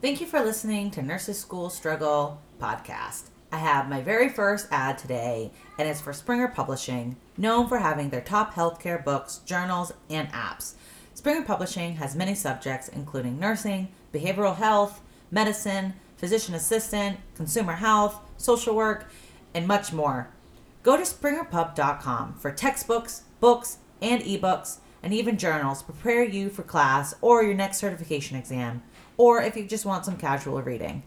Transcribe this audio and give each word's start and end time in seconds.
Thank 0.00 0.20
you 0.20 0.28
for 0.28 0.44
listening 0.44 0.92
to 0.92 1.02
Nurses 1.02 1.40
School 1.40 1.70
Struggle 1.70 2.40
podcast. 2.60 3.30
I 3.50 3.56
have 3.56 3.88
my 3.88 4.00
very 4.00 4.28
first 4.28 4.68
ad 4.70 4.96
today, 4.96 5.50
and 5.76 5.88
it's 5.88 6.00
for 6.00 6.12
Springer 6.12 6.46
Publishing, 6.46 7.16
known 7.36 7.66
for 7.66 7.78
having 7.78 8.10
their 8.10 8.20
top 8.20 8.54
healthcare 8.54 9.04
books, 9.04 9.38
journals, 9.38 9.92
and 10.08 10.28
apps. 10.28 10.74
Springer 11.14 11.42
Publishing 11.42 11.96
has 11.96 12.14
many 12.14 12.36
subjects, 12.36 12.86
including 12.86 13.40
nursing, 13.40 13.88
behavioral 14.14 14.54
health, 14.54 15.00
medicine, 15.32 15.94
physician 16.16 16.54
assistant, 16.54 17.18
consumer 17.34 17.72
health, 17.72 18.20
social 18.36 18.76
work, 18.76 19.10
and 19.52 19.66
much 19.66 19.92
more. 19.92 20.28
Go 20.84 20.96
to 20.96 21.02
springerpub.com 21.02 22.34
for 22.34 22.52
textbooks, 22.52 23.24
books, 23.40 23.78
and 24.00 24.22
ebooks, 24.22 24.76
and 25.02 25.12
even 25.12 25.36
journals 25.36 25.82
prepare 25.82 26.22
you 26.22 26.50
for 26.50 26.62
class 26.62 27.14
or 27.20 27.42
your 27.42 27.54
next 27.54 27.78
certification 27.78 28.36
exam, 28.36 28.84
or 29.18 29.42
if 29.42 29.56
you 29.56 29.66
just 29.66 29.84
want 29.84 30.06
some 30.06 30.16
casual 30.16 30.62
reading. 30.62 31.02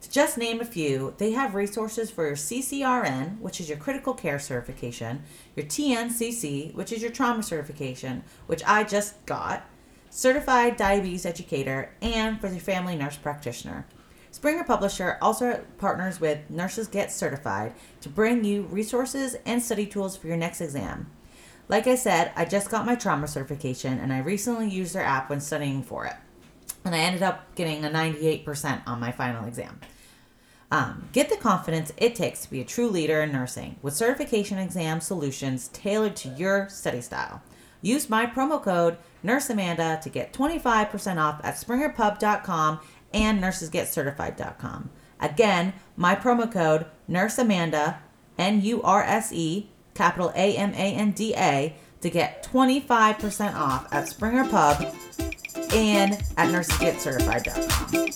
To 0.00 0.10
just 0.10 0.38
name 0.38 0.60
a 0.60 0.64
few, 0.64 1.14
they 1.18 1.32
have 1.32 1.54
resources 1.54 2.10
for 2.10 2.26
your 2.26 2.34
CCRN, 2.34 3.38
which 3.38 3.60
is 3.60 3.68
your 3.68 3.76
critical 3.76 4.14
care 4.14 4.38
certification, 4.38 5.22
your 5.54 5.66
TNCC, 5.66 6.74
which 6.74 6.90
is 6.90 7.02
your 7.02 7.10
trauma 7.10 7.42
certification, 7.42 8.24
which 8.46 8.62
I 8.66 8.84
just 8.84 9.24
got, 9.26 9.68
certified 10.08 10.78
diabetes 10.78 11.26
educator, 11.26 11.94
and 12.00 12.40
for 12.40 12.48
your 12.48 12.60
family 12.60 12.96
nurse 12.96 13.18
practitioner. 13.18 13.86
Springer 14.30 14.64
Publisher 14.64 15.18
also 15.20 15.62
partners 15.76 16.18
with 16.18 16.48
Nurses 16.48 16.88
Get 16.88 17.12
Certified 17.12 17.74
to 18.00 18.08
bring 18.08 18.42
you 18.42 18.62
resources 18.62 19.36
and 19.44 19.62
study 19.62 19.84
tools 19.84 20.16
for 20.16 20.28
your 20.28 20.36
next 20.36 20.62
exam. 20.62 21.10
Like 21.68 21.86
I 21.86 21.94
said, 21.94 22.32
I 22.36 22.46
just 22.46 22.70
got 22.70 22.86
my 22.86 22.94
trauma 22.94 23.28
certification 23.28 23.98
and 23.98 24.12
I 24.12 24.20
recently 24.20 24.70
used 24.70 24.94
their 24.94 25.04
app 25.04 25.28
when 25.28 25.40
studying 25.40 25.82
for 25.82 26.06
it. 26.06 26.14
And 26.84 26.94
I 26.94 26.98
ended 26.98 27.22
up 27.22 27.54
getting 27.54 27.84
a 27.84 27.90
98% 27.90 28.82
on 28.86 29.00
my 29.00 29.12
final 29.12 29.46
exam. 29.46 29.80
Um, 30.72 31.08
get 31.12 31.28
the 31.28 31.36
confidence 31.36 31.92
it 31.96 32.14
takes 32.14 32.42
to 32.42 32.50
be 32.50 32.60
a 32.60 32.64
true 32.64 32.88
leader 32.88 33.20
in 33.22 33.32
nursing 33.32 33.76
with 33.82 33.94
certification 33.94 34.58
exam 34.58 35.00
solutions 35.00 35.68
tailored 35.68 36.14
to 36.16 36.28
your 36.28 36.68
study 36.68 37.00
style. 37.00 37.42
Use 37.82 38.08
my 38.08 38.24
promo 38.26 38.62
code 38.62 38.96
NurseAmanda 39.24 40.00
to 40.00 40.08
get 40.08 40.32
25% 40.32 41.16
off 41.16 41.40
at 41.44 41.54
springerpub.com 41.56 42.80
and 43.12 43.42
nursesgetcertified.com. 43.42 44.90
Again, 45.18 45.72
my 45.96 46.14
promo 46.14 46.50
code 46.50 46.86
NurseAmanda, 47.08 47.98
N 48.38 48.62
U 48.62 48.82
R 48.82 49.02
S 49.02 49.32
E, 49.32 49.68
capital 49.94 50.30
A 50.34 50.56
M 50.56 50.72
A 50.72 50.94
N 50.94 51.10
D 51.10 51.34
A, 51.36 51.74
to 52.00 52.10
get 52.10 52.48
25% 52.50 53.54
off 53.54 53.92
at 53.92 54.08
Springer 54.08 54.48
Pub 54.48 54.94
and 55.72 56.14
at 56.36 56.48
nursesgetcertified.com. 56.48 58.10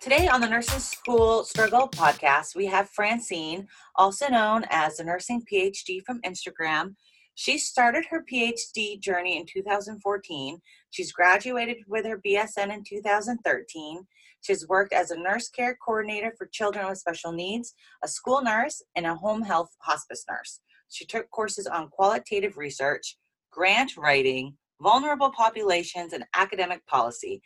Today 0.00 0.26
on 0.26 0.40
the 0.40 0.48
Nursing 0.48 0.78
School 0.78 1.44
Struggle 1.44 1.86
podcast, 1.88 2.56
we 2.56 2.64
have 2.64 2.88
Francine, 2.88 3.68
also 3.94 4.28
known 4.28 4.64
as 4.70 4.96
the 4.96 5.04
Nursing 5.04 5.42
PhD 5.42 6.02
from 6.02 6.22
Instagram. 6.22 6.94
She 7.40 7.56
started 7.56 8.04
her 8.06 8.24
PhD 8.24 8.98
journey 8.98 9.36
in 9.36 9.46
2014. 9.46 10.60
She's 10.90 11.12
graduated 11.12 11.76
with 11.86 12.04
her 12.04 12.20
BSN 12.26 12.74
in 12.74 12.82
2013. 12.82 14.04
She's 14.40 14.66
worked 14.66 14.92
as 14.92 15.12
a 15.12 15.16
nurse 15.16 15.48
care 15.48 15.78
coordinator 15.80 16.32
for 16.36 16.46
children 16.46 16.88
with 16.88 16.98
special 16.98 17.30
needs, 17.30 17.74
a 18.02 18.08
school 18.08 18.42
nurse, 18.42 18.82
and 18.96 19.06
a 19.06 19.14
home 19.14 19.42
health 19.42 19.70
hospice 19.78 20.24
nurse. 20.28 20.58
She 20.88 21.06
took 21.06 21.30
courses 21.30 21.68
on 21.68 21.90
qualitative 21.90 22.56
research, 22.56 23.16
grant 23.52 23.96
writing, 23.96 24.56
vulnerable 24.82 25.30
populations, 25.30 26.14
and 26.14 26.24
academic 26.34 26.84
policy. 26.88 27.40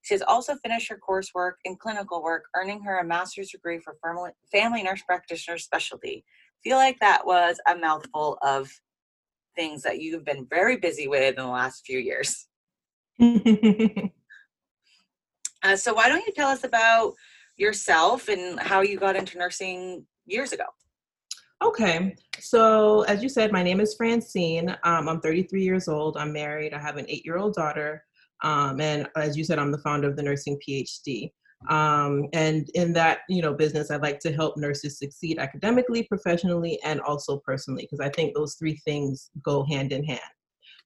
She 0.00 0.14
has 0.14 0.22
also 0.22 0.56
finished 0.56 0.88
her 0.88 0.98
coursework 1.06 1.56
in 1.66 1.76
clinical 1.76 2.22
work, 2.22 2.44
earning 2.56 2.82
her 2.84 2.96
a 2.96 3.04
master's 3.04 3.50
degree 3.50 3.78
for 3.78 3.94
family 4.50 4.82
nurse 4.82 5.02
practitioner 5.02 5.58
specialty. 5.58 6.24
Feel 6.62 6.78
like 6.78 6.98
that 7.00 7.26
was 7.26 7.60
a 7.68 7.76
mouthful 7.76 8.38
of 8.40 8.70
things 9.54 9.82
that 9.82 10.00
you've 10.00 10.24
been 10.24 10.46
very 10.48 10.76
busy 10.76 11.08
with 11.08 11.36
in 11.36 11.44
the 11.44 11.50
last 11.50 11.84
few 11.86 11.98
years. 11.98 12.46
uh, 15.62 15.76
so, 15.76 15.94
why 15.94 16.08
don't 16.08 16.26
you 16.26 16.32
tell 16.34 16.48
us 16.48 16.64
about 16.64 17.14
yourself 17.56 18.28
and 18.28 18.58
how 18.58 18.80
you 18.82 18.98
got 18.98 19.16
into 19.16 19.38
nursing 19.38 20.04
years 20.26 20.52
ago? 20.52 20.64
Okay, 21.62 22.14
so 22.40 23.02
as 23.02 23.22
you 23.22 23.28
said, 23.28 23.52
my 23.52 23.62
name 23.62 23.80
is 23.80 23.94
Francine. 23.94 24.76
Um, 24.82 25.08
I'm 25.08 25.20
33 25.20 25.62
years 25.62 25.88
old. 25.88 26.16
I'm 26.16 26.32
married. 26.32 26.74
I 26.74 26.78
have 26.78 26.96
an 26.96 27.06
eight 27.08 27.24
year 27.24 27.38
old 27.38 27.54
daughter. 27.54 28.04
Um, 28.42 28.80
and 28.80 29.08
as 29.16 29.36
you 29.36 29.44
said, 29.44 29.58
I'm 29.58 29.72
the 29.72 29.78
founder 29.78 30.08
of 30.08 30.16
the 30.16 30.22
Nursing 30.22 30.58
PhD. 30.66 31.30
Um, 31.68 32.28
and 32.32 32.68
in 32.74 32.92
that 32.94 33.20
you 33.28 33.42
know 33.42 33.54
business, 33.54 33.90
I 33.90 33.96
like 33.96 34.20
to 34.20 34.32
help 34.32 34.56
nurses 34.56 34.98
succeed 34.98 35.38
academically, 35.38 36.04
professionally, 36.04 36.78
and 36.84 37.00
also 37.00 37.38
personally, 37.38 37.82
because 37.82 38.00
I 38.00 38.10
think 38.10 38.34
those 38.34 38.54
three 38.54 38.76
things 38.84 39.30
go 39.42 39.64
hand 39.64 39.92
in 39.92 40.04
hand. 40.04 40.20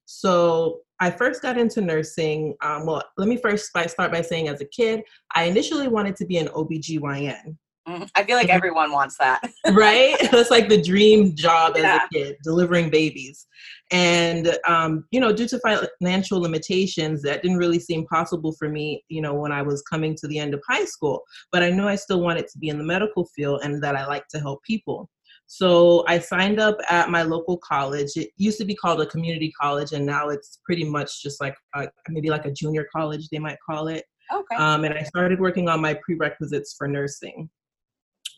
So 0.04 0.80
I 1.00 1.10
first 1.10 1.42
got 1.42 1.58
into 1.58 1.80
nursing. 1.80 2.54
Um, 2.62 2.86
well, 2.86 3.02
let 3.18 3.28
me 3.28 3.36
first 3.36 3.66
start 3.66 3.94
by 3.96 4.22
saying, 4.22 4.48
as 4.48 4.60
a 4.60 4.66
kid, 4.66 5.02
I 5.34 5.44
initially 5.44 5.88
wanted 5.88 6.16
to 6.16 6.26
be 6.26 6.38
an 6.38 6.48
OBGYN. 6.48 7.56
I 8.14 8.24
feel 8.24 8.36
like 8.36 8.48
everyone 8.48 8.92
wants 8.92 9.16
that. 9.18 9.40
right? 9.72 10.16
It's 10.38 10.50
like 10.50 10.68
the 10.68 10.80
dream 10.80 11.34
job 11.34 11.76
as 11.76 11.84
a 11.84 12.00
kid, 12.12 12.36
delivering 12.44 12.90
babies. 12.90 13.46
And, 13.90 14.56
um, 14.66 15.04
you 15.10 15.20
know, 15.20 15.32
due 15.32 15.48
to 15.48 15.60
financial 16.00 16.40
limitations, 16.40 17.22
that 17.22 17.42
didn't 17.42 17.56
really 17.56 17.80
seem 17.80 18.06
possible 18.06 18.52
for 18.52 18.68
me, 18.68 19.04
you 19.08 19.20
know, 19.20 19.34
when 19.34 19.50
I 19.52 19.62
was 19.62 19.82
coming 19.82 20.14
to 20.16 20.28
the 20.28 20.38
end 20.38 20.54
of 20.54 20.62
high 20.68 20.84
school. 20.84 21.22
But 21.50 21.62
I 21.62 21.70
knew 21.70 21.88
I 21.88 21.96
still 21.96 22.20
wanted 22.20 22.46
to 22.48 22.58
be 22.58 22.68
in 22.68 22.78
the 22.78 22.84
medical 22.84 23.26
field 23.36 23.62
and 23.64 23.82
that 23.82 23.96
I 23.96 24.06
like 24.06 24.28
to 24.28 24.38
help 24.38 24.62
people. 24.62 25.08
So 25.46 26.04
I 26.06 26.18
signed 26.18 26.60
up 26.60 26.76
at 26.90 27.08
my 27.08 27.22
local 27.22 27.56
college. 27.56 28.10
It 28.16 28.30
used 28.36 28.58
to 28.58 28.66
be 28.66 28.74
called 28.74 29.00
a 29.00 29.06
community 29.06 29.50
college, 29.58 29.92
and 29.92 30.04
now 30.04 30.28
it's 30.28 30.60
pretty 30.64 30.84
much 30.84 31.22
just 31.22 31.40
like 31.40 31.56
a, 31.74 31.88
maybe 32.10 32.28
like 32.28 32.44
a 32.44 32.52
junior 32.52 32.86
college, 32.94 33.28
they 33.30 33.38
might 33.38 33.56
call 33.68 33.88
it. 33.88 34.04
Okay. 34.32 34.56
Um, 34.56 34.84
and 34.84 34.92
I 34.92 35.02
started 35.04 35.40
working 35.40 35.70
on 35.70 35.80
my 35.80 35.98
prerequisites 36.04 36.74
for 36.76 36.86
nursing. 36.86 37.48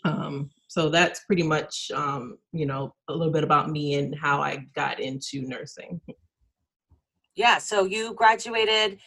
Um, 0.04 0.50
so 0.68 0.88
that's 0.88 1.24
pretty 1.24 1.42
much, 1.42 1.90
um, 1.94 2.38
you 2.52 2.66
know, 2.66 2.94
a 3.08 3.12
little 3.12 3.32
bit 3.32 3.44
about 3.44 3.70
me 3.70 3.94
and 3.94 4.14
how 4.14 4.40
I 4.40 4.66
got 4.74 5.00
into 5.00 5.42
nursing. 5.42 6.00
Yeah. 7.34 7.58
So 7.58 7.84
you 7.84 8.14
graduated. 8.14 8.98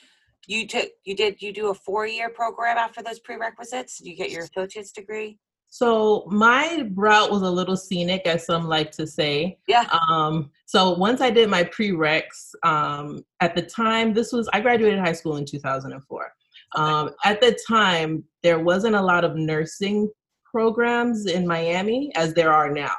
You 0.48 0.68
took. 0.68 0.90
You 1.06 1.16
did. 1.16 1.42
You 1.42 1.54
do 1.54 1.70
a 1.70 1.74
four-year 1.74 2.30
program 2.30 2.78
after 2.78 3.02
those 3.02 3.20
prerequisites. 3.20 4.02
You 4.02 4.16
get 4.16 4.30
your 4.30 4.44
associate's 4.44 4.92
degree. 4.92 5.40
So 5.70 6.26
my 6.28 6.88
route 6.94 7.32
was 7.32 7.42
a 7.42 7.50
little 7.50 7.76
scenic, 7.76 8.28
as 8.28 8.46
some 8.46 8.68
like 8.68 8.92
to 8.92 9.08
say. 9.08 9.58
Yeah. 9.68 9.88
Um, 10.08 10.52
so 10.68 10.92
once 10.94 11.20
I 11.20 11.32
did 11.32 11.50
my 11.50 11.64
prereqs, 11.64 12.54
um, 12.64 13.26
at 13.40 13.56
the 13.56 13.64
time, 13.64 14.14
this 14.14 14.32
was 14.32 14.48
I 14.54 14.60
graduated 14.60 15.00
high 15.00 15.14
school 15.14 15.38
in 15.38 15.46
2004. 15.46 16.22
Okay. 16.24 16.32
Um, 16.76 17.10
at 17.24 17.42
the 17.42 17.58
time, 17.68 18.24
there 18.44 18.60
wasn't 18.60 18.96
a 18.96 19.02
lot 19.02 19.24
of 19.24 19.36
nursing 19.36 20.12
programs 20.54 21.26
in 21.26 21.48
Miami 21.48 22.12
as 22.16 22.34
there 22.34 22.54
are 22.54 22.70
now. 22.70 22.96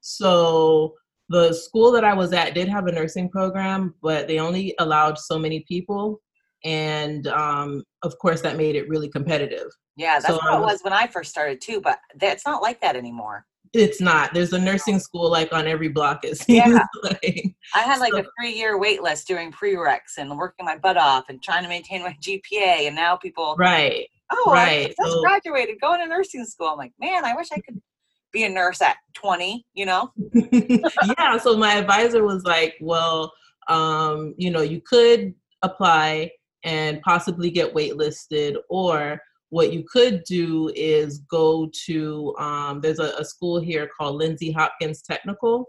So 0.00 0.94
the 1.28 1.52
school 1.52 1.92
that 1.92 2.04
I 2.04 2.12
was 2.12 2.32
at 2.32 2.54
did 2.54 2.68
have 2.68 2.86
a 2.86 2.92
nursing 2.92 3.28
program, 3.28 3.94
but 4.02 4.26
they 4.26 4.40
only 4.40 4.74
allowed 4.80 5.16
so 5.16 5.38
many 5.38 5.64
people. 5.68 6.20
And 6.64 7.28
um, 7.28 7.84
of 8.02 8.18
course, 8.18 8.40
that 8.40 8.56
made 8.56 8.74
it 8.74 8.88
really 8.88 9.08
competitive. 9.08 9.68
Yeah, 9.96 10.18
that's 10.18 10.34
so 10.34 10.40
how 10.40 10.58
it 10.58 10.62
was 10.62 10.80
when 10.82 10.92
I 10.92 11.06
first 11.06 11.30
started 11.30 11.60
too, 11.60 11.80
but 11.80 11.98
it's 12.20 12.46
not 12.46 12.62
like 12.62 12.80
that 12.80 12.96
anymore. 12.96 13.46
It's 13.74 14.00
not. 14.00 14.32
There's 14.32 14.52
a 14.52 14.58
nursing 14.58 14.98
school 14.98 15.30
like 15.30 15.52
on 15.52 15.66
every 15.66 15.88
block. 15.88 16.24
It 16.24 16.42
yeah. 16.48 16.84
Like. 17.02 17.54
I 17.74 17.80
had 17.80 18.00
like 18.00 18.12
so, 18.12 18.20
a 18.20 18.24
three 18.40 18.54
year 18.54 18.78
wait 18.78 19.02
list 19.02 19.28
doing 19.28 19.52
prereqs 19.52 20.16
and 20.16 20.36
working 20.36 20.64
my 20.64 20.78
butt 20.78 20.96
off 20.96 21.28
and 21.28 21.42
trying 21.42 21.62
to 21.62 21.68
maintain 21.68 22.02
my 22.02 22.16
GPA. 22.22 22.86
And 22.86 22.96
now 22.96 23.16
people 23.16 23.54
right 23.58 24.08
oh, 24.30 24.52
right. 24.52 24.86
I 24.86 24.94
just 25.02 25.12
so, 25.12 25.20
graduated, 25.20 25.80
going 25.80 26.00
to 26.00 26.06
nursing 26.06 26.44
school. 26.44 26.68
I'm 26.68 26.78
like, 26.78 26.92
man, 27.00 27.24
I 27.24 27.34
wish 27.34 27.48
I 27.52 27.60
could 27.60 27.80
be 28.32 28.44
a 28.44 28.48
nurse 28.48 28.82
at 28.82 28.96
20, 29.14 29.64
you 29.74 29.86
know? 29.86 30.12
yeah. 30.32 31.38
So 31.38 31.56
my 31.56 31.74
advisor 31.74 32.24
was 32.24 32.44
like, 32.44 32.74
well, 32.80 33.32
um, 33.68 34.34
you 34.36 34.50
know, 34.50 34.62
you 34.62 34.80
could 34.84 35.34
apply 35.62 36.30
and 36.64 37.00
possibly 37.02 37.50
get 37.50 37.74
waitlisted, 37.74 38.56
or 38.68 39.20
what 39.50 39.72
you 39.72 39.84
could 39.90 40.24
do 40.24 40.70
is 40.74 41.20
go 41.30 41.70
to, 41.86 42.34
um, 42.38 42.80
there's 42.80 42.98
a, 42.98 43.14
a 43.18 43.24
school 43.24 43.60
here 43.60 43.88
called 43.96 44.16
Lindsey 44.16 44.52
Hopkins 44.52 45.02
Technical. 45.02 45.66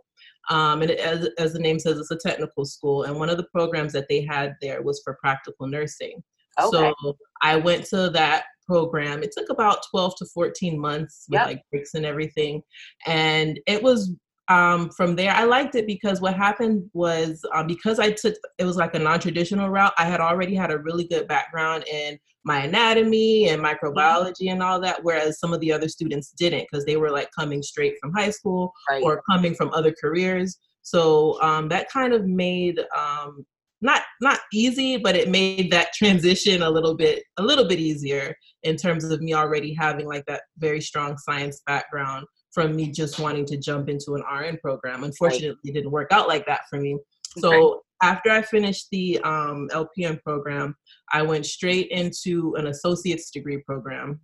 Um, 0.49 0.81
and 0.81 0.91
it, 0.91 0.99
as, 0.99 1.29
as 1.37 1.53
the 1.53 1.59
name 1.59 1.79
says, 1.79 1.99
it's 1.99 2.11
a 2.11 2.17
technical 2.17 2.65
school. 2.65 3.03
And 3.03 3.17
one 3.17 3.29
of 3.29 3.37
the 3.37 3.47
programs 3.53 3.93
that 3.93 4.07
they 4.09 4.25
had 4.25 4.55
there 4.61 4.81
was 4.81 5.01
for 5.03 5.17
practical 5.21 5.67
nursing. 5.67 6.23
Okay. 6.65 6.93
So 7.01 7.17
I 7.41 7.55
went 7.55 7.85
to 7.87 8.09
that 8.11 8.45
program. 8.67 9.23
It 9.23 9.33
took 9.35 9.49
about 9.49 9.83
12 9.89 10.15
to 10.17 10.25
14 10.27 10.79
months 10.79 11.25
with 11.29 11.39
yep. 11.39 11.47
like 11.47 11.61
breaks 11.71 11.95
and 11.95 12.05
everything. 12.05 12.61
And 13.07 13.59
it 13.65 13.81
was 13.81 14.13
um, 14.49 14.89
from 14.89 15.15
there, 15.15 15.31
I 15.31 15.43
liked 15.43 15.75
it 15.75 15.85
because 15.85 16.21
what 16.21 16.35
happened 16.35 16.89
was 16.93 17.45
um, 17.53 17.67
because 17.67 17.99
I 17.99 18.11
took 18.11 18.33
it 18.57 18.65
was 18.65 18.77
like 18.77 18.95
a 18.95 18.99
non-traditional 18.99 19.69
route. 19.69 19.93
I 19.97 20.05
had 20.05 20.19
already 20.19 20.55
had 20.55 20.71
a 20.71 20.79
really 20.79 21.07
good 21.07 21.27
background 21.27 21.87
in 21.87 22.17
my 22.43 22.63
anatomy 22.63 23.49
and 23.49 23.61
microbiology 23.61 24.51
and 24.51 24.63
all 24.63 24.79
that, 24.81 25.03
whereas 25.03 25.39
some 25.39 25.53
of 25.53 25.59
the 25.59 25.71
other 25.71 25.87
students 25.87 26.31
didn't 26.31 26.67
because 26.69 26.83
they 26.85 26.97
were 26.97 27.11
like 27.11 27.29
coming 27.37 27.61
straight 27.61 27.93
from 28.01 28.11
high 28.11 28.31
school 28.31 28.73
Right. 28.89 29.03
or 29.03 29.21
coming 29.29 29.53
from 29.53 29.71
other 29.71 29.93
careers. 30.01 30.57
So 30.81 31.39
um, 31.43 31.69
that 31.69 31.91
kind 31.91 32.13
of 32.13 32.25
made 32.25 32.79
um, 32.97 33.45
not 33.81 34.01
not 34.21 34.39
easy, 34.53 34.97
but 34.97 35.15
it 35.15 35.29
made 35.29 35.71
that 35.71 35.93
transition 35.93 36.61
a 36.61 36.69
little 36.69 36.95
bit 36.95 37.23
a 37.37 37.43
little 37.43 37.67
bit 37.67 37.79
easier 37.79 38.35
in 38.63 38.75
terms 38.75 39.03
of 39.05 39.21
me 39.21 39.33
already 39.33 39.73
having 39.73 40.07
like 40.07 40.25
that 40.25 40.41
very 40.57 40.81
strong 40.81 41.17
science 41.17 41.61
background 41.65 42.25
from 42.51 42.75
me 42.75 42.91
just 42.91 43.19
wanting 43.19 43.45
to 43.45 43.57
jump 43.57 43.89
into 43.89 44.15
an 44.15 44.23
RN 44.23 44.57
program. 44.57 45.03
Unfortunately, 45.03 45.57
it 45.63 45.73
didn't 45.73 45.91
work 45.91 46.11
out 46.11 46.27
like 46.27 46.45
that 46.47 46.61
for 46.69 46.79
me. 46.79 46.97
So 47.37 47.53
Okay. 47.53 47.79
after 48.01 48.31
I 48.31 48.41
finished 48.41 48.87
the 48.91 49.19
um, 49.19 49.69
LPN 49.71 50.21
program, 50.23 50.75
I 51.13 51.21
went 51.21 51.45
straight 51.45 51.89
into 51.89 52.55
an 52.55 52.67
associate's 52.67 53.29
degree 53.29 53.59
program. 53.59 54.19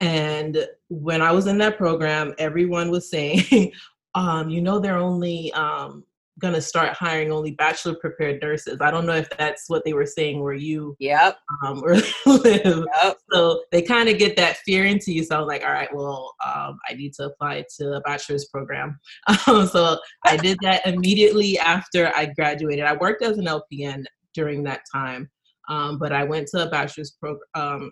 And 0.00 0.66
when 0.88 1.22
I 1.22 1.32
was 1.32 1.46
in 1.46 1.58
that 1.58 1.78
program, 1.78 2.34
everyone 2.38 2.90
was 2.90 3.08
saying, 3.08 3.72
um, 4.14 4.50
you 4.50 4.60
know, 4.60 4.78
they're 4.78 4.98
only 4.98 5.52
um, 5.52 6.04
going 6.40 6.54
to 6.54 6.60
start 6.60 6.92
hiring 6.94 7.32
only 7.32 7.52
bachelor 7.52 7.94
prepared 7.94 8.42
nurses. 8.42 8.78
I 8.80 8.90
don't 8.90 9.06
know 9.06 9.14
if 9.14 9.28
that's 9.38 9.64
what 9.68 9.84
they 9.84 9.94
were 9.94 10.06
saying 10.06 10.42
where 10.42 10.54
you 10.54 10.94
Yep. 10.98 11.38
um, 11.64 11.82
or 11.84 11.94
live. 12.26 12.84
Yep. 13.02 13.18
So 13.32 13.62
they 13.72 13.82
kind 13.82 14.08
of 14.08 14.18
get 14.18 14.36
that 14.36 14.58
fear 14.58 14.84
into 14.84 15.12
you. 15.12 15.24
So 15.24 15.36
I 15.36 15.38
was 15.38 15.48
like, 15.48 15.62
all 15.62 15.72
right, 15.72 15.88
well, 15.94 16.34
um, 16.44 16.78
I 16.88 16.94
need 16.94 17.14
to 17.14 17.24
apply 17.26 17.64
to 17.78 17.94
a 17.94 18.00
bachelor's 18.02 18.46
program. 18.46 18.98
Um, 19.48 19.66
so 19.66 19.98
I 20.24 20.36
did 20.36 20.58
that 20.62 20.84
immediately 20.86 21.58
after 21.58 22.08
I 22.16 22.26
graduated. 22.26 22.84
I 22.84 22.96
worked 22.96 23.22
as 23.22 23.38
an 23.38 23.44
LPN 23.46 24.04
during 24.34 24.64
that 24.64 24.80
time, 24.92 25.30
um, 25.68 25.98
but 25.98 26.12
I 26.12 26.24
went 26.24 26.48
to 26.48 26.66
a 26.66 26.70
bachelor's 26.70 27.12
program. 27.12 27.40
Um, 27.54 27.90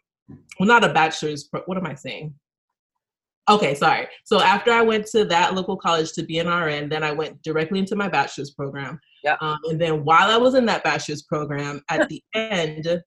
well, 0.59 0.67
not 0.67 0.85
a 0.85 0.93
bachelor's. 0.93 1.45
Pro- 1.45 1.63
what 1.67 1.77
am 1.79 1.87
I 1.87 1.95
saying? 1.95 2.35
Okay, 3.49 3.75
sorry. 3.75 4.07
So 4.25 4.41
after 4.41 4.73
I 4.73 4.81
went 4.83 5.07
to 5.09 5.25
that 5.27 5.55
local 5.55 5.77
college 5.77 6.13
to 6.13 6.23
be 6.23 6.39
an 6.39 6.49
RN, 6.49 6.89
then 6.89 7.03
I 7.03 7.13
went 7.13 7.43
directly 7.43 7.79
into 7.79 7.95
my 7.95 8.09
bachelor's 8.09 8.51
program. 8.53 8.99
Yeah. 9.23 9.37
Um, 9.41 9.59
and 9.65 9.81
then 9.81 10.05
while 10.05 10.31
I 10.31 10.37
was 10.37 10.55
in 10.55 10.65
that 10.67 10.83
bachelor's 10.85 11.23
program, 11.23 11.83
at 11.91 12.09
the 12.09 12.23
end, 12.35 13.03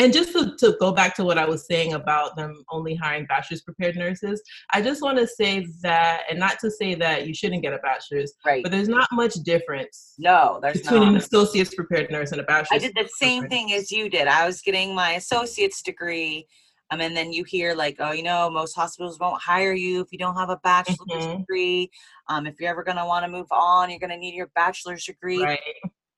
and 0.00 0.12
just 0.12 0.32
to, 0.32 0.54
to 0.58 0.76
go 0.78 0.92
back 0.92 1.16
to 1.16 1.24
what 1.24 1.38
I 1.38 1.44
was 1.46 1.66
saying 1.66 1.94
about 1.94 2.36
them 2.36 2.62
only 2.70 2.94
hiring 2.94 3.26
bachelor's 3.26 3.62
prepared 3.62 3.96
nurses, 3.96 4.40
I 4.72 4.80
just 4.80 5.02
want 5.02 5.18
to 5.18 5.26
say 5.26 5.66
that, 5.82 6.22
and 6.30 6.38
not 6.38 6.58
to 6.60 6.70
say 6.70 6.94
that 6.96 7.26
you 7.26 7.34
shouldn't 7.34 7.62
get 7.62 7.72
a 7.72 7.78
bachelor's, 7.78 8.34
Right. 8.46 8.62
but 8.62 8.70
there's 8.70 8.88
not 8.88 9.08
much 9.12 9.34
difference 9.44 10.14
No, 10.18 10.60
there's 10.62 10.82
between 10.82 11.02
an 11.02 11.14
not. 11.14 11.22
associate's 11.24 11.74
prepared 11.74 12.10
nurse 12.12 12.30
and 12.32 12.40
a 12.40 12.44
bachelor's. 12.44 12.84
I 12.84 12.86
did 12.86 12.94
the 12.94 13.08
same 13.16 13.48
thing 13.48 13.72
as 13.72 13.90
you 13.90 14.08
did. 14.08 14.28
I 14.28 14.46
was 14.46 14.60
getting 14.62 14.94
my 14.94 15.12
associate's 15.12 15.82
degree. 15.82 16.46
Um, 16.90 17.00
and 17.00 17.16
then 17.16 17.32
you 17.32 17.44
hear 17.44 17.74
like, 17.74 17.96
oh, 17.98 18.12
you 18.12 18.22
know, 18.22 18.48
most 18.48 18.74
hospitals 18.74 19.18
won't 19.18 19.42
hire 19.42 19.74
you 19.74 20.00
if 20.00 20.08
you 20.10 20.18
don't 20.18 20.36
have 20.36 20.48
a 20.50 20.56
bachelor's 20.58 21.26
Mhm. 21.26 21.38
degree. 21.40 21.90
Um, 22.28 22.46
if 22.46 22.58
you're 22.58 22.70
ever 22.70 22.82
going 22.82 22.96
to 22.96 23.04
want 23.04 23.24
to 23.24 23.30
move 23.30 23.50
on, 23.50 23.90
you're 23.90 23.98
going 23.98 24.10
to 24.10 24.16
need 24.16 24.34
your 24.34 24.50
bachelor's 24.54 25.04
degree. 25.04 25.42
Right. 25.42 25.60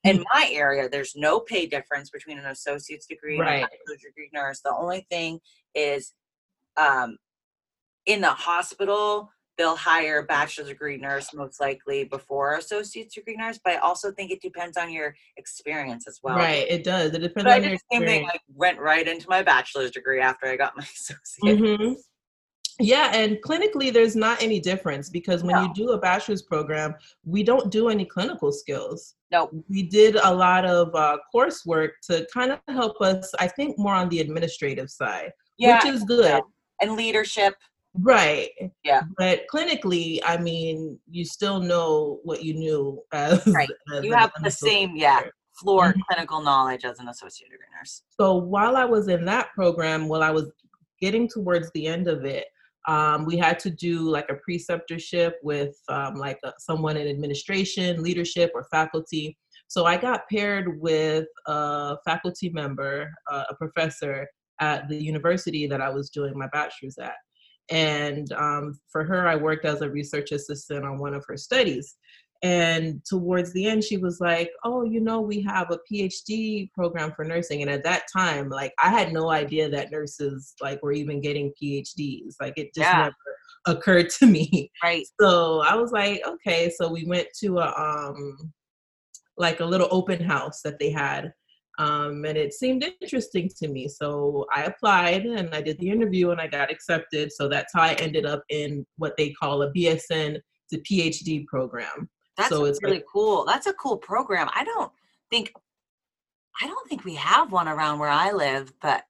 In 0.03 0.23
my 0.33 0.49
area, 0.51 0.89
there's 0.89 1.15
no 1.15 1.39
pay 1.39 1.67
difference 1.67 2.09
between 2.09 2.39
an 2.39 2.45
associate's 2.45 3.05
degree 3.05 3.37
and 3.39 3.47
a 3.47 3.61
bachelor's 3.61 4.01
degree 4.01 4.29
nurse. 4.33 4.61
The 4.61 4.73
only 4.73 5.05
thing 5.11 5.41
is, 5.75 6.13
um, 6.77 7.17
in 8.05 8.21
the 8.21 8.31
hospital, 8.31 9.31
they'll 9.61 9.75
hire 9.75 10.17
a 10.17 10.23
bachelor's 10.23 10.69
degree 10.69 10.97
nurse 10.97 11.35
most 11.35 11.61
likely 11.61 12.03
before 12.05 12.55
associate's 12.55 13.13
degree 13.13 13.35
nurse. 13.37 13.59
But 13.63 13.73
I 13.75 13.77
also 13.77 14.11
think 14.11 14.31
it 14.31 14.41
depends 14.41 14.75
on 14.75 14.91
your 14.91 15.13
experience 15.37 16.07
as 16.07 16.19
well. 16.23 16.35
Right. 16.35 16.65
It 16.67 16.83
does. 16.83 17.13
It 17.13 17.19
depends 17.19 17.43
But 17.43 17.47
I 17.53 17.59
did 17.59 17.69
your 17.69 17.77
the 17.77 17.95
same 17.95 18.01
thing. 18.07 18.23
experience. 18.23 18.31
I 18.33 18.53
went 18.55 18.79
right 18.79 19.07
into 19.07 19.29
my 19.29 19.43
bachelor's 19.43 19.91
degree 19.91 20.19
after 20.19 20.47
I 20.47 20.55
got 20.55 20.75
my 20.75 20.83
associate. 20.95 21.59
Mhm. 21.59 21.95
Yeah, 22.79 23.11
and 23.13 23.37
clinically, 23.43 23.93
there's 23.93 24.15
not 24.15 24.41
any 24.41 24.59
difference 24.59 25.07
because 25.09 25.43
when 25.43 25.53
No. 25.55 25.61
you 25.67 25.73
do 25.75 25.91
a 25.91 25.99
bachelor's 25.99 26.41
program, 26.41 26.95
we 27.23 27.43
don't 27.43 27.69
do 27.71 27.89
any 27.89 28.05
clinical 28.05 28.51
skills. 28.51 29.13
Nope. 29.31 29.51
We 29.69 29.83
did 29.83 30.15
a 30.15 30.33
lot 30.33 30.65
of 30.65 30.95
uh, 30.95 31.19
coursework 31.35 31.91
to 32.07 32.27
kind 32.33 32.51
of 32.51 32.59
help 32.69 32.99
us, 33.01 33.31
I 33.37 33.47
think, 33.47 33.77
more 33.77 33.93
on 33.93 34.09
the 34.09 34.19
administrative 34.21 34.89
side, 34.89 35.31
Yeah, 35.59 35.75
which 35.75 35.93
is 35.93 36.03
good. 36.03 36.41
and 36.81 36.93
leadership. 36.95 37.53
Right. 37.99 38.49
Yeah. 38.83 39.01
But 39.17 39.41
clinically, 39.53 40.19
I 40.25 40.37
mean, 40.37 40.99
you 41.09 41.25
still 41.25 41.59
know 41.59 42.19
what 42.23 42.43
you 42.43 42.53
knew 42.53 43.01
as, 43.11 43.45
Right. 43.47 43.69
as 43.93 44.03
You 44.03 44.13
have 44.13 44.31
the 44.43 44.51
same, 44.51 44.95
yeah, 44.95 45.21
floor 45.59 45.93
Mhm. 45.93 46.01
clinical 46.09 46.41
knowledge 46.41 46.85
as 46.85 46.99
an 46.99 47.09
associate 47.09 47.49
degree 47.51 47.65
nurse. 47.77 48.03
So 48.19 48.35
while 48.35 48.77
I 48.77 48.85
was 48.85 49.07
in 49.09 49.25
that 49.25 49.51
program, 49.53 50.07
while 50.07 50.23
I 50.23 50.31
was 50.31 50.51
getting 51.01 51.27
towards 51.27 51.69
the 51.71 51.87
end 51.87 52.07
of 52.07 52.23
it, 52.25 52.47
um, 52.87 53.25
we 53.25 53.37
had 53.37 53.59
to 53.59 53.69
do 53.69 53.99
like 54.09 54.29
a 54.31 54.35
preceptorship 54.49 55.33
with 55.43 55.75
um, 55.89 56.15
like 56.15 56.39
a, 56.43 56.53
someone 56.57 56.97
in 56.97 57.07
administration, 57.07 58.01
leadership, 58.01 58.51
or 58.55 58.63
faculty. 58.71 59.37
So 59.67 59.85
I 59.85 59.97
got 59.97 60.27
paired 60.29 60.79
with 60.81 61.27
a 61.47 61.97
faculty 62.05 62.49
member, 62.49 63.11
uh, 63.29 63.43
a 63.49 63.55
professor 63.55 64.27
at 64.59 64.87
the 64.89 64.95
university 65.01 65.67
that 65.67 65.81
I 65.81 65.89
was 65.89 66.09
doing 66.09 66.33
my 66.37 66.47
bachelor's 66.51 66.97
at. 66.97 67.15
And 67.69 68.31
um, 68.33 68.79
for 68.91 69.03
her, 69.03 69.27
I 69.27 69.35
worked 69.35 69.65
as 69.65 69.81
a 69.81 69.89
research 69.89 70.31
assistant 70.31 70.85
on 70.85 70.97
one 70.99 71.13
of 71.13 71.23
her 71.27 71.37
studies. 71.37 71.95
And 72.43 73.05
towards 73.05 73.53
the 73.53 73.67
end, 73.67 73.83
she 73.83 73.97
was 73.97 74.19
like, 74.19 74.51
Oh, 74.63 74.83
you 74.83 74.99
know, 74.99 75.21
we 75.21 75.41
have 75.43 75.69
a 75.71 75.79
PhD 75.91 76.71
program 76.73 77.11
for 77.15 77.23
nursing. 77.23 77.61
And 77.61 77.69
at 77.69 77.83
that 77.83 78.03
time, 78.11 78.49
like, 78.49 78.73
I 78.83 78.89
had 78.89 79.13
no 79.13 79.29
idea 79.29 79.69
that 79.69 79.91
nurses, 79.91 80.55
like, 80.59 80.81
were 80.81 80.91
even 80.91 81.21
getting 81.21 81.53
PhDs. 81.61 82.35
Like, 82.41 82.53
it 82.57 82.73
just 82.73 82.89
Yeah. 82.89 82.97
never 83.03 83.15
occurred 83.77 84.09
to 84.09 84.25
me. 84.25 84.71
Right. 84.83 85.05
So 85.19 85.61
I 85.61 85.75
was 85.75 85.91
like, 85.91 86.21
Okay. 86.25 86.71
So 86.75 86.91
we 86.91 87.05
went 87.05 87.27
to 87.41 87.59
a, 87.59 87.73
um, 87.77 88.51
like 89.37 89.59
a 89.59 89.65
little 89.65 89.87
open 89.91 90.19
house 90.21 90.61
that 90.63 90.79
they 90.79 90.89
had. 90.91 91.31
Um, 91.79 92.25
and 92.25 92.37
it 92.37 92.53
seemed 92.53 92.83
interesting 93.01 93.49
to 93.57 93.67
me. 93.67 93.87
So 93.87 94.45
I 94.53 94.63
applied 94.63 95.25
and 95.25 95.53
I 95.55 95.61
did 95.61 95.79
the 95.79 95.89
interview 95.89 96.31
and 96.31 96.39
I 96.41 96.47
got 96.47 96.69
accepted. 96.71 97.31
So 97.31 97.47
that's 97.47 97.73
how 97.73 97.81
I 97.81 97.93
ended 97.93 98.25
up 98.25 98.43
in 98.49 98.85
what 98.97 99.15
they 99.17 99.31
call 99.31 99.61
a 99.63 99.71
BSN 99.71 100.37
to 100.69 100.77
PhD 100.79 101.45
program. 101.47 102.09
That's 102.37 102.49
So 102.49 102.65
it's 102.65 102.81
really 102.83 102.97
like- 102.97 103.05
cool. 103.11 103.45
That's 103.45 103.67
a 103.67 103.73
cool 103.73 103.97
program. 103.97 104.49
I 104.53 104.63
don't 104.63 104.91
think 105.29 105.53
I 106.61 106.67
don't 106.67 106.87
think 106.89 107.05
we 107.05 107.15
have 107.15 107.51
one 107.53 107.69
around 107.69 107.99
where 107.99 108.09
I 108.09 108.31
live, 108.31 108.73
but 108.81 109.05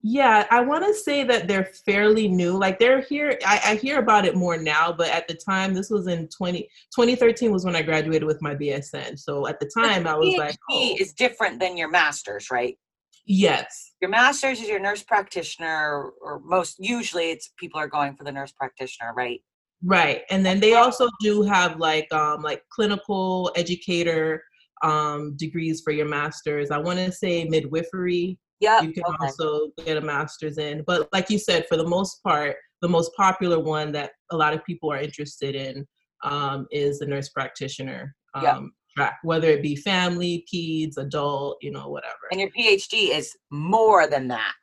Yeah, 0.00 0.46
I 0.50 0.60
want 0.60 0.84
to 0.84 0.94
say 0.94 1.24
that 1.24 1.48
they're 1.48 1.70
fairly 1.84 2.28
new. 2.28 2.56
Like 2.56 2.78
they're 2.78 3.00
here, 3.00 3.36
I, 3.44 3.60
I 3.64 3.74
hear 3.74 3.98
about 3.98 4.24
it 4.24 4.36
more 4.36 4.56
now, 4.56 4.92
but 4.92 5.08
at 5.08 5.26
the 5.26 5.34
time, 5.34 5.74
this 5.74 5.90
was 5.90 6.06
in 6.06 6.28
20, 6.28 6.62
2013 6.94 7.50
was 7.50 7.64
when 7.64 7.74
I 7.74 7.82
graduated 7.82 8.24
with 8.24 8.40
my 8.40 8.54
BSN. 8.54 9.18
So 9.18 9.48
at 9.48 9.58
the 9.58 9.68
time, 9.76 10.06
I 10.06 10.14
was 10.14 10.28
PhD 10.28 10.38
like, 10.38 10.56
oh, 10.70 10.96
is 11.00 11.12
different 11.12 11.58
than 11.58 11.76
your 11.76 11.90
master's, 11.90 12.48
right? 12.50 12.78
yes, 13.26 13.92
Your 14.00 14.10
master's 14.10 14.60
is 14.60 14.68
your 14.68 14.78
nurse 14.78 15.02
practitioner, 15.02 16.10
or 16.22 16.40
most 16.44 16.76
usually 16.78 17.30
it's 17.30 17.52
people 17.58 17.80
are 17.80 17.88
going 17.88 18.14
for 18.16 18.24
the 18.24 18.32
nurse 18.32 18.52
practitioner, 18.52 19.12
right? 19.14 19.40
right. 19.84 20.22
And 20.30 20.46
then 20.46 20.60
they 20.60 20.74
also 20.74 21.08
do 21.20 21.42
have 21.42 21.78
like 21.78 22.12
um 22.12 22.42
like 22.42 22.62
clinical 22.70 23.52
educator 23.56 24.42
um 24.82 25.36
degrees 25.36 25.82
for 25.82 25.92
your 25.92 26.06
masters. 26.06 26.70
I 26.70 26.78
want 26.78 26.98
to 27.00 27.12
say 27.12 27.44
midwifery 27.44 28.38
Yep. 28.60 28.82
you 28.82 28.92
can 28.92 29.04
okay. 29.04 29.16
also 29.26 29.68
get 29.84 29.96
a 29.96 30.00
master's 30.00 30.58
in 30.58 30.82
but 30.86 31.08
like 31.12 31.30
you 31.30 31.38
said 31.38 31.66
for 31.68 31.76
the 31.76 31.86
most 31.86 32.22
part 32.22 32.56
the 32.82 32.88
most 32.88 33.10
popular 33.16 33.58
one 33.58 33.92
that 33.92 34.12
a 34.30 34.36
lot 34.36 34.54
of 34.54 34.64
people 34.64 34.90
are 34.92 34.98
interested 34.98 35.54
in 35.54 35.86
um, 36.24 36.66
is 36.72 36.98
the 36.98 37.06
nurse 37.06 37.28
practitioner 37.28 38.14
um, 38.34 38.42
Yeah. 38.44 38.60
track 38.96 39.18
whether 39.22 39.48
it 39.48 39.62
be 39.62 39.76
family 39.76 40.44
peds 40.52 40.96
adult 40.98 41.58
you 41.62 41.70
know 41.70 41.88
whatever 41.88 42.24
and 42.32 42.40
your 42.40 42.50
PhD 42.50 43.10
is 43.16 43.36
more 43.50 44.06
than 44.08 44.28
that. 44.28 44.54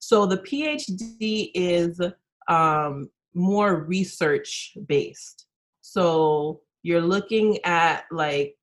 so 0.00 0.26
the 0.26 0.38
phd 0.38 1.50
is 1.54 2.00
um, 2.48 3.08
more 3.34 3.84
research 3.84 4.72
based 4.86 5.46
so 5.82 6.60
you're 6.82 7.00
looking 7.00 7.58
at 7.64 8.04
like 8.10 8.54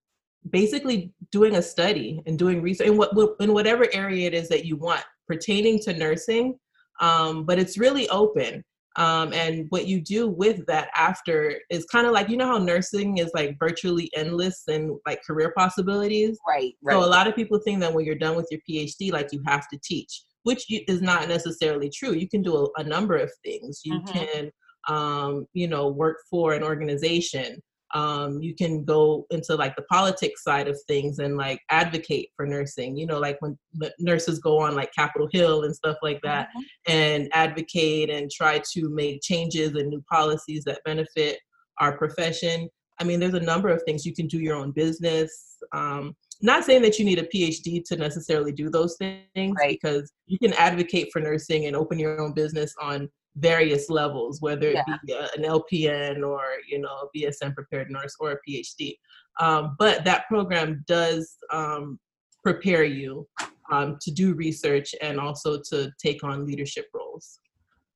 basically 0.50 1.12
doing 1.32 1.56
a 1.56 1.62
study 1.62 2.22
and 2.26 2.38
doing 2.38 2.62
research 2.62 2.88
in 2.88 2.98
what 2.98 3.12
in 3.40 3.54
whatever 3.54 3.88
area 3.94 4.28
it 4.28 4.34
is 4.34 4.50
that 4.50 4.66
you 4.66 4.76
want 4.78 5.04
pertaining 5.28 5.80
to 5.80 5.94
nursing 5.94 6.58
um, 7.02 7.46
but 7.46 7.58
it's 7.60 7.78
really 7.78 8.08
open 8.10 8.64
um, 8.98 9.34
and 9.34 9.66
what 9.70 9.88
you 9.88 10.00
do 10.00 10.28
with 10.28 10.66
that 10.68 10.90
after 10.96 11.60
is 11.70 11.86
kind 11.86 12.08
of 12.08 12.14
like 12.14 12.30
you 12.30 12.38
know 12.38 12.48
how 12.48 12.58
nursing 12.58 13.18
is 13.18 13.32
like 13.34 13.58
virtually 13.60 14.10
endless 14.16 14.64
and 14.68 14.98
like 15.06 15.22
career 15.26 15.52
possibilities 15.58 16.38
Right. 16.48 16.74
Right. 16.84 16.94
so 16.94 17.04
a 17.04 17.10
lot 17.10 17.28
of 17.28 17.36
people 17.36 17.60
think 17.60 17.80
that 17.80 17.94
when 17.94 18.06
you're 18.06 18.16
done 18.16 18.36
with 18.36 18.48
your 18.52 18.62
phd 18.70 19.12
like 19.12 19.34
you 19.34 19.42
have 19.48 19.68
to 19.70 19.80
teach 19.84 20.24
which 20.44 20.66
is 20.70 21.02
not 21.02 21.28
necessarily 21.28 21.90
true 21.90 22.14
you 22.14 22.30
can 22.30 22.44
do 22.44 22.56
a, 22.56 22.82
a 22.82 22.84
number 22.84 23.16
of 23.18 23.32
things 23.44 23.82
you 23.84 24.00
Mhm. 24.02 24.14
can 24.14 24.52
um, 24.88 25.48
you 25.54 25.68
know, 25.68 25.88
work 25.88 26.18
for 26.30 26.54
an 26.54 26.64
organization. 26.64 27.62
Um, 27.96 28.42
you 28.42 28.54
can 28.54 28.84
go 28.84 29.26
into 29.32 29.56
like 29.56 29.76
the 29.78 29.84
politics 29.84 30.44
side 30.44 30.68
of 30.68 30.78
things 30.86 31.20
and 31.20 31.38
like 31.38 31.62
advocate 31.72 32.28
for 32.36 32.46
nursing. 32.46 32.98
You 32.98 33.08
know, 33.08 33.20
like 33.20 33.42
when 33.42 33.58
nurses 34.00 34.40
go 34.40 34.60
on 34.60 34.76
like 34.76 34.94
Capitol 34.94 35.30
Hill 35.32 35.64
and 35.64 35.74
stuff 35.74 35.96
like 36.04 36.20
that, 36.22 36.50
mm-hmm. 36.50 36.92
and 36.92 37.30
advocate 37.32 38.10
and 38.10 38.30
try 38.30 38.62
to 38.74 38.90
make 38.90 39.22
changes 39.22 39.76
and 39.76 39.88
new 39.88 40.04
policies 40.12 40.66
that 40.66 40.82
benefit 40.84 41.40
our 41.80 41.98
profession. 41.98 42.70
I 43.00 43.06
mean, 43.06 43.20
there's 43.20 43.34
a 43.34 43.40
number 43.40 43.70
of 43.70 43.82
things 43.84 44.06
you 44.06 44.14
can 44.14 44.28
do 44.28 44.40
your 44.40 44.56
own 44.56 44.72
business. 44.72 45.58
Um, 45.74 46.16
not 46.42 46.66
saying 46.66 46.82
that 46.82 47.00
you 47.00 47.06
need 47.06 47.20
a 47.20 47.24
PhD 47.24 47.84
to 47.86 47.96
necessarily 47.96 48.52
do 48.52 48.70
those 48.70 48.98
things 48.98 49.24
right. 49.58 49.78
because 49.82 50.12
you 50.28 50.38
can 50.38 50.54
advocate 50.54 51.10
for 51.14 51.22
nursing 51.22 51.66
and 51.66 51.76
open 51.76 51.98
your 51.98 52.20
own 52.20 52.34
business 52.34 52.74
on 52.82 53.10
various 53.38 53.90
levels, 53.90 54.42
whether 54.42 54.70
it 54.70 54.76
yeah. 54.88 54.98
be 55.06 55.14
an 55.14 55.44
LPN 55.44 56.26
or 56.26 56.44
you 56.68 56.80
know 56.80 56.90
a 56.90 57.18
BSN 57.18 57.54
prepared 57.54 57.92
nurse 57.92 58.16
or 58.20 58.32
a 58.32 58.50
PhD. 58.50 58.96
Um, 59.40 59.76
but 59.78 60.06
that 60.06 60.28
program 60.28 60.84
does 60.88 61.36
um, 61.52 62.00
prepare 62.44 62.84
you 62.84 63.28
um, 63.72 63.98
to 64.02 64.12
do 64.12 64.34
research 64.34 64.96
and 65.02 65.20
also 65.20 65.60
to 65.70 65.92
take 66.02 66.24
on 66.24 66.46
leadership 66.46 66.86
roles. 66.94 67.40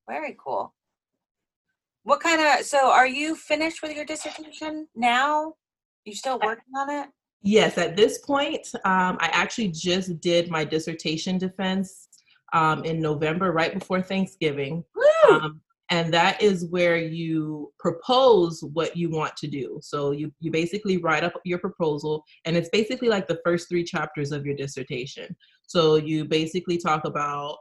Very 0.08 0.36
cool. 0.42 0.74
What 2.02 2.20
kind 2.20 2.40
of 2.40 2.64
so 2.64 2.90
are 2.90 3.06
you 3.06 3.36
finished 3.36 3.82
with 3.82 3.94
your 3.94 4.04
dissertation 4.04 4.88
now? 4.94 5.54
You 6.04 6.14
still 6.14 6.40
working 6.42 6.74
on 6.76 6.90
it? 6.90 7.08
Yes, 7.42 7.78
at 7.78 7.96
this 7.96 8.18
point, 8.18 8.66
um, 8.84 9.16
I 9.20 9.30
actually 9.32 9.68
just 9.68 10.20
did 10.20 10.50
my 10.50 10.64
dissertation 10.64 11.38
defense 11.38 12.08
um, 12.52 12.84
in 12.84 13.00
November, 13.00 13.52
right 13.52 13.72
before 13.72 14.02
Thanksgiving. 14.02 14.84
Um, 15.42 15.60
and 15.90 16.14
that 16.14 16.40
is 16.40 16.66
where 16.70 16.96
you 16.96 17.72
propose 17.80 18.62
what 18.72 18.96
you 18.96 19.10
want 19.10 19.36
to 19.38 19.48
do. 19.48 19.80
So 19.82 20.12
you, 20.12 20.32
you 20.38 20.52
basically 20.52 20.98
write 20.98 21.24
up 21.24 21.34
your 21.44 21.58
proposal, 21.58 22.24
and 22.44 22.56
it's 22.56 22.68
basically 22.68 23.08
like 23.08 23.26
the 23.26 23.40
first 23.44 23.68
three 23.68 23.82
chapters 23.82 24.30
of 24.30 24.46
your 24.46 24.54
dissertation. 24.54 25.34
So 25.66 25.96
you 25.96 26.24
basically 26.24 26.78
talk 26.78 27.04
about 27.04 27.58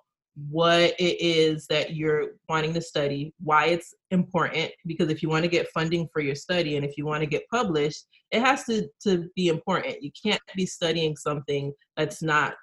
what 0.49 0.93
it 0.99 1.19
is 1.19 1.65
that 1.67 1.95
you're 1.95 2.35
wanting 2.47 2.73
to 2.73 2.81
study, 2.81 3.33
why 3.43 3.65
it's 3.65 3.93
important, 4.11 4.71
because 4.85 5.09
if 5.09 5.23
you 5.23 5.29
want 5.29 5.43
to 5.43 5.49
get 5.49 5.67
funding 5.69 6.07
for 6.13 6.21
your 6.21 6.35
study 6.35 6.75
and 6.75 6.85
if 6.85 6.97
you 6.97 7.05
want 7.05 7.21
to 7.21 7.27
get 7.27 7.43
published, 7.51 8.05
it 8.31 8.41
has 8.41 8.63
to, 8.65 8.87
to 9.03 9.29
be 9.35 9.47
important. 9.47 10.01
You 10.03 10.11
can't 10.23 10.41
be 10.55 10.65
studying 10.65 11.17
something 11.17 11.73
that's 11.97 12.21
not 12.21 12.53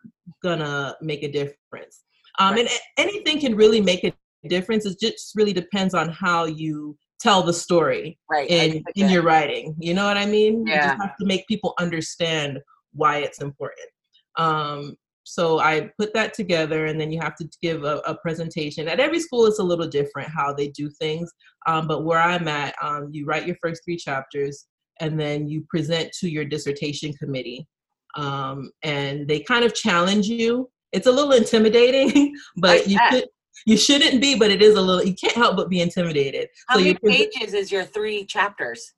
gonna 0.43 0.95
make 1.03 1.23
a 1.23 1.31
difference. 1.31 2.05
Um, 2.39 2.55
right. 2.55 2.61
And 2.61 2.69
anything 2.99 3.41
can 3.41 3.55
really 3.57 3.81
make 3.81 4.05
a 4.05 4.13
difference. 4.49 4.87
It 4.87 4.99
just 5.01 5.33
really 5.35 5.53
depends 5.53 5.95
on 5.95 6.11
how 6.11 6.45
you 6.45 6.97
tell 7.21 7.43
the 7.43 7.53
story 7.53 8.19
right. 8.31 8.49
in, 8.51 8.85
in 8.95 9.11
your 9.11 9.23
writing. 9.23 9.75
You 9.79 9.95
know 9.95 10.05
what 10.05 10.17
I 10.17 10.27
mean? 10.27 10.67
Yeah. 10.67 10.75
You 10.75 10.81
just 10.83 11.03
have 11.03 11.17
to 11.19 11.27
make 11.27 11.47
people 11.47 11.75
understand 11.79 12.59
why 12.93 13.19
it's 13.19 13.41
important. 13.41 13.89
Um, 14.37 14.97
so 15.29 15.59
I 15.59 15.91
put 15.99 16.15
that 16.15 16.35
together, 16.35 16.87
and 16.87 17.01
then 17.01 17.11
you 17.11 17.21
have 17.21 17.35
to 17.37 17.49
give 17.61 17.83
a, 17.83 17.97
a, 18.07 18.15
presentation. 18.19 18.87
At 18.87 19.01
every 19.01 19.19
school, 19.19 19.47
it's 19.47 19.59
a 19.59 19.65
little 19.65 19.89
different 19.89 20.29
how 20.31 20.53
they 20.53 20.69
do 20.69 20.89
things. 20.89 21.33
Um, 21.67 21.89
but 21.89 22.05
where 22.05 22.21
I'm 22.21 22.47
at, 22.47 22.77
um, 22.81 23.09
you 23.11 23.27
write 23.27 23.45
your 23.45 23.57
first 23.61 23.83
three 23.85 23.97
chapters, 23.97 24.67
and 25.01 25.19
then 25.19 25.49
you 25.49 25.67
present 25.69 26.13
to 26.21 26.31
your 26.31 26.45
dissertation 26.45 27.13
committee. 27.15 27.67
Um, 28.15 28.71
and 28.85 29.27
they 29.27 29.41
kind 29.41 29.65
of 29.65 29.75
challenge 29.75 30.29
you. 30.29 30.71
It's 30.93 31.09
a 31.09 31.13
little 31.13 31.33
intimidating, 31.33 32.33
but 32.57 32.87
you 32.87 32.99
could, 33.11 33.25
you 33.65 33.77
shouldn't 33.77 34.21
be, 34.21 34.37
but 34.39 34.51
it 34.51 34.63
is 34.63 34.77
a 34.77 34.81
little. 34.81 35.05
You 35.05 35.15
can't 35.15 35.35
help 35.35 35.57
but 35.57 35.69
be 35.69 35.81
intimidated. 35.81 36.49
How 36.69 36.77
so 36.77 36.81
many 36.81 36.95
pages 36.95 37.55
is 37.55 37.73
your 37.73 37.85
three 37.85 38.25
chapters? 38.25 38.93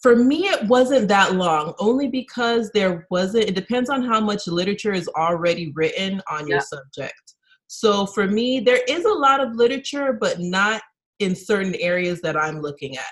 For 0.00 0.14
me, 0.14 0.44
it 0.46 0.66
wasn't 0.68 1.08
that 1.08 1.34
long, 1.34 1.74
only 1.80 2.06
because 2.08 2.70
there 2.72 3.06
wasn't, 3.10 3.48
it 3.48 3.56
depends 3.56 3.90
on 3.90 4.04
how 4.04 4.20
much 4.20 4.46
literature 4.46 4.92
is 4.92 5.08
already 5.08 5.72
written 5.74 6.22
on 6.30 6.46
your 6.46 6.60
subject. 6.60 7.34
So 7.66 8.06
for 8.06 8.28
me, 8.28 8.60
there 8.60 8.80
is 8.88 9.04
a 9.04 9.12
lot 9.12 9.40
of 9.40 9.56
literature, 9.56 10.12
but 10.12 10.38
not 10.38 10.82
in 11.18 11.34
certain 11.34 11.74
areas 11.76 12.20
that 12.22 12.36
I'm 12.36 12.60
looking 12.60 12.96
at. 12.96 13.04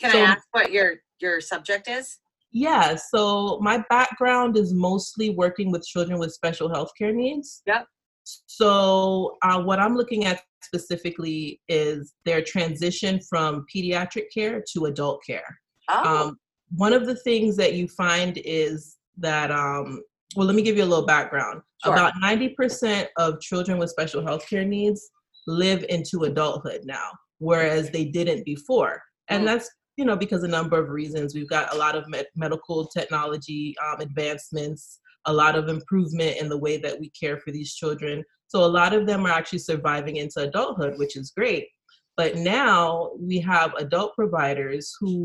Can 0.00 0.12
so, 0.12 0.18
I 0.18 0.22
ask 0.22 0.46
what 0.52 0.70
your 0.70 0.94
your 1.20 1.40
subject 1.40 1.88
is? 1.88 2.18
Yeah, 2.52 2.94
so 2.94 3.58
my 3.60 3.84
background 3.90 4.56
is 4.56 4.72
mostly 4.72 5.30
working 5.30 5.70
with 5.70 5.84
children 5.84 6.18
with 6.18 6.32
special 6.32 6.68
health 6.68 6.92
care 6.96 7.12
needs. 7.12 7.62
Yep. 7.66 7.86
So 8.46 9.36
uh, 9.42 9.62
what 9.62 9.78
I'm 9.80 9.96
looking 9.96 10.24
at 10.24 10.42
specifically 10.62 11.60
is 11.68 12.14
their 12.24 12.42
transition 12.42 13.20
from 13.28 13.64
pediatric 13.74 14.24
care 14.32 14.62
to 14.72 14.86
adult 14.86 15.22
care. 15.26 15.58
Oh. 15.88 16.26
Um, 16.28 16.38
one 16.70 16.92
of 16.92 17.06
the 17.06 17.16
things 17.16 17.56
that 17.56 17.74
you 17.74 17.88
find 17.88 18.38
is 18.44 18.96
that, 19.16 19.50
um, 19.50 20.02
well, 20.36 20.46
let 20.46 20.54
me 20.54 20.62
give 20.62 20.76
you 20.76 20.84
a 20.84 20.86
little 20.86 21.06
background. 21.06 21.62
Sure. 21.84 21.92
About 21.92 22.12
90% 22.22 23.06
of 23.16 23.40
children 23.40 23.78
with 23.78 23.90
special 23.90 24.22
health 24.22 24.48
care 24.48 24.64
needs 24.64 25.10
live 25.46 25.84
into 25.88 26.24
adulthood 26.24 26.82
now, 26.84 27.10
whereas 27.38 27.90
they 27.90 28.04
didn't 28.04 28.44
before. 28.44 29.02
And 29.28 29.42
mm. 29.42 29.46
that's 29.46 29.70
you 29.96 30.04
know 30.04 30.16
because 30.16 30.44
a 30.44 30.48
number 30.48 30.78
of 30.78 30.90
reasons 30.90 31.34
we've 31.34 31.48
got 31.48 31.74
a 31.74 31.76
lot 31.76 31.96
of 31.96 32.08
med- 32.08 32.28
medical 32.36 32.86
technology 32.86 33.74
um, 33.84 34.00
advancements 34.00 35.00
a 35.28 35.32
lot 35.32 35.54
of 35.54 35.68
improvement 35.68 36.36
in 36.38 36.48
the 36.48 36.58
way 36.58 36.76
that 36.76 36.98
we 36.98 37.10
care 37.10 37.38
for 37.38 37.52
these 37.52 37.74
children 37.74 38.24
so 38.48 38.64
a 38.64 38.74
lot 38.80 38.92
of 38.92 39.06
them 39.06 39.24
are 39.24 39.30
actually 39.30 39.58
surviving 39.58 40.16
into 40.16 40.40
adulthood 40.40 40.98
which 40.98 41.16
is 41.16 41.30
great 41.30 41.68
but 42.18 42.36
now 42.36 43.12
we 43.18 43.38
have 43.38 43.72
adult 43.74 44.14
providers 44.16 44.92
who 45.00 45.24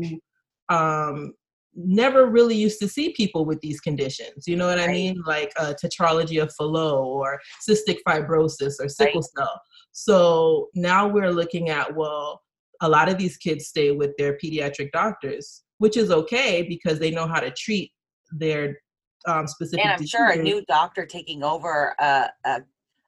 um, 0.68 1.34
never 1.74 2.26
really 2.26 2.54
used 2.54 2.78
to 2.80 2.88
see 2.88 3.12
people 3.12 3.44
with 3.44 3.60
these 3.60 3.80
conditions. 3.80 4.46
You 4.46 4.56
know 4.56 4.68
what 4.68 4.78
right. 4.78 4.88
I 4.88 4.92
mean? 4.92 5.22
Like 5.26 5.52
uh, 5.58 5.74
tetralogy 5.82 6.40
of 6.40 6.52
Fallot 6.54 7.04
or 7.04 7.40
cystic 7.68 7.98
fibrosis 8.06 8.74
or 8.80 8.88
sickle 8.88 9.20
right. 9.20 9.30
cell. 9.36 9.60
So 9.92 10.68
now 10.74 11.06
we're 11.06 11.32
looking 11.32 11.68
at, 11.68 11.94
well, 11.94 12.42
a 12.80 12.88
lot 12.88 13.08
of 13.08 13.18
these 13.18 13.36
kids 13.36 13.66
stay 13.66 13.90
with 13.90 14.12
their 14.16 14.36
pediatric 14.42 14.92
doctors, 14.92 15.62
which 15.78 15.96
is 15.96 16.10
okay 16.10 16.62
because 16.62 16.98
they 16.98 17.10
know 17.10 17.26
how 17.26 17.40
to 17.40 17.50
treat 17.50 17.92
their 18.32 18.78
um, 19.26 19.46
specific. 19.46 19.84
And 19.84 19.94
I'm 19.94 20.06
sure 20.06 20.30
a 20.30 20.42
new 20.42 20.64
doctor 20.66 21.06
taking 21.06 21.42
over 21.42 21.94
a, 21.98 22.30
a, 22.44 22.62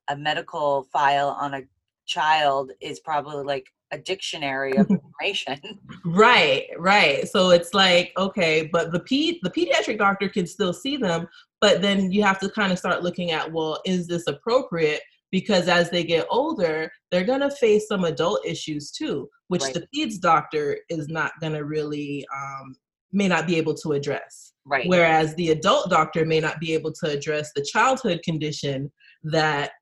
a 0.09 0.17
medical 0.17 0.85
file 0.93 1.29
on 1.29 1.55
a 1.55 1.63
child 2.07 2.73
is 2.81 3.01
probably 3.01 3.45
like 3.45 3.73
a 3.93 3.99
dictionary 3.99 4.77
of 4.77 4.91
information. 5.21 5.61
right, 6.05 6.67
right. 6.79 7.29
So 7.29 7.51
it's 7.51 7.75
like, 7.75 8.13
okay, 8.17 8.69
but 8.73 8.93
the 8.93 9.01
pe- 9.01 9.39
the 9.43 9.51
pediatric 9.51 9.99
doctor 9.99 10.29
can 10.29 10.47
still 10.47 10.73
see 10.73 10.97
them, 10.97 11.29
but 11.61 11.83
then 11.83 12.11
you 12.11 12.23
have 12.23 12.39
to 12.41 12.51
kind 12.51 12.73
of 12.73 12.79
start 12.79 13.03
looking 13.03 13.31
at, 13.31 13.53
well, 13.53 13.81
is 13.85 14.07
this 14.07 14.27
appropriate? 14.27 15.03
Because 15.33 15.69
as 15.69 15.91
they 15.91 16.05
get 16.05 16.27
older, 16.31 16.91
they're 17.11 17.25
gonna 17.25 17.51
face 17.51 17.89
some 17.89 18.05
adult 18.05 18.41
issues 18.47 18.91
too, 18.91 19.29
which 19.49 19.63
right. 19.63 19.75
the 19.75 19.89
peds 19.95 20.21
doctor 20.21 20.79
is 20.89 21.09
not 21.09 21.33
gonna 21.41 21.65
really 21.65 22.25
um, 22.35 22.75
may 23.13 23.29
not 23.29 23.47
be 23.47 23.57
able 23.57 23.75
to 23.75 23.93
address. 23.93 24.53
Right. 24.65 24.89
Whereas 24.89 25.35
the 25.37 25.51
adult 25.51 25.91
doctor 25.91 26.25
may 26.25 26.41
not 26.41 26.59
be 26.59 26.75
able 26.75 26.93
to 26.93 27.11
address 27.11 27.53
the 27.55 27.63
childhood 27.63 28.23
condition 28.25 28.91
that 29.23 29.73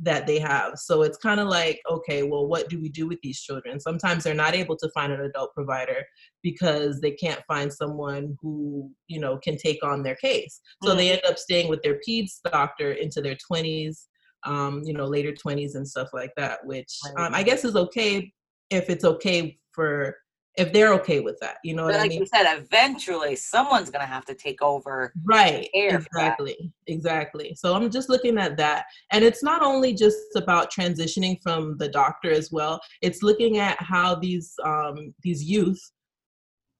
that 0.00 0.26
they 0.26 0.38
have. 0.38 0.78
So 0.78 1.02
it's 1.02 1.18
kind 1.18 1.38
of 1.38 1.48
like, 1.48 1.80
okay, 1.88 2.22
well, 2.22 2.46
what 2.46 2.68
do 2.68 2.80
we 2.80 2.88
do 2.88 3.06
with 3.06 3.20
these 3.22 3.40
children? 3.40 3.78
Sometimes 3.78 4.24
they're 4.24 4.34
not 4.34 4.54
able 4.54 4.76
to 4.78 4.88
find 4.94 5.12
an 5.12 5.20
adult 5.20 5.54
provider 5.54 6.04
because 6.42 7.00
they 7.00 7.12
can't 7.12 7.42
find 7.46 7.72
someone 7.72 8.36
who, 8.40 8.90
you 9.06 9.20
know, 9.20 9.38
can 9.38 9.56
take 9.56 9.84
on 9.84 10.02
their 10.02 10.16
case. 10.16 10.60
So 10.82 10.90
mm-hmm. 10.90 10.98
they 10.98 11.12
end 11.12 11.22
up 11.28 11.38
staying 11.38 11.68
with 11.68 11.82
their 11.82 12.00
peds 12.06 12.38
doctor 12.50 12.92
into 12.92 13.20
their 13.20 13.36
20s, 13.36 14.06
um, 14.44 14.82
you 14.84 14.94
know, 14.94 15.04
later 15.04 15.32
20s 15.32 15.74
and 15.74 15.86
stuff 15.86 16.08
like 16.12 16.32
that, 16.36 16.64
which 16.64 16.98
um, 17.18 17.34
I 17.34 17.42
guess 17.42 17.64
is 17.64 17.76
okay 17.76 18.32
if 18.70 18.88
it's 18.88 19.04
okay 19.04 19.58
for 19.72 20.16
if 20.56 20.72
they're 20.72 20.92
okay 20.94 21.20
with 21.20 21.38
that. 21.40 21.56
You 21.64 21.74
know 21.74 21.86
like 21.86 21.96
I 21.96 22.08
mean? 22.08 22.20
you 22.20 22.26
said, 22.26 22.56
eventually 22.56 23.36
someone's 23.36 23.90
gonna 23.90 24.06
have 24.06 24.24
to 24.26 24.34
take 24.34 24.60
over. 24.62 25.12
Right. 25.24 25.68
Exactly. 25.72 26.72
Exactly. 26.86 27.54
So 27.54 27.74
I'm 27.74 27.90
just 27.90 28.08
looking 28.08 28.38
at 28.38 28.56
that. 28.58 28.84
And 29.10 29.24
it's 29.24 29.42
not 29.42 29.62
only 29.62 29.94
just 29.94 30.18
about 30.36 30.72
transitioning 30.72 31.40
from 31.42 31.76
the 31.78 31.88
doctor 31.88 32.30
as 32.30 32.52
well, 32.52 32.80
it's 33.00 33.22
looking 33.22 33.58
at 33.58 33.80
how 33.80 34.14
these 34.14 34.54
um 34.64 35.14
these 35.22 35.42
youth 35.42 35.80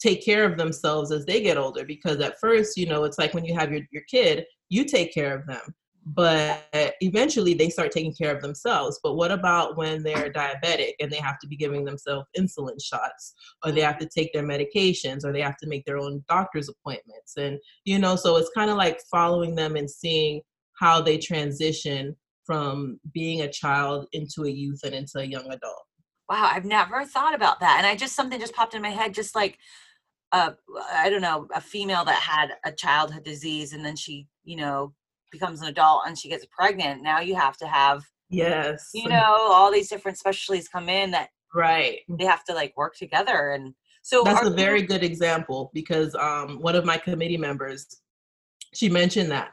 take 0.00 0.24
care 0.24 0.44
of 0.44 0.58
themselves 0.58 1.12
as 1.12 1.24
they 1.24 1.40
get 1.40 1.56
older 1.56 1.84
because 1.84 2.18
at 2.18 2.38
first 2.40 2.76
you 2.76 2.86
know 2.86 3.04
it's 3.04 3.18
like 3.18 3.32
when 3.34 3.44
you 3.44 3.54
have 3.54 3.70
your, 3.70 3.82
your 3.92 4.02
kid 4.10 4.44
you 4.68 4.84
take 4.84 5.14
care 5.14 5.32
of 5.32 5.46
them 5.46 5.60
but 6.04 6.64
eventually 7.00 7.54
they 7.54 7.70
start 7.70 7.92
taking 7.92 8.14
care 8.14 8.34
of 8.34 8.42
themselves. 8.42 8.98
But 9.02 9.14
what 9.14 9.30
about 9.30 9.76
when 9.76 10.02
they're 10.02 10.32
diabetic 10.32 10.92
and 11.00 11.10
they 11.10 11.18
have 11.18 11.38
to 11.40 11.46
be 11.46 11.56
giving 11.56 11.84
themselves 11.84 12.26
insulin 12.36 12.82
shots, 12.82 13.34
or 13.64 13.72
they 13.72 13.82
have 13.82 13.98
to 13.98 14.08
take 14.08 14.32
their 14.32 14.42
medications, 14.42 15.24
or 15.24 15.32
they 15.32 15.42
have 15.42 15.56
to 15.58 15.68
make 15.68 15.84
their 15.84 15.98
own 15.98 16.24
doctor's 16.28 16.68
appointments? 16.68 17.36
And, 17.36 17.58
you 17.84 17.98
know, 17.98 18.16
so 18.16 18.36
it's 18.36 18.50
kind 18.54 18.70
of 18.70 18.76
like 18.76 19.00
following 19.10 19.54
them 19.54 19.76
and 19.76 19.90
seeing 19.90 20.40
how 20.78 21.00
they 21.00 21.18
transition 21.18 22.16
from 22.44 22.98
being 23.12 23.42
a 23.42 23.50
child 23.50 24.06
into 24.12 24.44
a 24.44 24.50
youth 24.50 24.80
and 24.84 24.94
into 24.94 25.18
a 25.18 25.24
young 25.24 25.46
adult. 25.46 25.84
Wow, 26.28 26.50
I've 26.52 26.64
never 26.64 27.04
thought 27.04 27.34
about 27.34 27.60
that. 27.60 27.76
And 27.78 27.86
I 27.86 27.94
just 27.94 28.16
something 28.16 28.40
just 28.40 28.54
popped 28.54 28.74
in 28.74 28.82
my 28.82 28.90
head, 28.90 29.14
just 29.14 29.34
like 29.34 29.58
uh 30.32 30.52
I 30.92 31.10
don't 31.10 31.22
know, 31.22 31.46
a 31.54 31.60
female 31.60 32.04
that 32.04 32.16
had 32.16 32.54
a 32.64 32.72
childhood 32.72 33.22
disease 33.22 33.72
and 33.72 33.84
then 33.84 33.96
she, 33.96 34.26
you 34.44 34.56
know, 34.56 34.94
becomes 35.32 35.60
an 35.62 35.68
adult 35.68 36.02
and 36.06 36.16
she 36.18 36.28
gets 36.28 36.46
pregnant. 36.46 37.02
Now 37.02 37.20
you 37.20 37.34
have 37.34 37.56
to 37.58 37.66
have, 37.66 38.04
Yes. 38.30 38.90
you 38.94 39.08
know, 39.08 39.36
all 39.50 39.72
these 39.72 39.88
different 39.88 40.18
specialties 40.18 40.68
come 40.68 40.88
in 40.88 41.10
that 41.10 41.30
Right. 41.54 42.00
they 42.08 42.24
have 42.24 42.44
to 42.44 42.54
like 42.54 42.72
work 42.76 42.94
together. 42.96 43.50
And 43.50 43.74
so 44.02 44.22
That's 44.24 44.46
a 44.46 44.50
you- 44.50 44.56
very 44.56 44.82
good 44.82 45.02
example 45.02 45.70
because 45.74 46.14
um, 46.14 46.60
one 46.60 46.76
of 46.76 46.84
my 46.84 46.96
committee 46.96 47.36
members, 47.36 47.86
she 48.74 48.88
mentioned 48.88 49.30
that 49.30 49.52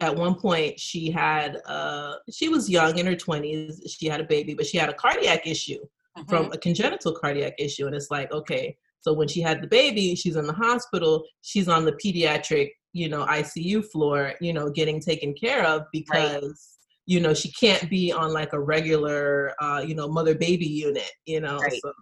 at 0.00 0.16
one 0.16 0.34
point 0.34 0.78
she 0.80 1.10
had, 1.10 1.60
uh, 1.66 2.16
she 2.30 2.48
was 2.48 2.68
young 2.68 2.98
in 2.98 3.06
her 3.06 3.14
20s, 3.14 3.80
she 3.88 4.06
had 4.06 4.20
a 4.20 4.24
baby, 4.24 4.54
but 4.54 4.66
she 4.66 4.76
had 4.76 4.88
a 4.88 4.94
cardiac 4.94 5.46
issue 5.46 5.78
Mhm. 6.18 6.28
from 6.28 6.50
a 6.52 6.58
congenital 6.58 7.12
cardiac 7.12 7.54
issue. 7.58 7.86
And 7.86 7.94
it's 7.94 8.10
like, 8.10 8.32
okay, 8.32 8.76
so 9.00 9.12
when 9.12 9.28
she 9.28 9.40
had 9.40 9.62
the 9.62 9.68
baby, 9.68 10.16
she's 10.16 10.34
in 10.34 10.46
the 10.48 10.52
hospital, 10.52 11.24
she's 11.42 11.68
on 11.68 11.84
the 11.84 11.92
pediatric, 11.92 12.70
you 12.96 13.08
know, 13.08 13.24
ICU 13.26 13.84
floor, 13.92 14.32
you 14.40 14.52
know, 14.52 14.70
getting 14.70 15.00
taken 15.00 15.34
care 15.34 15.64
of 15.64 15.82
because. 15.92 16.72
You 17.08 17.20
know, 17.20 17.34
she 17.34 17.52
can't 17.52 17.88
be 17.88 18.10
on 18.10 18.32
like 18.32 18.52
a 18.52 18.58
regular, 18.58 19.54
uh, 19.62 19.80
you 19.86 19.94
know, 19.94 20.08
mother 20.08 20.34
baby 20.34 20.66
unit, 20.66 21.12
you 21.24 21.40
know. 21.40 21.56
Right. 21.58 21.80
So, 21.80 21.92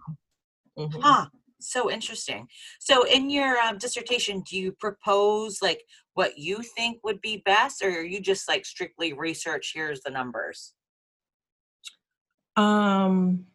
mhm. 0.79 0.99
Huh. 0.99 1.25
So 1.59 1.91
interesting. 1.91 2.47
So 2.79 3.03
in 3.03 3.29
your 3.29 3.55
um, 3.59 3.77
dissertation, 3.77 4.41
do 4.49 4.57
you 4.57 4.71
propose 4.71 5.61
like 5.61 5.81
what 6.15 6.39
you 6.39 6.63
think 6.75 7.01
would 7.03 7.21
be 7.21 7.43
best, 7.45 7.83
or 7.83 7.89
are 7.89 8.03
you 8.13 8.19
just 8.19 8.47
like 8.49 8.65
strictly 8.65 9.13
research? 9.13 9.73
Here's 9.75 10.01
the 10.01 10.09
numbers. 10.09 10.73
Um, 12.55 13.45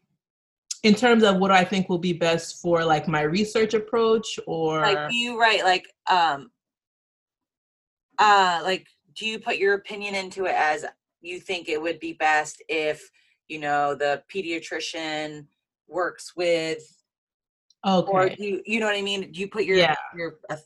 in 0.85 0.95
terms 0.95 1.25
of 1.25 1.39
what 1.39 1.51
I 1.51 1.65
think 1.65 1.89
will 1.89 1.99
be 1.99 2.13
best 2.13 2.63
for 2.63 2.85
like 2.85 3.09
my 3.09 3.23
research 3.23 3.75
approach, 3.75 4.39
or 4.47 4.83
Like, 4.83 5.13
you 5.13 5.37
write 5.41 5.65
like 5.65 5.87
um, 6.09 6.51
uh, 8.21 8.61
like 8.63 8.87
do 9.17 9.27
you 9.27 9.41
put 9.41 9.57
your 9.57 9.75
opinion 9.75 10.15
into 10.15 10.45
it 10.45 10.55
as 10.55 10.85
you 11.21 11.41
think 11.41 11.69
it 11.69 11.81
would 11.81 11.99
be 11.99 12.13
best 12.13 12.63
if 12.69 13.11
you 13.49 13.59
know 13.59 13.95
the 13.95 14.23
pediatrician 14.33 15.47
works 15.89 16.37
with, 16.37 16.83
or 17.85 18.25
okay, 18.25 18.35
do 18.37 18.45
you 18.45 18.63
you 18.65 18.79
know 18.79 18.87
what 18.87 18.97
I 18.97 19.03
mean? 19.03 19.33
Do 19.33 19.41
you 19.41 19.49
put 19.49 19.65
your 19.65 19.77
Yeah. 19.77 19.97
your 20.17 20.39
uh, 20.49 20.57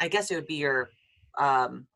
I 0.00 0.08
guess 0.08 0.30
it 0.30 0.34
would 0.34 0.46
be 0.46 0.56
your 0.56 0.90
um. 1.38 1.86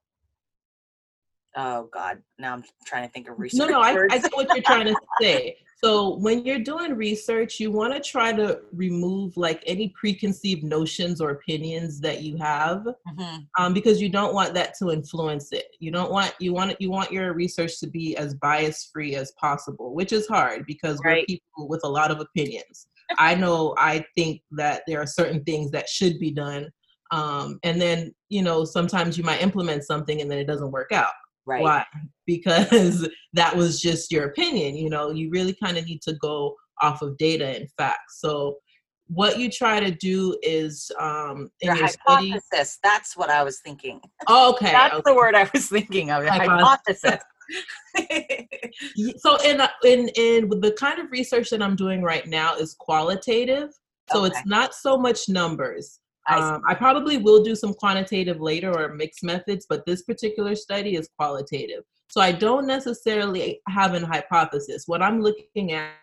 Oh 1.55 1.89
God! 1.93 2.23
Now 2.39 2.55
I'm 2.55 2.65
trying 2.87 3.07
to 3.07 3.13
think 3.13 3.29
of 3.29 3.39
research. 3.39 3.59
no, 3.59 3.67
no, 3.67 3.81
I. 3.81 3.97
I 4.11 4.19
get 4.19 4.33
what 4.35 4.55
you're 4.55 4.63
trying 4.63 4.87
to 4.87 4.97
say. 5.21 5.57
So 5.85 6.17
when 6.19 6.45
you're 6.45 6.61
doing 6.61 6.95
research, 6.95 7.59
you 7.59 7.73
want 7.73 7.93
to 7.93 8.01
try 8.01 8.33
to 8.33 8.61
remove 8.73 9.37
like 9.37 9.63
any 9.67 9.89
preconceived 9.99 10.63
notions 10.63 11.21
or 11.21 11.31
opinions 11.31 11.99
that 12.01 12.23
you 12.23 12.37
have, 12.37 12.87
Mhm. 13.09 13.49
um, 13.59 13.75
because 13.75 14.01
you 14.01 14.09
don't 14.09 14.33
want 14.33 14.55
that 14.55 14.75
to 14.79 14.91
influence 14.93 15.53
it. 15.53 15.67
You 15.81 15.91
don't 15.91 16.13
want 16.13 16.35
you 16.39 16.53
want 16.53 16.81
you 16.81 16.91
want 16.91 17.11
your 17.11 17.33
research 17.35 17.81
to 17.81 17.89
be 17.89 18.17
as 18.17 18.35
bias 18.35 18.91
free 18.93 19.17
as 19.17 19.33
possible, 19.33 19.93
which 19.95 20.13
is 20.13 20.29
hard 20.29 20.67
because 20.67 21.01
we're 21.05 21.25
people 21.27 21.69
with 21.69 21.81
a 21.83 21.89
lot 21.89 22.13
of 22.13 22.21
opinions. 22.21 22.87
I 23.19 23.35
know 23.35 23.75
I 23.77 24.05
think 24.15 24.43
that 24.53 24.85
there 24.87 25.01
are 25.01 25.07
certain 25.07 25.43
things 25.45 25.71
that 25.73 25.89
should 25.89 26.19
be 26.21 26.31
done, 26.31 26.71
um, 27.11 27.59
and 27.65 27.81
then 27.81 28.15
you 28.29 28.43
know 28.43 28.65
sometimes 28.65 29.19
you 29.19 29.25
might 29.25 29.43
implement 29.43 29.83
something 29.85 30.21
and 30.21 30.31
then 30.31 30.39
it 30.39 30.47
doesn't 30.47 30.71
work 30.71 30.93
out. 30.93 31.13
Right. 31.47 31.63
Why? 31.63 31.85
Because 32.25 33.09
that 33.33 33.57
was 33.57 33.81
just 33.81 34.13
your 34.13 34.27
opinion. 34.27 34.77
You 34.77 34.89
know, 34.89 35.11
you 35.11 35.29
really 35.31 35.55
kind 35.55 35.77
of 35.77 35.85
need 35.85 36.01
to 36.03 36.15
go 36.15 36.55
off 36.81 37.03
of 37.03 37.19
data 37.19 37.45
and 37.49 37.69
facts. 37.77 38.21
So 38.21 38.59
what 39.09 39.39
you 39.39 39.51
try 39.51 39.81
to 39.81 39.91
do 39.91 40.39
is 40.43 40.91
um, 41.01 41.51
in 41.61 41.67
Your 41.69 41.77
your 41.77 41.89
study. 41.89 42.31
hypothesis. 42.31 42.79
That's 42.83 43.17
what 43.17 43.29
I 43.29 43.43
was 43.43 43.61
thinking. 43.61 44.01
Oh, 44.29 44.53
okay. 44.55 44.71
That's 44.73 44.95
okay. 44.95 45.03
the 45.05 45.15
word 45.15 45.35
I 45.35 45.51
was 45.53 45.69
thinking 45.69 46.11
of. 46.11 46.25
Hypothesis. 46.25 47.23
So 49.19 49.37
in 49.43 49.61
uh, 49.61 49.69
in 49.85 50.09
in 50.17 50.49
the 50.49 50.75
kind 50.79 50.99
of 50.99 51.11
research 51.11 51.51
that 51.51 51.61
I'm 51.61 51.77
doing 51.77 52.03
right 52.03 52.27
now 52.27 52.55
is 52.55 52.75
qualitative. 52.79 53.69
So 54.11 54.25
Okay. 54.25 54.29
it's 54.29 54.47
not 54.47 54.75
so 54.75 54.97
much 54.97 55.29
numbers. 55.29 55.99
I. 56.27 56.39
Um, 56.39 56.63
I 56.69 56.75
probably 56.75 57.19
will 57.19 57.43
do 57.43 57.55
some 57.55 57.75
quantitative 57.75 58.41
later 58.41 58.73
or 58.77 58.95
mixed 58.95 59.25
methods, 59.25 59.67
but 59.69 59.85
this 59.87 60.03
particular 60.03 60.55
study 60.55 60.97
is 60.97 61.09
qualitative. 61.19 61.85
So 62.09 62.21
I 62.21 62.31
don't 62.31 62.67
necessarily 62.67 63.61
have 63.69 63.95
an 63.95 64.03
hypothesis. 64.03 64.85
What 64.87 65.03
I'm 65.03 65.23
looking 65.23 65.73
at, 65.73 65.95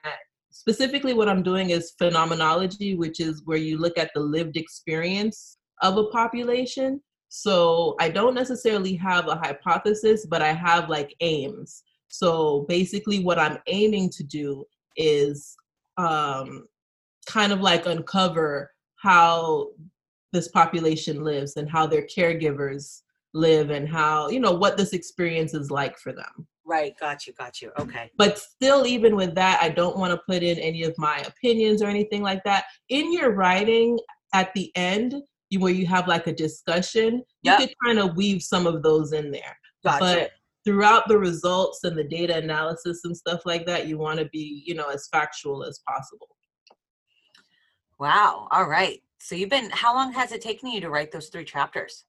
specifically, 0.50 1.14
what 1.14 1.30
I'm 1.30 1.44
doing 1.44 1.70
is 1.70 1.94
phenomenology, 2.00 2.96
which 2.96 3.20
is 3.20 3.44
where 3.46 3.60
you 3.60 3.78
look 3.78 3.98
at 3.98 4.12
the 4.16 4.20
lived 4.20 4.58
experience 4.58 5.58
of 5.84 5.98
a 5.98 6.06
population. 6.06 7.02
So 7.30 7.96
I 8.00 8.10
don't 8.10 8.34
necessarily 8.34 8.96
have 8.96 9.28
a 9.28 9.36
hypothesis, 9.36 10.26
but 10.26 10.42
I 10.42 10.52
have 10.52 10.90
like 10.90 11.16
aims. 11.22 11.84
So 12.08 12.66
basically, 12.68 13.20
what 13.24 13.38
I'm 13.38 13.60
aiming 13.68 14.10
to 14.10 14.24
do 14.24 14.66
is 14.98 15.56
um, 15.98 16.66
kind 17.28 17.52
of 17.52 17.62
like 17.62 17.86
uncover 17.86 18.72
how 18.96 19.68
this 20.32 20.48
population 20.50 21.24
lives 21.24 21.56
and 21.58 21.70
how 21.70 21.86
their 21.88 22.04
caregivers 22.06 23.02
live 23.34 23.70
and 23.70 23.88
how 23.88 24.30
you 24.30 24.40
know 24.40 24.52
what 24.52 24.78
this 24.78 24.94
experience 24.94 25.54
is 25.54 25.70
like 25.72 25.98
for 26.00 26.12
them 26.14 26.48
right. 26.66 26.94
Got 27.00 27.26
you. 27.26 27.34
Got 27.34 27.62
you. 27.62 27.72
Okay. 27.80 28.12
but 28.18 28.38
still 28.38 28.86
even 28.86 29.16
with 29.16 29.34
that 29.36 29.60
i 29.62 29.70
don't 29.70 29.98
want 29.98 30.12
to 30.12 30.22
put 30.28 30.44
in 30.44 30.58
any 30.60 30.84
of 30.84 30.94
my 30.98 31.18
opinions 31.20 31.82
or 31.82 31.88
anything 31.88 32.22
like 32.22 32.44
that 32.44 32.66
in 32.90 33.12
your 33.14 33.32
writing 33.34 33.98
at 34.34 34.54
the 34.54 34.72
end 34.76 35.16
you, 35.50 35.60
where 35.60 35.74
you 35.74 35.86
have 35.88 36.08
like 36.08 36.28
a 36.28 36.34
discussion 36.34 37.24
Yep. 37.44 37.60
you 37.60 37.68
could 37.68 37.76
kind 37.86 38.00
of 38.00 38.16
weave 38.16 38.42
some 38.44 38.68
of 38.68 38.82
those 38.84 39.14
in 39.14 39.32
there 39.32 39.58
Got 39.84 39.94
you. 39.96 40.00
but 40.00 40.32
throughout 40.66 41.08
the 41.08 41.18
results 41.18 41.84
and 41.86 41.98
the 41.98 42.04
data 42.04 42.36
analysis 42.38 43.02
and 43.06 43.16
stuff 43.16 43.42
like 43.46 43.66
that 43.66 43.88
you 43.88 43.98
want 43.98 44.20
to 44.20 44.26
be 44.26 44.64
you 44.66 44.74
know 44.76 44.90
as 44.90 45.08
factual 45.12 45.64
as 45.64 45.80
possible 45.88 46.28
Wow. 48.00 48.48
All 48.52 48.66
right. 48.66 49.02
So 49.20 49.36
you've 49.36 49.50
been. 49.50 49.70
How 49.72 49.94
long 49.94 50.12
has 50.14 50.32
it 50.32 50.42
taken 50.42 50.70
you 50.70 50.82
to 50.82 50.90
write 50.90 51.12
those 51.12 51.30
three 51.30 51.46
chapters? 51.46 52.06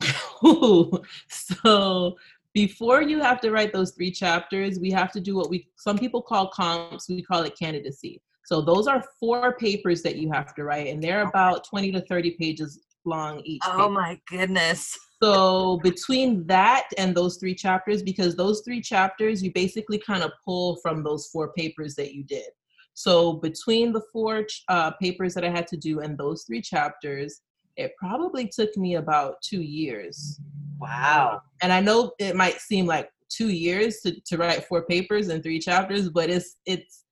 so 1.28 2.16
before 2.54 3.02
you 3.02 3.20
have 3.20 3.40
to 3.40 3.50
write 3.50 3.72
those 3.72 3.92
three 3.92 4.10
chapters, 4.10 4.78
we 4.78 4.90
have 4.90 5.12
to 5.12 5.20
do 5.20 5.36
what 5.36 5.50
we 5.50 5.68
some 5.76 5.98
people 5.98 6.22
call 6.22 6.48
comps, 6.48 7.08
we 7.08 7.22
call 7.22 7.42
it 7.42 7.58
candidacy. 7.58 8.20
So 8.44 8.60
those 8.60 8.86
are 8.86 9.04
four 9.20 9.56
papers 9.56 10.02
that 10.02 10.16
you 10.16 10.30
have 10.32 10.54
to 10.56 10.64
write, 10.64 10.88
and 10.88 11.02
they're 11.02 11.24
oh. 11.24 11.28
about 11.28 11.64
20 11.64 11.92
to 11.92 12.00
30 12.02 12.32
pages 12.32 12.80
long 13.04 13.40
each. 13.44 13.62
Oh 13.66 13.76
paper. 13.76 13.90
my 13.90 14.20
goodness. 14.28 14.98
So 15.22 15.78
between 15.84 16.44
that 16.48 16.88
and 16.98 17.14
those 17.14 17.36
three 17.36 17.54
chapters, 17.54 18.02
because 18.02 18.34
those 18.34 18.62
three 18.62 18.80
chapters, 18.80 19.40
you 19.40 19.52
basically 19.52 19.98
kind 19.98 20.24
of 20.24 20.32
pull 20.44 20.80
from 20.82 21.04
those 21.04 21.28
four 21.28 21.52
papers 21.52 21.94
that 21.94 22.12
you 22.12 22.24
did. 22.24 22.48
So 22.94 23.34
between 23.34 23.92
the 23.92 24.02
four 24.12 24.44
ch- 24.44 24.64
uh, 24.68 24.90
papers 24.92 25.34
that 25.34 25.44
I 25.44 25.50
had 25.50 25.66
to 25.68 25.76
do 25.76 26.00
and 26.00 26.16
those 26.16 26.44
three 26.44 26.60
chapters, 26.60 27.40
it 27.76 27.92
probably 27.98 28.46
took 28.48 28.76
me 28.76 28.96
about 28.96 29.36
two 29.42 29.62
years. 29.62 30.40
Wow. 30.78 31.42
And 31.62 31.72
I 31.72 31.80
know 31.80 32.12
it 32.18 32.36
might 32.36 32.60
seem 32.60 32.86
like 32.86 33.10
two 33.30 33.48
years 33.48 34.00
to, 34.00 34.20
to 34.26 34.36
write 34.36 34.64
four 34.64 34.84
papers 34.84 35.28
and 35.28 35.42
three 35.42 35.58
chapters, 35.58 36.10
but 36.10 36.28
it's 36.28 36.56
it's 36.66 37.04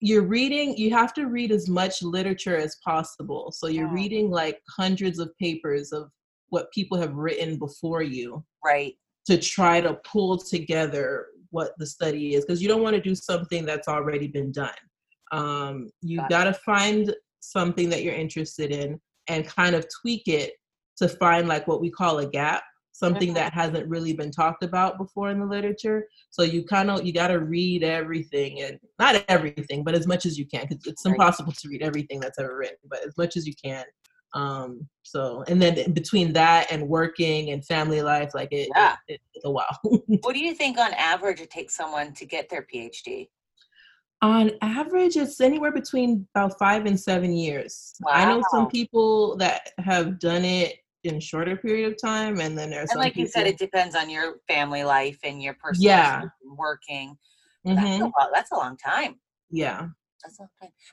you're 0.00 0.22
reading 0.22 0.76
you 0.76 0.90
have 0.90 1.12
to 1.14 1.26
read 1.26 1.50
as 1.52 1.68
much 1.68 2.02
literature 2.02 2.56
as 2.56 2.76
possible. 2.84 3.50
So 3.52 3.66
you're 3.66 3.88
Mm. 3.88 3.94
reading 3.94 4.30
like 4.30 4.60
hundreds 4.68 5.18
of 5.18 5.36
papers 5.38 5.92
of 5.92 6.10
what 6.50 6.70
people 6.72 6.98
have 6.98 7.14
written 7.14 7.58
before 7.58 8.02
you 8.02 8.44
Right. 8.64 8.94
to 9.26 9.38
try 9.38 9.80
to 9.80 9.94
pull 10.04 10.38
together 10.38 11.26
what 11.50 11.72
the 11.78 11.86
study 11.86 12.34
is 12.34 12.44
because 12.44 12.62
you 12.62 12.68
don't 12.68 12.82
want 12.82 12.94
to 12.96 13.02
do 13.02 13.14
something 13.14 13.64
that's 13.64 13.88
already 13.88 14.26
been 14.26 14.52
done. 14.52 14.74
Um, 15.32 15.88
you 16.02 16.18
got 16.18 16.30
gotta 16.30 16.52
find 16.54 17.14
something 17.40 17.88
that 17.90 18.02
you're 18.04 18.14
interested 18.14 18.70
in 18.70 19.00
and 19.28 19.46
kind 19.46 19.74
of 19.74 19.86
tweak 20.00 20.28
it 20.28 20.52
to 20.98 21.08
find 21.08 21.48
like 21.48 21.66
what 21.66 21.80
we 21.80 21.90
call 21.90 22.18
a 22.18 22.26
gap, 22.26 22.62
something 22.92 23.30
Mhm. 23.30 23.34
that 23.34 23.52
hasn't 23.54 23.88
really 23.88 24.12
been 24.12 24.30
talked 24.30 24.62
about 24.62 24.98
before 24.98 25.30
in 25.30 25.40
the 25.40 25.46
literature. 25.46 26.06
So 26.30 26.42
you 26.42 26.64
kind 26.64 26.90
of 26.90 27.04
you 27.04 27.12
got 27.12 27.28
to 27.28 27.40
read 27.40 27.82
everything 27.82 28.60
and 28.62 28.78
not 28.98 29.24
everything, 29.28 29.82
but 29.82 29.94
as 29.94 30.06
much 30.06 30.26
as 30.26 30.38
you 30.38 30.44
can 30.46 30.66
because 30.68 30.86
it's 30.86 31.04
impossible 31.06 31.52
to 31.52 31.68
read 31.68 31.82
everything 31.82 32.20
that's 32.20 32.38
ever 32.38 32.56
written, 32.56 32.76
but 32.88 33.04
as 33.06 33.16
much 33.16 33.36
as 33.36 33.46
you 33.46 33.54
can. 33.54 33.84
Um, 34.34 34.88
so 35.02 35.44
and 35.48 35.60
then 35.60 35.92
between 35.92 36.32
that 36.34 36.70
and 36.70 36.88
working 36.88 37.50
and 37.50 37.64
family 37.64 38.02
life, 38.02 38.30
like 38.34 38.52
it, 38.52 38.68
Yeah. 38.74 38.96
it, 39.08 39.20
it's 39.34 39.44
a 39.44 39.50
while. 39.50 39.78
What 40.22 40.34
do 40.34 40.40
you 40.40 40.54
think 40.54 40.78
on 40.78 40.92
average 40.94 41.40
it 41.40 41.50
takes 41.50 41.74
someone 41.74 42.12
to 42.14 42.24
get 42.26 42.48
their 42.50 42.62
PhD? 42.72 43.28
On 44.22 44.52
average, 44.62 45.16
it's 45.16 45.40
anywhere 45.40 45.72
between 45.72 46.26
about 46.34 46.56
five 46.56 46.86
and 46.86 46.98
seven 46.98 47.32
years. 47.32 47.92
I 48.06 48.24
know 48.24 48.40
some 48.50 48.68
people 48.70 49.36
that 49.38 49.70
have 49.78 50.20
done 50.20 50.44
it 50.44 50.76
in 51.02 51.16
a 51.16 51.20
shorter 51.20 51.56
period 51.56 51.90
of 51.92 52.00
time, 52.00 52.38
and 52.40 52.56
then 52.56 52.70
there's 52.70 52.90
And 52.92 53.00
like 53.00 53.16
you 53.16 53.26
said, 53.26 53.48
it 53.48 53.58
depends 53.58 53.96
on 53.96 54.08
your 54.08 54.36
family 54.46 54.84
life 54.84 55.18
and 55.24 55.42
your 55.42 55.54
personal 55.54 55.90
Yeah. 55.90 56.22
working. 56.56 57.18
That's, 57.64 57.78
a 58.00 58.04
hmm 58.04 58.04
lot, 58.16 58.30
that's 58.32 58.52
a 58.52 58.56
long 58.56 58.76
time. 58.76 59.16
yeah. 59.50 59.88
That's. 60.22 60.38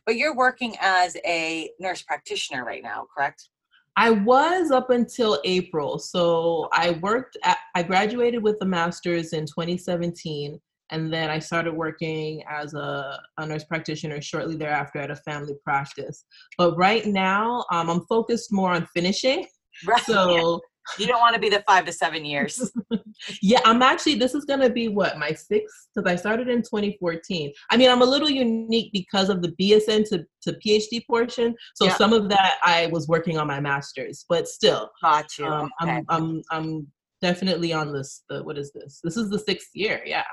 But 0.08 0.16
you're 0.16 0.36
working 0.36 0.76
as 0.82 1.16
a 1.24 1.70
nurse 1.80 2.02
practitioner 2.02 2.66
right 2.66 2.82
now, 2.82 3.06
correct? 3.16 3.50
I 3.96 4.10
was 4.10 4.72
up 4.72 4.90
until 4.90 5.40
April. 5.46 6.00
So 6.00 6.68
I 6.74 6.92
worked 7.02 7.38
at, 7.44 7.58
I 7.76 7.84
graduated 7.84 8.42
with 8.42 8.58
a 8.62 8.66
master's 8.66 9.34
in 9.34 9.46
2017. 9.46 10.60
And 10.92 11.12
then 11.14 11.30
I 11.30 11.40
started 11.40 11.74
working 11.74 12.44
as 12.50 12.74
a, 12.74 13.20
a 13.38 13.46
nurse 13.46 13.64
practitioner 13.64 14.22
shortly 14.22 14.56
thereafter 14.56 15.00
at 15.00 15.12
a 15.12 15.16
family 15.16 15.54
practice. 15.64 16.26
But 16.58 16.76
right 16.78 17.06
now, 17.06 17.66
um, 17.72 17.90
I'm 17.90 18.06
focused 18.08 18.52
more 18.52 18.72
on 18.72 18.88
finishing. 18.94 19.46
Right. 19.88 20.02
So 20.02 20.60
you 20.98 21.08
don't 21.08 21.22
want 21.22 21.36
to 21.36 21.40
be 21.40 21.50
the 21.50 21.64
five 21.68 21.86
to 21.86 21.94
seven 21.94 22.26
years. 22.26 22.72
yeah, 23.42 23.60
I'm 23.66 23.82
actually, 23.82 24.16
this 24.16 24.34
is 24.34 24.46
going 24.46 24.60
to 24.62 24.70
be 24.70 24.88
what, 24.88 25.18
my 25.18 25.32
sixth? 25.32 25.88
Because 25.96 26.12
I 26.12 26.16
started 26.16 26.50
in 26.50 26.62
2014. 26.64 27.54
I 27.70 27.78
mean, 27.78 27.90
I'm 27.90 28.02
a 28.02 28.06
little 28.06 28.30
unique 28.30 28.92
because 28.92 29.30
of 29.30 29.42
the 29.42 29.54
BSN 29.62 30.10
to, 30.10 30.26
to 30.44 30.60
PhD 30.66 31.06
portion. 31.08 31.56
So 31.76 31.86
Yeah. 31.86 31.96
some 31.96 32.14
of 32.14 32.30
that 32.30 32.56
I 32.64 32.88
was 32.88 33.08
working 33.08 33.38
on 33.38 33.48
my 33.48 33.60
master's, 33.60 34.26
but 34.28 34.48
still, 34.48 34.90
Got 35.02 35.38
you. 35.38 35.46
um, 35.46 35.70
okay. 35.82 35.92
I'm, 35.92 36.06
I'm, 36.10 36.42
I'm 36.52 36.88
definitely 37.22 37.72
on 37.74 37.94
this, 37.94 38.24
the, 38.30 38.44
what 38.44 38.58
is 38.58 38.72
this? 38.74 39.00
This 39.04 39.18
is 39.18 39.30
the 39.30 39.40
sixth 39.40 39.70
year, 39.74 40.02
yeah. 40.06 40.26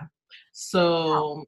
So, 0.52 1.44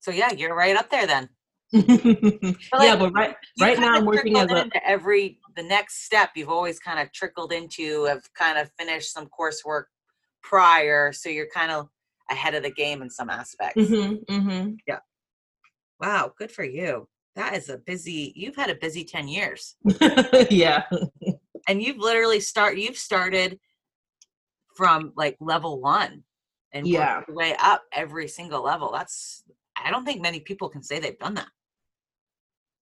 so 0.00 0.10
yeah, 0.10 0.32
you're 0.32 0.54
right 0.54 0.76
up 0.76 0.90
there 0.90 1.06
then. 1.06 1.28
yeah, 1.72 2.54
like, 2.72 2.98
but 2.98 3.12
right, 3.12 3.36
right 3.60 3.78
now 3.78 3.92
I'm 3.92 4.06
working 4.06 4.38
as 4.38 4.50
a, 4.50 4.70
every 4.86 5.38
the 5.54 5.62
next 5.62 6.04
step. 6.06 6.30
You've 6.34 6.48
always 6.48 6.78
kind 6.78 6.98
of 6.98 7.12
trickled 7.12 7.52
into 7.52 8.04
have 8.04 8.22
kind 8.32 8.56
of 8.58 8.70
finished 8.78 9.12
some 9.12 9.28
coursework 9.38 9.84
prior, 10.42 11.12
so 11.12 11.28
you're 11.28 11.48
kind 11.54 11.70
of 11.70 11.88
ahead 12.30 12.54
of 12.54 12.62
the 12.62 12.70
game 12.70 13.02
in 13.02 13.10
some 13.10 13.28
aspects. 13.28 13.82
Mm-hmm, 13.82 14.34
mhm. 14.34 14.76
Wow, 16.00 16.32
good 16.38 16.50
for 16.50 16.64
you. 16.64 17.06
That 17.36 17.54
is 17.54 17.68
a 17.68 17.76
busy. 17.76 18.32
You've 18.34 18.56
had 18.56 18.70
a 18.70 18.74
busy 18.74 19.04
ten 19.04 19.28
years, 19.28 19.76
yeah, 20.50 20.84
and 21.68 21.82
you've 21.82 21.98
literally 21.98 22.40
start. 22.40 22.78
You've 22.78 22.96
started 22.96 23.58
from 24.74 25.12
like 25.16 25.36
level 25.38 25.82
one, 25.82 26.24
and 26.72 26.86
Yeah. 26.86 27.22
your 27.26 27.36
way 27.36 27.54
up 27.60 27.82
every 27.92 28.28
single 28.28 28.62
level. 28.62 28.90
That's. 28.92 29.42
I 29.82 29.90
don't 29.90 30.04
think 30.04 30.20
many 30.20 30.40
people 30.40 30.68
can 30.68 30.82
say 30.82 30.98
they've 30.98 31.18
done 31.18 31.34
that. 31.34 31.48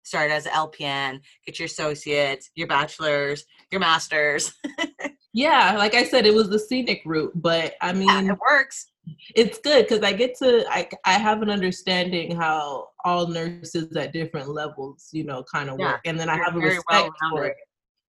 Start 0.02 0.30
as 0.30 0.46
LPN, 0.46 1.20
get 1.44 1.58
your 1.58 1.66
associates, 1.66 2.50
your 2.54 2.68
bachelor's, 2.68 3.44
your 3.70 3.80
master's. 3.80 4.54
yeah. 5.34 5.74
Like 5.76 5.94
I 5.94 6.04
said, 6.04 6.26
it 6.26 6.34
was 6.34 6.48
the 6.48 6.58
scenic 6.58 7.02
route, 7.04 7.32
but 7.34 7.74
I 7.82 7.92
mean, 7.92 8.08
yeah, 8.26 8.32
it 8.32 8.38
works. 8.40 8.86
it's 9.34 9.58
good 9.58 9.86
because 9.86 10.02
I 10.04 10.12
get 10.12 10.36
to 10.38 10.64
I 10.70 10.88
I 11.04 11.14
have 11.18 11.42
an 11.42 11.50
understanding 11.50 12.34
how 12.36 12.88
all 13.04 13.26
nurses 13.26 13.94
at 13.96 14.12
different 14.12 14.48
levels, 14.48 15.08
you 15.12 15.24
know, 15.24 15.42
kind 15.42 15.68
of 15.68 15.78
Yeah, 15.78 15.92
work, 15.92 16.00
and 16.06 16.18
then 16.18 16.28
I 16.28 16.36
have 16.36 16.54
a 16.56 16.60
respect 16.60 16.84
for 16.86 17.10
well-rounded. 17.30 17.50
it. 17.50 17.56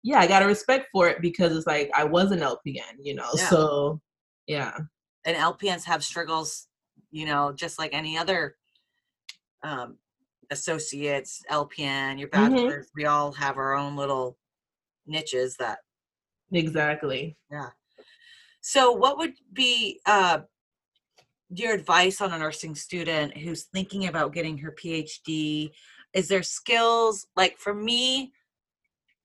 Yeah, 0.04 0.20
I 0.20 0.28
got 0.28 0.44
a 0.44 0.48
respect 0.48 0.88
for 0.94 1.10
it 1.10 1.20
because 1.22 1.56
it's 1.58 1.68
like 1.68 1.90
I 1.96 2.04
was 2.04 2.32
an 2.32 2.40
LPN, 2.40 2.98
you 3.02 3.16
know, 3.16 3.30
Yeah. 3.36 3.50
so 3.50 4.00
yeah, 4.46 4.78
and 5.28 5.36
LPNs 5.36 5.84
have 5.84 6.04
struggles, 6.04 6.68
you 7.12 7.26
know, 7.26 7.52
just 7.52 7.78
like 7.78 7.94
any 7.94 8.18
other 8.18 8.56
um, 9.62 9.98
associates, 10.50 11.44
LPN, 11.52 12.18
your 12.18 12.30
Mhm. 12.30 12.86
We 12.96 13.06
all 13.06 13.34
have 13.34 13.58
our 13.58 13.76
own 13.76 13.98
little 13.98 14.38
niches 15.06 15.58
that. 15.58 15.80
exactly. 16.54 17.38
Yeah. 17.52 17.72
So, 18.62 18.92
what 18.94 19.18
would 19.18 19.34
be 19.52 20.00
uh, 20.06 20.40
your 21.50 21.74
advice 21.74 22.22
on 22.22 22.32
a 22.32 22.40
nursing 22.40 22.76
student 22.76 23.36
who's 23.38 23.64
thinking 23.64 24.08
about 24.08 24.34
getting 24.34 24.58
her 24.60 24.72
PhD? 24.72 25.72
Is 26.14 26.30
there 26.30 26.44
skills 26.44 27.28
like 27.36 27.58
for 27.58 27.74
me? 27.74 28.32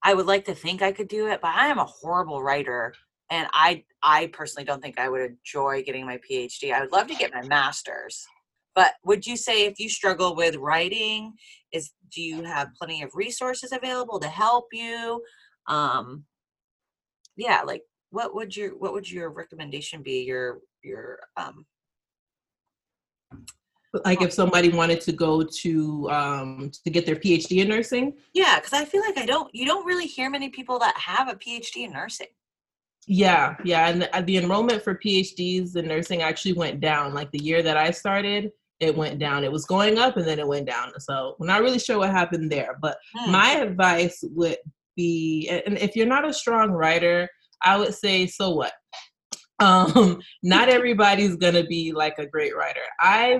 I 0.03 0.13
would 0.13 0.25
like 0.25 0.43
to 0.45 0.55
think 0.55 0.81
I 0.81 0.91
could 0.91 1.07
do 1.07 1.27
it, 1.27 1.39
but 1.39 1.55
I 1.55 1.67
am 1.67 1.79
a 1.79 1.85
horrible 1.85 2.43
writer, 2.43 2.93
and 3.29 3.47
I 3.53 3.83
I 4.01 4.27
personally 4.27 4.65
don't 4.65 4.81
think 4.81 4.99
I 4.99 5.09
would 5.09 5.21
enjoy 5.21 5.83
getting 5.83 6.05
my 6.05 6.19
PhD. 6.29 6.73
I 6.73 6.81
would 6.81 6.91
love 6.91 7.07
to 7.07 7.15
get 7.15 7.33
my 7.33 7.41
master's, 7.43 8.25
but 8.75 8.93
would 9.03 9.25
you 9.25 9.37
say 9.37 9.65
if 9.65 9.79
you 9.79 9.89
struggle 9.89 10.35
with 10.35 10.55
writing, 10.55 11.33
is 11.71 11.91
do 12.13 12.21
you 12.21 12.43
have 12.43 12.69
plenty 12.77 13.01
of 13.03 13.11
resources 13.13 13.71
available 13.71 14.19
to 14.19 14.27
help 14.27 14.67
you? 14.71 15.21
Um, 15.67 16.25
yeah, 17.35 17.61
like 17.61 17.83
what 18.09 18.35
would 18.35 18.55
your 18.55 18.71
what 18.77 18.93
would 18.93 19.09
your 19.09 19.29
recommendation 19.29 20.01
be? 20.01 20.23
Your 20.23 20.59
your 20.83 21.19
um 21.37 21.65
Like 24.05 24.21
if 24.21 24.33
somebody 24.33 24.69
wanted 24.69 25.01
to 25.01 25.11
go 25.11 25.43
to 25.43 26.09
um 26.09 26.71
to 26.83 26.89
get 26.89 27.05
their 27.05 27.15
PhD 27.15 27.61
in 27.61 27.69
nursing, 27.69 28.13
yeah, 28.33 28.59
because 28.59 28.73
I 28.73 28.85
feel 28.85 29.01
like 29.01 29.17
I 29.17 29.25
don't 29.25 29.53
you 29.53 29.65
don't 29.65 29.85
really 29.85 30.07
hear 30.07 30.29
many 30.29 30.49
people 30.49 30.79
that 30.79 30.95
have 30.97 31.27
a 31.27 31.35
PhD 31.35 31.85
in 31.85 31.93
nursing. 31.93 32.27
Yeah, 33.07 33.55
yeah, 33.63 33.89
and 33.89 34.27
the, 34.27 34.37
enrollment 34.37 34.83
for 34.83 34.95
PhDs 34.95 35.75
in 35.75 35.87
nursing 35.87 36.21
actually 36.21 36.53
went 36.53 36.79
down. 36.79 37.13
Like 37.13 37.31
the 37.31 37.43
year 37.43 37.61
that 37.61 37.77
I 37.77 37.91
started, 37.91 38.51
it 38.79 38.95
went 38.95 39.19
down. 39.19 39.43
It 39.43 39.51
was 39.51 39.65
going 39.65 39.97
up 39.97 40.17
and 40.17 40.27
then 40.27 40.39
it 40.39 40.47
went 40.47 40.67
down. 40.67 40.91
So 40.99 41.35
we're 41.39 41.47
not 41.47 41.61
really 41.61 41.79
sure 41.79 41.97
what 41.99 42.11
happened 42.11 42.51
there, 42.51 42.77
but 42.81 42.97
Hmm. 43.15 43.31
my 43.31 43.51
advice 43.51 44.23
would 44.31 44.57
be 44.95 45.49
and 45.49 45.77
if 45.77 45.95
you're 45.95 46.05
not 46.05 46.27
a 46.27 46.33
strong 46.33 46.71
writer 46.71 47.27
i 47.63 47.77
would 47.77 47.93
say 47.93 48.27
so 48.27 48.51
what 48.51 48.73
um 49.59 50.19
not 50.41 50.69
everybody's 50.69 51.35
gonna 51.35 51.63
be 51.63 51.91
like 51.91 52.17
a 52.17 52.25
great 52.25 52.55
writer 52.55 52.81
i 52.99 53.39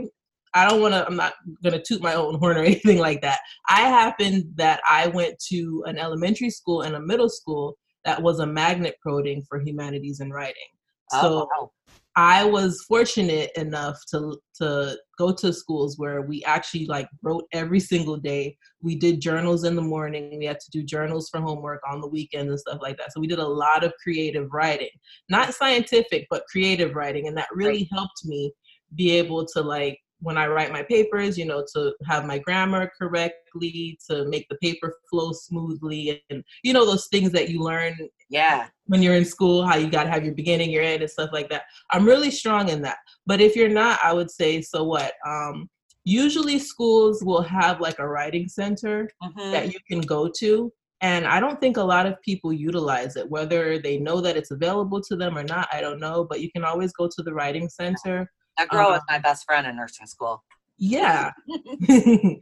i 0.54 0.67
don't 0.67 0.82
want 0.82 0.93
to 0.93 1.06
i'm 1.06 1.15
not 1.15 1.34
gonna 1.63 1.82
toot 1.82 2.02
my 2.02 2.13
own 2.13 2.36
horn 2.39 2.58
or 2.58 2.63
anything 2.63 2.99
like 2.99 3.21
that 3.21 3.39
i 3.67 3.82
happened 3.82 4.45
that 4.56 4.80
i 4.89 5.08
went 5.08 5.38
to 5.39 5.84
an 5.88 5.97
elementary 5.97 6.49
school 6.49 6.82
and 6.82 6.95
a 6.95 6.99
middle 6.99 7.30
school 7.30 7.78
that 8.06 8.22
was 8.22 8.39
a 8.39 8.46
magnet 8.46 8.96
coding 9.06 9.44
for 9.48 9.60
humanities 9.60 10.20
and 10.20 10.34
writing 10.34 10.70
oh, 11.13 11.22
so 11.22 11.28
Oh, 11.28 11.48
wow. 11.62 11.72
I 12.16 12.44
was 12.44 12.84
fortunate 12.88 13.50
enough 13.56 14.00
to 14.12 14.38
to 14.58 14.98
go 15.18 15.34
to 15.34 15.52
schools 15.52 15.98
where 15.98 16.22
we 16.22 16.44
actually 16.44 16.86
like 16.86 17.10
wrote 17.24 17.46
every 17.54 17.80
single 17.80 18.18
day. 18.18 18.56
We 18.82 18.96
did 18.96 19.20
journals 19.20 19.63
in 19.63 19.76
the 19.76 19.82
morning. 19.82 20.38
We 20.38 20.46
had 20.46 20.60
to 20.60 20.72
do 20.72 20.84
journals 20.84 21.30
for 21.30 21.42
homework 21.42 21.82
on 21.89 22.02
the 22.02 22.08
weekends 22.08 22.52
and 22.52 22.60
stuff 22.60 22.80
like 22.84 22.98
that. 22.98 23.13
So 23.13 23.20
we 23.20 23.26
did 23.28 23.39
a 23.39 23.48
lot 23.48 23.84
of 23.84 23.94
creative 24.02 24.50
writing, 24.54 24.89
not 25.30 25.56
scientific, 25.56 26.28
but 26.30 26.46
creative 26.52 26.94
writing, 26.94 27.28
and 27.28 27.38
that 27.38 27.50
really 27.52 27.89
helped 27.92 28.26
me 28.26 28.54
be 28.96 29.12
able 29.18 29.44
to 29.48 29.62
like 29.62 29.98
when 30.24 30.38
I 30.38 30.48
write 30.48 30.72
my 30.72 30.82
papers, 30.84 31.38
you 31.38 31.46
know, 31.46 31.64
to 31.76 31.94
have 32.08 32.26
my 32.26 32.40
grammar 32.40 32.92
correctly, 33.00 34.00
to 34.10 34.26
make 34.26 34.48
the 34.50 34.56
paper 34.56 34.96
flow 35.10 35.32
smoothly, 35.34 36.24
and 36.30 36.44
you 36.64 36.74
know 36.74 36.86
those 36.86 37.08
things 37.08 37.32
that 37.34 37.50
you 37.50 37.62
learn 37.62 37.96
yeah. 38.30 38.68
when 38.86 39.02
you're 39.04 39.16
in 39.16 39.26
school, 39.26 39.66
how 39.66 39.76
you 39.76 39.90
got 39.90 40.06
to 40.06 40.10
have 40.10 40.26
your 40.26 40.34
beginning, 40.34 40.72
your 40.72 40.84
end, 40.84 41.02
and 41.02 41.12
stuff 41.12 41.30
like 41.32 41.50
that. 41.50 41.64
I'm 41.92 42.06
really 42.06 42.32
strong 42.32 42.70
in 42.70 42.82
that. 42.82 42.98
But 43.26 43.42
if 43.42 43.56
you're 43.56 43.70
not, 43.70 44.00
I 44.04 44.14
would 44.14 44.32
say, 44.32 44.62
so 44.62 44.84
what? 44.84 45.14
Um, 45.26 45.70
usually 46.06 46.60
schools 46.60 47.24
will 47.24 47.42
have 47.42 47.80
like 47.80 48.00
a 48.00 48.08
writing 48.08 48.48
center 48.48 49.10
Mhm. 49.24 49.52
that 49.52 49.74
you 49.74 49.80
can 49.88 50.02
go 50.02 50.30
to. 50.40 50.72
And 51.02 51.28
I 51.28 51.40
don't 51.42 51.60
think 51.60 51.78
a 51.78 51.84
lot 51.84 52.06
of 52.06 52.22
people 52.22 52.54
utilize 52.54 53.18
it, 53.18 53.30
whether 53.30 53.78
they 53.78 53.98
know 53.98 54.22
that 54.22 54.38
it's 54.38 54.52
available 54.52 55.02
to 55.02 55.18
them 55.18 55.38
or 55.38 55.44
not, 55.44 55.68
I 55.74 55.82
don't 55.82 56.00
know. 56.00 56.26
But 56.30 56.40
you 56.40 56.50
can 56.52 56.64
always 56.64 56.94
go 56.94 57.10
to 57.14 57.24
the 57.24 57.34
writing 57.34 57.68
center. 57.70 58.32
That 58.58 58.70
girl 58.70 58.89
was 58.89 59.00
um, 59.00 59.06
my 59.10 59.20
best 59.20 59.46
friend 59.46 59.66
in 59.66 59.76
nursing 59.76 60.08
school. 60.08 60.44
Yeah. 60.78 61.32
and 61.89 62.39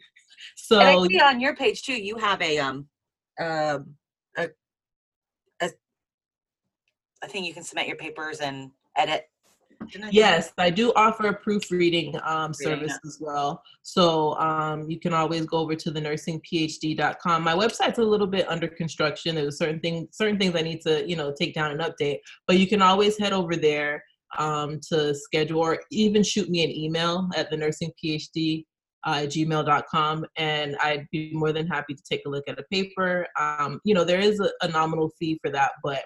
I 0.72 0.94
so, 0.94 1.06
see 1.06 1.20
on 1.20 1.40
your 1.40 1.56
page 1.56 1.84
too, 1.84 1.94
you 1.94 2.18
have 2.18 2.42
a 2.42 2.60
um 2.60 2.88
um 3.40 3.96
a, 4.38 4.50
a 5.62 5.70
I 7.24 7.28
think 7.28 7.46
you 7.46 7.54
can 7.54 7.64
submit 7.64 7.88
your 7.88 7.98
papers 7.98 8.40
and 8.40 8.72
edit. 8.98 9.26
I? 9.82 10.10
Yes, 10.12 10.54
I 10.58 10.70
do 10.70 10.94
offer 10.96 11.28
a 11.28 11.34
proofreading 11.34 12.16
um, 12.24 12.54
service 12.54 12.98
as 13.06 13.18
well. 13.20 13.64
So 13.82 14.36
um, 14.36 14.90
you 14.90 15.00
can 15.00 15.14
always 15.14 15.46
go 15.46 15.58
over 15.58 15.76
to 15.76 15.92
the 15.92 16.00
nursingphd.com. 16.00 17.44
My 17.44 17.56
website's 17.56 17.98
a 17.98 18.04
little 18.04 18.28
bit 18.28 18.48
under 18.48 18.68
construction. 18.68 19.36
There's 19.36 19.58
certain 19.58 19.80
things, 19.80 20.10
certain 20.12 20.38
things 20.38 20.56
I 20.56 20.62
need 20.62 20.82
to, 20.82 21.08
you 21.10 21.16
know, 21.16 21.34
take 21.34 21.56
down 21.56 21.72
and 21.72 21.82
update. 21.82 22.20
But 22.48 22.60
you 22.60 22.68
can 22.68 22.82
always 22.82 23.18
head 23.18 23.34
over 23.34 23.56
there 23.56 24.04
um, 24.38 24.80
to 24.90 25.14
schedule 25.14 25.60
or 25.60 25.80
even 25.92 26.24
shoot 26.24 26.50
me 26.50 26.64
an 26.64 26.72
email 26.72 27.30
at 27.36 27.50
the 27.50 27.58
nursingphd 27.58 28.66
uh, 29.06 29.22
at 29.24 29.30
gmail.com 29.30 30.26
and 30.38 30.76
I'd 30.78 31.08
be 31.12 31.32
more 31.34 31.52
than 31.52 31.68
happy 31.68 31.94
to 31.94 32.04
take 32.10 32.22
a 32.26 32.30
look 32.30 32.44
at 32.48 32.60
a 32.60 32.64
paper. 32.72 33.26
Um, 33.40 33.80
you 33.84 33.94
know, 33.94 34.04
there 34.04 34.20
is 34.20 34.40
a, 34.40 34.52
a 34.62 34.68
nominal 34.68 35.12
fee 35.20 35.40
for 35.44 35.52
that, 35.52 35.72
but 35.84 36.04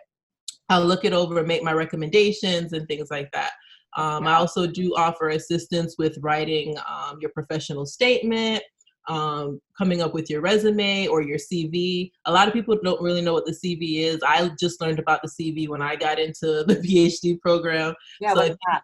I'll 0.69 0.85
look 0.85 1.05
it 1.05 1.13
over 1.13 1.39
and 1.39 1.47
make 1.47 1.63
my 1.63 1.73
recommendations 1.73 2.73
and 2.73 2.87
things 2.87 3.09
like 3.11 3.29
that. 3.33 3.51
Um, 3.97 4.27
I 4.27 4.33
also 4.33 4.67
do 4.67 4.93
offer 4.95 5.29
assistance 5.29 5.95
with 5.97 6.17
writing 6.21 6.75
um, 6.89 7.17
your 7.21 7.31
professional 7.31 7.85
statement, 7.85 8.61
um, 9.07 9.59
coming 9.77 10.01
up 10.01 10.13
with 10.13 10.29
your 10.29 10.41
resume 10.41 11.07
or 11.07 11.21
your 11.21 11.37
CV. 11.37 12.11
A 12.25 12.31
lot 12.31 12.47
of 12.47 12.53
people 12.53 12.77
don't 12.83 13.01
really 13.01 13.21
know 13.21 13.33
what 13.33 13.45
the 13.45 13.51
CV 13.51 14.03
is. 14.03 14.19
I 14.25 14.49
just 14.59 14.81
learned 14.81 14.99
about 14.99 15.21
the 15.21 15.29
CV 15.29 15.67
when 15.67 15.81
I 15.81 15.95
got 15.95 16.19
into 16.19 16.63
the 16.67 16.75
PhD 16.75 17.39
program. 17.39 17.93
Yeah, 18.19 18.33
So 18.33 18.41
what's 18.41 18.57
that? 18.69 18.83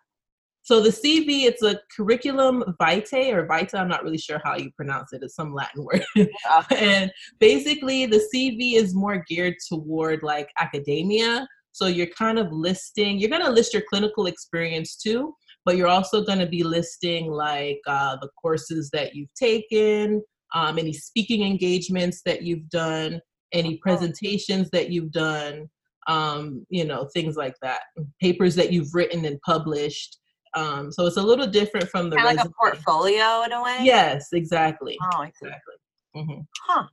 So 0.63 0.79
the 0.79 0.89
CV, 0.89 1.45
it's 1.45 1.63
a 1.63 1.79
curriculum 1.95 2.63
vitae 2.79 3.31
or 3.31 3.45
vita. 3.47 3.77
I'm 3.77 3.87
not 3.87 4.03
really 4.03 4.17
sure 4.17 4.39
how 4.43 4.55
you 4.55 4.71
pronounce 4.71 5.11
it. 5.11 5.23
It's 5.23 5.35
some 5.35 5.53
Latin 5.53 5.83
word. 5.85 6.05
Yeah. 6.15 6.27
and 6.75 7.11
basically, 7.39 8.05
the 8.05 8.23
CV 8.33 8.75
is 8.75 8.93
more 8.93 9.23
geared 9.27 9.55
toward 9.67 10.21
like 10.21 10.49
academia. 10.59 11.47
So 11.71 11.87
you're 11.87 12.07
kind 12.07 12.37
of 12.37 12.51
listing. 12.51 13.17
You're 13.17 13.29
going 13.29 13.43
to 13.43 13.51
list 13.51 13.73
your 13.73 13.83
clinical 13.89 14.27
experience 14.27 14.95
too, 14.95 15.33
but 15.65 15.77
you're 15.77 15.87
also 15.87 16.23
going 16.23 16.39
to 16.39 16.47
be 16.47 16.63
listing 16.63 17.31
like 17.31 17.79
uh, 17.87 18.17
the 18.21 18.29
courses 18.41 18.89
that 18.93 19.15
you've 19.15 19.33
taken, 19.35 20.21
um, 20.53 20.77
any 20.77 20.93
speaking 20.93 21.43
engagements 21.45 22.21
that 22.25 22.41
you've 22.43 22.69
done, 22.69 23.19
any 23.53 23.77
presentations 23.77 24.69
that 24.71 24.89
you've 24.89 25.11
done, 25.11 25.67
um, 26.07 26.65
you 26.69 26.85
know, 26.85 27.07
things 27.13 27.35
like 27.35 27.55
that, 27.61 27.81
papers 28.21 28.55
that 28.55 28.71
you've 28.71 28.93
written 28.93 29.25
and 29.25 29.39
published. 29.41 30.17
Um, 30.53 30.91
so 30.91 31.05
it's 31.05 31.17
a 31.17 31.21
little 31.21 31.47
different 31.47 31.89
from 31.89 32.09
the 32.09 32.17
Kind 32.17 32.29
of 32.39 32.45
like 32.45 32.45
a 32.45 32.53
portfolio 32.59 33.43
in 33.43 33.51
a 33.51 33.63
way. 33.63 33.77
Yes, 33.81 34.27
exactly. 34.33 34.97
Oh, 35.01 35.21
I 35.21 35.27
see. 35.27 35.47
Exactly. 35.47 35.75
hmm 36.15 36.41
Huh. 36.67 36.87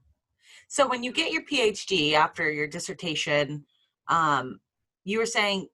So 0.68 0.86
when 0.86 1.02
you 1.02 1.12
get 1.12 1.32
your 1.32 1.42
PhD 1.42 2.12
after 2.12 2.50
your 2.52 2.68
dissertation, 2.68 3.64
um, 4.08 4.60
you 5.04 5.18
were 5.18 5.26
saying 5.26 5.68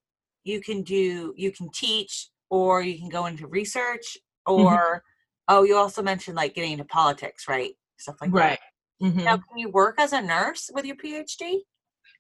you 0.44 0.60
can 0.60 0.82
do 0.82 1.34
you 1.36 1.50
can 1.50 1.68
teach 1.74 2.28
or 2.54 2.82
you 2.82 2.96
can 2.96 3.08
go 3.08 3.26
into 3.26 3.48
research 3.48 4.16
or 4.46 5.02
oh 5.48 5.64
you 5.64 5.76
also 5.76 6.02
mentioned 6.02 6.36
like 6.36 6.54
getting 6.54 6.72
into 6.72 6.84
politics, 6.84 7.48
right? 7.48 7.72
Stuff 7.96 8.16
like 8.20 8.32
Right. 8.32 8.58
hmm. 9.00 9.24
Now 9.24 9.36
can 9.38 9.56
you 9.56 9.70
work 9.70 9.96
as 9.98 10.12
a 10.12 10.22
nurse 10.22 10.70
with 10.72 10.84
your 10.84 10.96
PhD? 10.96 11.58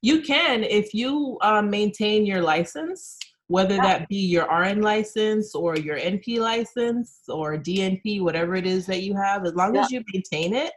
You 0.02 0.22
can 0.22 0.64
if 0.64 0.92
you 0.92 1.38
um, 1.40 1.70
maintain 1.70 2.26
your 2.26 2.42
license, 2.42 3.16
whether 3.46 3.76
Yeah. 3.76 3.82
that 3.82 4.08
be 4.08 4.16
your 4.34 4.46
RN 4.62 4.82
license 4.82 5.54
or 5.54 5.76
your 5.76 5.98
NP 5.98 6.40
license 6.40 7.20
or 7.28 7.56
DNP, 7.56 8.20
whatever 8.20 8.56
it 8.56 8.66
is 8.66 8.86
that 8.86 9.02
you 9.02 9.14
have. 9.14 9.46
As 9.46 9.54
long 9.54 9.76
as 9.76 9.90
you 9.92 10.02
maintain 10.12 10.52
it, 10.52 10.72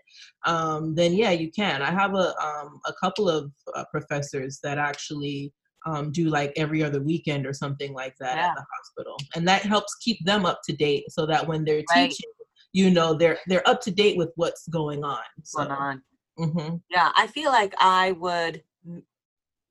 um, 0.45 0.93
then 0.93 1.13
yeah, 1.13 1.31
you 1.31 1.49
can. 1.51 1.81
I 1.81 1.91
have 2.01 2.13
a 2.13 2.27
um, 2.47 2.79
a 2.85 2.93
couple 3.01 3.27
of 3.27 3.51
uh, 3.75 3.85
professors 3.91 4.59
that 4.63 4.77
actually 4.77 5.51
um, 5.87 6.11
do 6.11 6.25
like 6.29 6.51
every 6.57 6.83
other 6.83 7.01
weekend 7.01 7.45
or 7.47 7.53
something 7.53 7.93
like 7.93 8.15
that 8.19 8.37
Yeah. 8.37 8.49
at 8.49 8.55
the 8.55 8.65
hospital, 8.75 9.17
and 9.35 9.47
that 9.47 9.61
helps 9.63 9.95
keep 9.95 10.23
them 10.25 10.45
up 10.45 10.59
to 10.65 10.73
date 10.75 11.05
so 11.09 11.25
that 11.25 11.47
when 11.47 11.63
they're 11.63 11.83
Right. 11.95 12.09
teaching, 12.11 12.29
you 12.73 12.91
know, 12.91 13.13
they're 13.13 13.39
they're 13.47 13.67
up 13.67 13.81
to 13.81 13.91
date 13.91 14.17
with 14.17 14.31
what's 14.35 14.67
going 14.67 15.03
on. 15.03 15.23
So, 15.43 15.59
Going 15.59 15.71
on. 15.71 16.03
mhm. 16.37 16.81
Yeah, 16.89 17.11
I 17.15 17.27
feel 17.27 17.51
like 17.51 17.73
I 17.79 18.11
would 18.13 18.63
m- 18.85 19.05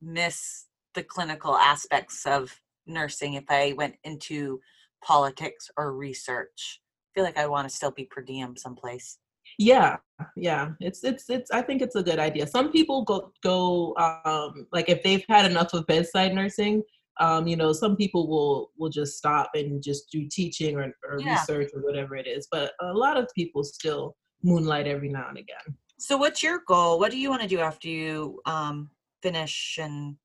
miss 0.01 0.67
the 0.95 1.03
clinical 1.05 1.57
aspects 1.57 2.25
of 2.27 2.61
nursing 2.87 3.35
if 3.35 3.45
I 3.51 3.75
went 3.77 3.97
into 4.05 4.61
politics 5.05 5.71
or 5.77 5.93
research. 5.93 6.81
I 6.81 7.09
feel 7.15 7.25
like 7.25 7.39
I 7.39 7.47
want 7.47 7.69
to 7.69 7.75
still 7.75 7.91
be 7.91 8.05
per 8.07 8.23
diem 8.23 8.57
someplace. 8.57 9.19
Yeah, 9.59 9.97
yeah. 10.37 10.71
It's 10.81 11.03
it's 11.05 11.29
it's 11.31 11.51
I 11.51 11.63
think 11.63 11.83
it's 11.83 11.97
a 11.97 12.03
good 12.03 12.19
idea. 12.19 12.47
Some 12.47 12.73
people 12.73 13.05
go 13.05 13.33
go 13.43 13.95
um 14.25 14.67
like 14.73 14.89
if 14.89 15.03
they've 15.03 15.25
had 15.29 15.51
enough 15.51 15.73
of 15.75 15.87
bedside 15.87 16.35
nursing, 16.35 16.83
um, 17.21 17.47
you 17.47 17.57
know, 17.57 17.73
some 17.73 17.97
people 17.97 18.29
will 18.29 18.71
will 18.77 18.91
just 18.91 19.17
stop 19.17 19.51
and 19.55 19.83
just 19.83 20.11
do 20.11 20.29
teaching 20.31 20.77
or, 20.77 20.93
or 21.09 21.21
Yeah. 21.21 21.33
research 21.41 21.71
or 21.75 21.81
whatever 21.83 22.17
it 22.17 22.27
is. 22.27 22.49
But 22.51 22.73
a 22.81 22.93
lot 22.93 23.17
of 23.17 23.29
people 23.35 23.65
still 23.65 24.17
moonlight 24.43 24.87
every 24.87 25.09
now 25.09 25.29
and 25.29 25.39
again. 25.39 25.77
So, 25.99 26.17
what's 26.17 26.43
your 26.43 26.61
goal? 26.67 26.99
What 26.99 27.11
do 27.11 27.19
you 27.19 27.31
want 27.31 27.43
to 27.43 27.49
do 27.49 27.61
after 27.61 27.89
you 27.89 28.41
um, 28.45 28.91
finish? 29.23 29.79
And 29.81 30.17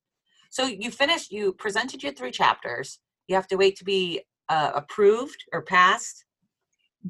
so 0.50 0.66
you 0.66 0.90
finished. 0.90 1.32
You 1.32 1.54
presented 1.54 2.02
your 2.02 2.12
three 2.12 2.30
chapters. 2.30 2.98
You 3.28 3.36
have 3.36 3.48
to 3.48 3.56
wait 3.56 3.76
to 3.76 3.84
be 3.84 4.20
uh, 4.50 4.72
approved 4.74 5.44
or 5.52 5.62
passed. 5.62 6.26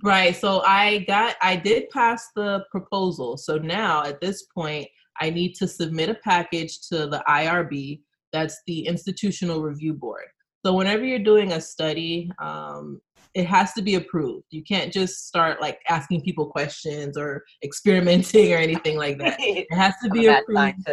Right. 0.02 0.34
So 0.34 0.62
I 0.62 1.04
got 1.08 1.36
I 1.42 1.56
did 1.56 1.90
pass 1.90 2.28
the 2.34 2.64
proposal. 2.70 3.36
So 3.36 3.58
now 3.58 4.04
at 4.04 4.20
this 4.20 4.44
point 4.44 4.88
I 5.20 5.30
need 5.30 5.54
to 5.56 5.68
submit 5.68 6.08
a 6.08 6.14
package 6.14 6.80
to 6.88 7.06
the 7.06 7.22
IRB, 7.28 8.00
that's 8.32 8.62
the 8.66 8.86
Institutional 8.86 9.62
Review 9.62 9.92
Board. 9.92 10.24
So 10.64 10.72
whenever 10.72 11.04
you're 11.04 11.18
doing 11.18 11.52
a 11.52 11.60
study, 11.60 12.30
um, 12.40 13.00
it 13.34 13.46
has 13.46 13.72
to 13.74 13.82
be 13.82 13.96
approved. 13.96 14.46
You 14.50 14.62
can't 14.62 14.92
just 14.92 15.26
start 15.26 15.60
like 15.60 15.80
asking 15.88 16.22
people 16.22 16.46
questions 16.46 17.16
or 17.16 17.44
experimenting 17.64 18.52
or 18.52 18.58
anything 18.58 18.96
like 18.96 19.18
that. 19.18 19.36
It 19.40 19.66
has 19.72 19.94
to 20.02 20.10
be 20.10 20.26
approved. 20.26 20.88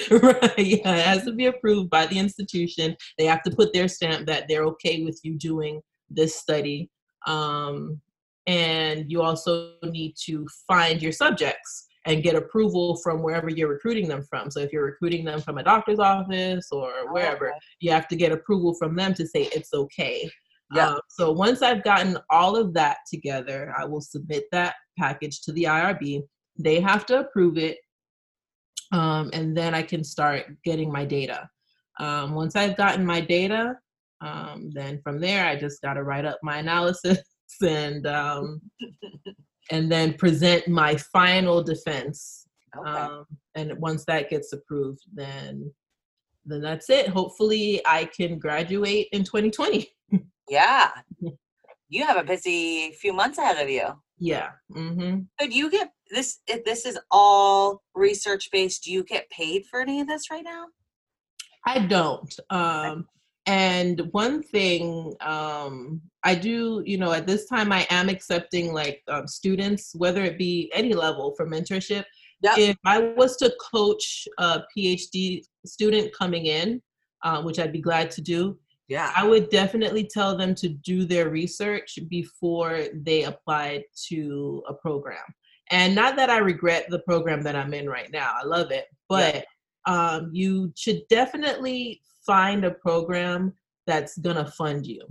right. 0.10 0.58
Yeah, 0.58 0.94
it 0.94 1.06
has 1.06 1.24
to 1.24 1.32
be 1.32 1.46
approved 1.46 1.90
by 1.90 2.06
the 2.06 2.18
institution. 2.18 2.96
They 3.18 3.26
have 3.26 3.42
to 3.42 3.50
put 3.50 3.72
their 3.72 3.88
stamp 3.88 4.26
that 4.26 4.46
they're 4.48 4.64
okay 4.64 5.02
with 5.02 5.20
you 5.24 5.36
doing 5.36 5.80
this 6.08 6.36
study. 6.36 6.88
Um, 7.26 8.00
and 8.48 9.12
you 9.12 9.20
also 9.20 9.74
need 9.84 10.14
to 10.24 10.48
find 10.66 11.02
your 11.02 11.12
subjects 11.12 11.86
and 12.06 12.22
get 12.22 12.34
approval 12.34 12.96
from 12.96 13.22
wherever 13.22 13.50
you're 13.50 13.68
recruiting 13.68 14.08
them 14.08 14.22
from. 14.22 14.50
So 14.50 14.60
if 14.60 14.72
you're 14.72 14.86
recruiting 14.86 15.22
them 15.22 15.42
from 15.42 15.58
a 15.58 15.62
doctor's 15.62 15.98
office 15.98 16.68
or 16.72 17.12
wherever, 17.12 17.50
okay. 17.50 17.58
you 17.80 17.92
have 17.92 18.08
to 18.08 18.16
get 18.16 18.32
approval 18.32 18.74
from 18.74 18.96
them 18.96 19.12
to 19.14 19.26
say 19.26 19.50
it's 19.52 19.74
okay. 19.74 20.30
Yeah. 20.74 20.88
Um, 20.88 21.00
so 21.10 21.30
once 21.30 21.60
I've 21.60 21.84
gotten 21.84 22.16
all 22.30 22.56
of 22.56 22.72
that 22.72 22.98
together, 23.12 23.74
I 23.78 23.84
will 23.84 24.00
submit 24.00 24.44
that 24.52 24.76
package 24.98 25.42
to 25.42 25.52
the 25.52 25.64
IRB. 25.64 26.22
They 26.58 26.80
have 26.80 27.04
to 27.06 27.20
approve 27.20 27.58
it, 27.58 27.76
um, 28.92 29.28
and 29.34 29.56
then 29.56 29.74
I 29.74 29.82
can 29.82 30.02
start 30.02 30.46
getting 30.64 30.90
my 30.90 31.04
data. 31.04 31.48
Um, 32.00 32.34
once 32.34 32.56
I've 32.56 32.76
gotten 32.76 33.04
my 33.04 33.20
data, 33.20 33.76
um, 34.20 34.70
then 34.72 35.00
from 35.02 35.20
there 35.20 35.46
I 35.46 35.56
just 35.56 35.80
got 35.82 35.94
to 35.94 36.02
write 36.02 36.24
up 36.24 36.38
my 36.42 36.58
analysis 36.58 37.18
and 37.62 38.06
um, 38.06 38.60
and 39.70 39.90
then 39.90 40.14
present 40.14 40.68
my 40.68 40.96
final 40.96 41.62
defense. 41.62 42.46
Okay. 42.76 42.90
Um, 42.90 43.26
and 43.54 43.78
once 43.78 44.04
that 44.06 44.30
gets 44.30 44.52
approved, 44.52 45.00
then 45.12 45.72
then 46.44 46.60
that's 46.60 46.90
it. 46.90 47.08
Hopefully, 47.08 47.80
I 47.86 48.04
can 48.06 48.38
graduate 48.38 49.08
in 49.12 49.24
2020. 49.24 49.90
yeah. 50.48 50.90
You 51.90 52.04
have 52.04 52.18
a 52.18 52.22
busy 52.22 52.92
few 52.92 53.14
months 53.14 53.38
ahead 53.38 53.56
of 53.64 53.70
you. 53.70 53.86
Yeah. 54.18 54.50
hmm 54.70 55.20
So 55.40 55.46
do 55.46 55.56
you 55.56 55.70
get 55.70 55.90
this? 56.10 56.40
If 56.46 56.62
this 56.64 56.84
is 56.84 56.98
all 57.10 57.82
research 57.94 58.50
based, 58.52 58.84
do 58.84 58.92
you 58.92 59.04
get 59.04 59.30
paid 59.30 59.64
for 59.70 59.80
any 59.80 60.02
of 60.02 60.06
this 60.06 60.30
right 60.30 60.44
now? 60.44 60.66
I 61.66 61.86
don't. 61.86 62.34
Um, 62.50 63.06
and 63.48 64.02
one 64.12 64.42
thing 64.42 65.14
um, 65.22 66.02
I 66.22 66.34
do, 66.34 66.82
you 66.84 66.98
know, 66.98 67.12
at 67.12 67.26
this 67.26 67.46
time 67.46 67.72
I 67.72 67.86
am 67.88 68.10
accepting 68.10 68.74
like 68.74 69.02
um, 69.08 69.26
students, 69.26 69.94
whether 69.96 70.22
it 70.22 70.36
be 70.36 70.70
any 70.74 70.92
level 70.92 71.32
for 71.34 71.48
mentorship. 71.48 72.04
Yep. 72.42 72.58
If 72.58 72.76
I 72.84 72.98
was 73.16 73.38
to 73.38 73.52
coach 73.72 74.28
a 74.38 74.60
PhD 74.76 75.42
student 75.64 76.12
coming 76.16 76.44
in, 76.44 76.82
uh, 77.24 77.42
which 77.42 77.58
I'd 77.58 77.72
be 77.72 77.80
glad 77.80 78.10
to 78.12 78.20
do, 78.20 78.58
Yeah. 78.86 79.12
I 79.16 79.24
would 79.26 79.48
definitely 79.48 80.04
tell 80.04 80.36
them 80.36 80.54
to 80.56 80.68
do 80.68 81.06
their 81.06 81.30
research 81.30 81.98
before 82.08 82.84
they 82.94 83.24
applied 83.24 83.84
to 84.08 84.62
a 84.68 84.74
program. 84.74 85.24
And 85.70 85.94
not 85.94 86.16
that 86.16 86.28
I 86.28 86.38
regret 86.38 86.86
the 86.90 87.00
program 87.00 87.42
that 87.42 87.56
I'm 87.56 87.72
in 87.72 87.88
right 87.88 88.10
now, 88.12 88.34
I 88.40 88.44
love 88.44 88.70
it, 88.72 88.86
but 89.08 89.46
um, 89.86 90.30
you 90.32 90.72
should 90.76 91.00
definitely 91.08 92.02
find 92.28 92.64
a 92.64 92.70
program 92.70 93.40
that's 93.88 94.18
gonna 94.18 94.44
fund 94.60 94.86
you 94.86 95.02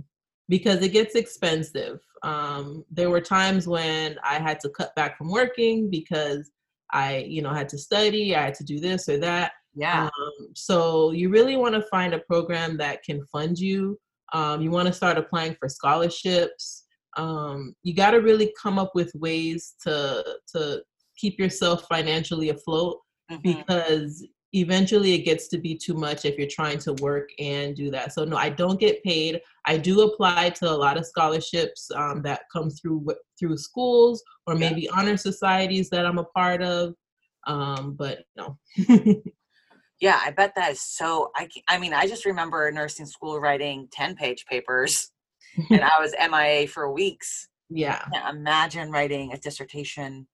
because 0.48 0.80
it 0.82 0.92
gets 0.92 1.14
expensive. 1.16 1.98
Um, 2.22 2.84
there 2.90 3.10
were 3.10 3.20
times 3.20 3.66
when 3.66 4.16
I 4.24 4.36
had 4.38 4.60
to 4.60 4.70
cut 4.70 4.94
back 4.94 5.18
from 5.18 5.30
working 5.30 5.90
because 5.90 6.50
I, 6.90 7.18
you 7.28 7.42
know, 7.42 7.52
had 7.52 7.68
to 7.70 7.78
study, 7.78 8.34
I 8.34 8.42
had 8.46 8.54
to 8.54 8.64
do 8.64 8.80
this 8.80 9.08
or 9.08 9.18
that. 9.18 9.52
Yeah. 9.74 10.04
Um, 10.04 10.48
so 10.54 11.10
you 11.12 11.28
really 11.28 11.56
want 11.56 11.74
to 11.74 11.82
find 11.90 12.14
a 12.14 12.20
program 12.20 12.78
that 12.78 13.02
can 13.02 13.20
fund 13.26 13.58
you. 13.58 13.98
Um, 14.32 14.62
you 14.62 14.70
want 14.70 14.86
to 14.88 14.92
start 14.94 15.18
applying 15.18 15.54
for 15.58 15.68
scholarships. 15.68 16.84
Um, 17.16 17.74
you 17.82 17.94
got 17.94 18.12
to 18.12 18.18
really 18.18 18.52
come 18.62 18.78
up 18.78 18.92
with 18.94 19.12
ways 19.14 19.74
to 19.84 20.24
to 20.54 20.82
keep 21.16 21.38
yourself 21.38 21.86
financially 21.88 22.48
afloat 22.50 22.98
Mhm. 23.30 23.42
because 23.42 24.26
eventually 24.52 25.12
it 25.14 25.24
gets 25.24 25.48
to 25.48 25.58
be 25.58 25.74
too 25.76 25.94
much 25.94 26.24
if 26.24 26.38
you're 26.38 26.48
trying 26.48 26.78
to 26.78 26.94
work 26.94 27.28
and 27.38 27.76
do 27.76 27.90
that. 27.90 28.12
So 28.12 28.24
no, 28.24 28.36
I 28.36 28.48
don't 28.48 28.80
get 28.80 29.02
paid. 29.04 29.40
I 29.66 29.76
do 29.76 30.00
apply 30.02 30.50
to 30.50 30.70
a 30.70 30.76
lot 30.76 30.96
of 30.96 31.06
scholarships 31.06 31.90
um, 31.94 32.22
that 32.22 32.42
come 32.52 32.70
through 32.70 33.06
through 33.38 33.56
schools 33.58 34.22
or 34.46 34.54
Yeah. 34.54 34.60
maybe 34.70 34.88
honor 34.90 35.16
societies 35.16 35.90
that 35.90 36.06
I'm 36.06 36.18
a 36.18 36.24
part 36.24 36.62
of. 36.62 36.94
Um, 37.46 37.94
but 37.98 38.24
no. 38.36 38.58
Yeah, 40.00 40.20
I 40.24 40.30
bet 40.30 40.52
that 40.54 40.70
is 40.72 40.80
so. 40.80 41.32
I, 41.34 41.48
I 41.66 41.76
mean, 41.78 41.92
I 41.92 42.06
just 42.06 42.24
remember 42.24 42.70
nursing 42.70 43.04
school 43.06 43.40
writing 43.40 43.88
10 43.90 44.14
page 44.14 44.46
papers 44.46 45.10
and 45.70 45.82
I 45.82 45.98
was 46.00 46.14
MIA 46.30 46.68
for 46.68 46.92
weeks. 46.92 47.48
yeah. 47.68 48.04
Imagine 48.30 48.92
writing 48.92 49.32
a 49.32 49.38
dissertation, 49.38 50.28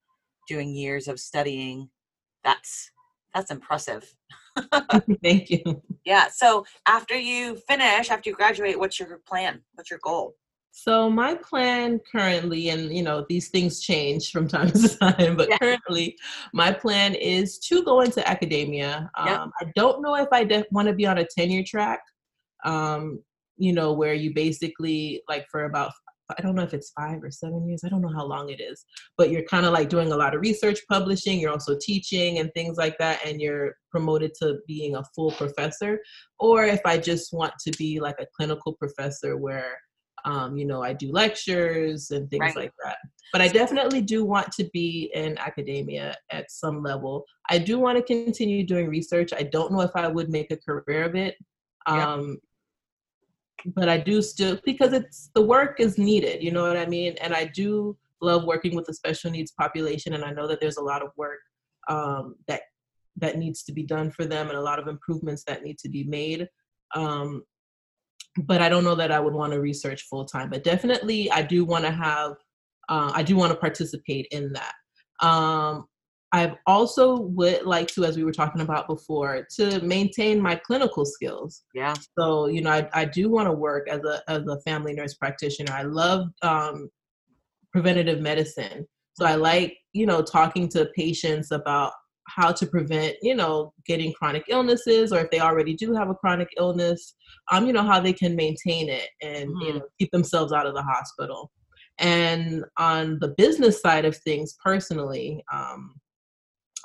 doing 0.48 0.74
years 0.74 1.08
of 1.08 1.18
studying. 1.18 1.88
That's 2.44 2.90
that's 3.34 3.50
impressive. 3.50 4.14
Thank 5.22 5.50
you. 5.50 5.82
Yeah. 6.04 6.28
So 6.28 6.64
after 6.86 7.18
you 7.18 7.56
finish, 7.56 8.10
after 8.10 8.30
you 8.30 8.36
graduate, 8.36 8.78
what's 8.78 8.98
your 9.00 9.18
plan? 9.26 9.62
What's 9.74 9.90
your 9.90 10.00
goal? 10.02 10.36
So 10.76 11.08
my 11.08 11.36
plan 11.36 12.00
currently, 12.10 12.70
and 12.70 12.92
you 12.92 13.02
know 13.02 13.24
these 13.28 13.48
things 13.48 13.80
change 13.80 14.30
from 14.32 14.48
time 14.56 14.70
to 14.72 14.88
time, 14.98 15.36
but 15.36 15.48
Yeah. 15.48 15.58
currently 15.58 16.16
my 16.52 16.72
plan 16.72 17.14
is 17.14 17.58
to 17.60 17.84
go 17.84 18.00
into 18.00 18.26
academia. 18.28 19.10
Um. 19.16 19.52
I 19.60 19.66
don't 19.74 20.02
know 20.02 20.14
if 20.16 20.28
I 20.32 20.44
de- 20.44 20.66
want 20.70 20.88
to 20.88 20.94
be 20.94 21.06
on 21.06 21.18
a 21.18 21.26
tenure 21.26 21.64
track. 21.64 22.00
Um, 22.64 23.22
you 23.56 23.72
know, 23.72 23.92
where 23.92 24.14
you 24.14 24.34
basically 24.34 25.22
like 25.28 25.46
for 25.50 25.64
about 25.64 25.92
I 26.38 26.42
don't 26.42 26.54
know 26.54 26.62
if 26.62 26.72
it's 26.72 26.90
five 26.90 27.22
or 27.22 27.30
seven 27.30 27.68
years. 27.68 27.82
I 27.84 27.88
don't 27.88 28.00
know 28.00 28.12
how 28.12 28.24
long 28.24 28.48
it 28.48 28.60
is, 28.60 28.84
but 29.18 29.30
you're 29.30 29.42
kind 29.42 29.66
of 29.66 29.72
like 29.72 29.88
doing 29.88 30.12
a 30.12 30.16
lot 30.16 30.34
of 30.34 30.40
research, 30.40 30.80
publishing. 30.90 31.38
You're 31.38 31.52
also 31.52 31.76
teaching 31.80 32.38
and 32.38 32.52
things 32.54 32.76
like 32.76 32.96
that, 32.98 33.24
and 33.26 33.40
you're 33.40 33.76
promoted 33.90 34.32
to 34.40 34.58
being 34.66 34.96
a 34.96 35.04
full 35.14 35.32
professor. 35.32 36.00
Or 36.38 36.64
if 36.64 36.80
I 36.84 36.98
just 36.98 37.32
want 37.32 37.52
to 37.66 37.72
be 37.78 38.00
like 38.00 38.16
a 38.20 38.26
clinical 38.36 38.74
professor 38.74 39.36
where 39.36 39.76
um, 40.24 40.56
you 40.56 40.64
know, 40.64 40.82
I 40.82 40.92
do 40.92 41.12
lectures 41.12 42.10
and 42.10 42.28
things 42.30 42.40
Right. 42.40 42.56
like 42.56 42.72
that. 42.84 42.96
But 43.32 43.40
I 43.42 43.48
definitely 43.48 44.00
do 44.00 44.24
want 44.24 44.52
to 44.52 44.64
be 44.72 45.10
in 45.12 45.36
academia 45.38 46.16
at 46.30 46.50
some 46.50 46.82
level. 46.82 47.24
I 47.50 47.58
do 47.58 47.78
want 47.78 47.98
to 47.98 48.02
continue 48.02 48.64
doing 48.64 48.88
research. 48.88 49.32
I 49.32 49.42
don't 49.42 49.72
know 49.72 49.80
if 49.80 49.90
I 49.94 50.06
would 50.08 50.30
make 50.30 50.50
a 50.50 50.56
career 50.56 51.04
of 51.04 51.14
it. 51.14 51.36
Um, 51.86 52.38
but 53.66 53.88
I 53.88 53.98
do 53.98 54.20
still 54.22 54.58
because 54.64 54.92
it's 54.92 55.30
the 55.34 55.42
work 55.42 55.80
is 55.80 55.98
needed, 55.98 56.42
you 56.42 56.52
know 56.52 56.66
what 56.66 56.76
I 56.76 56.86
mean? 56.86 57.14
And 57.20 57.34
I 57.34 57.46
do 57.46 57.96
love 58.20 58.44
working 58.44 58.74
with 58.74 58.86
the 58.86 58.94
special 58.94 59.30
needs 59.30 59.52
population 59.52 60.14
and 60.14 60.24
I 60.24 60.30
know 60.30 60.46
that 60.48 60.60
there's 60.60 60.76
a 60.76 60.82
lot 60.82 61.02
of 61.02 61.10
work 61.16 61.40
um, 61.88 62.36
that 62.48 62.62
that 63.16 63.38
needs 63.38 63.62
to 63.64 63.72
be 63.72 63.82
done 63.82 64.10
for 64.10 64.24
them 64.24 64.48
and 64.48 64.58
a 64.58 64.62
lot 64.62 64.78
of 64.78 64.88
improvements 64.88 65.44
that 65.44 65.62
need 65.62 65.78
to 65.78 65.88
be 65.88 66.04
made. 66.04 66.48
Um, 66.94 67.44
but 68.38 68.60
I 68.60 68.68
don't 68.68 68.84
know 68.84 68.96
that 68.96 69.12
I 69.12 69.20
would 69.20 69.34
want 69.34 69.52
to 69.52 69.60
research 69.60 70.02
full 70.02 70.24
time. 70.24 70.50
But 70.50 70.64
definitely, 70.64 71.30
I 71.30 71.42
do 71.42 71.64
want 71.64 71.84
to 71.84 71.92
have, 71.92 72.32
uh, 72.88 73.12
I 73.14 73.22
do 73.22 73.36
want 73.36 73.52
to 73.52 73.58
participate 73.58 74.26
in 74.32 74.52
that. 74.54 74.74
Um, 75.24 75.86
I've 76.34 76.56
also 76.66 77.20
would 77.20 77.62
like 77.64 77.86
to, 77.94 78.04
as 78.04 78.16
we 78.16 78.24
were 78.24 78.32
talking 78.32 78.60
about 78.60 78.88
before, 78.88 79.46
to 79.56 79.80
maintain 79.82 80.42
my 80.42 80.56
clinical 80.56 81.04
skills. 81.04 81.62
Yeah. 81.74 81.94
So 82.18 82.46
you 82.48 82.60
know, 82.60 82.70
I, 82.70 82.88
I 82.92 83.04
do 83.04 83.30
want 83.30 83.46
to 83.46 83.52
work 83.52 83.88
as 83.88 84.00
a 84.02 84.20
as 84.28 84.42
a 84.48 84.60
family 84.62 84.94
nurse 84.94 85.14
practitioner. 85.14 85.72
I 85.72 85.82
love 85.82 86.26
um, 86.42 86.90
preventative 87.72 88.20
medicine. 88.20 88.84
So 89.12 89.24
I 89.24 89.36
like 89.36 89.76
you 89.92 90.06
know 90.06 90.22
talking 90.22 90.68
to 90.70 90.86
patients 90.96 91.52
about 91.52 91.92
how 92.26 92.50
to 92.50 92.66
prevent 92.66 93.14
you 93.22 93.36
know 93.36 93.72
getting 93.86 94.12
chronic 94.12 94.44
illnesses 94.48 95.12
or 95.12 95.20
if 95.20 95.30
they 95.30 95.38
already 95.38 95.74
do 95.74 95.94
have 95.94 96.08
a 96.08 96.14
chronic 96.14 96.48
illness 96.56 97.16
um 97.52 97.66
you 97.66 97.72
know 97.74 97.82
how 97.82 98.00
they 98.00 98.14
can 98.14 98.34
maintain 98.34 98.88
it 98.88 99.10
and 99.20 99.50
you 99.60 99.72
Mhm. 99.72 99.74
know 99.74 99.86
keep 99.98 100.10
themselves 100.10 100.50
out 100.50 100.66
of 100.66 100.74
the 100.74 100.82
hospital 100.82 101.52
and 101.98 102.64
on 102.78 103.18
the 103.20 103.34
business 103.36 103.82
side 103.82 104.06
of 104.06 104.16
things 104.16 104.56
personally 104.64 105.44
um 105.52 105.94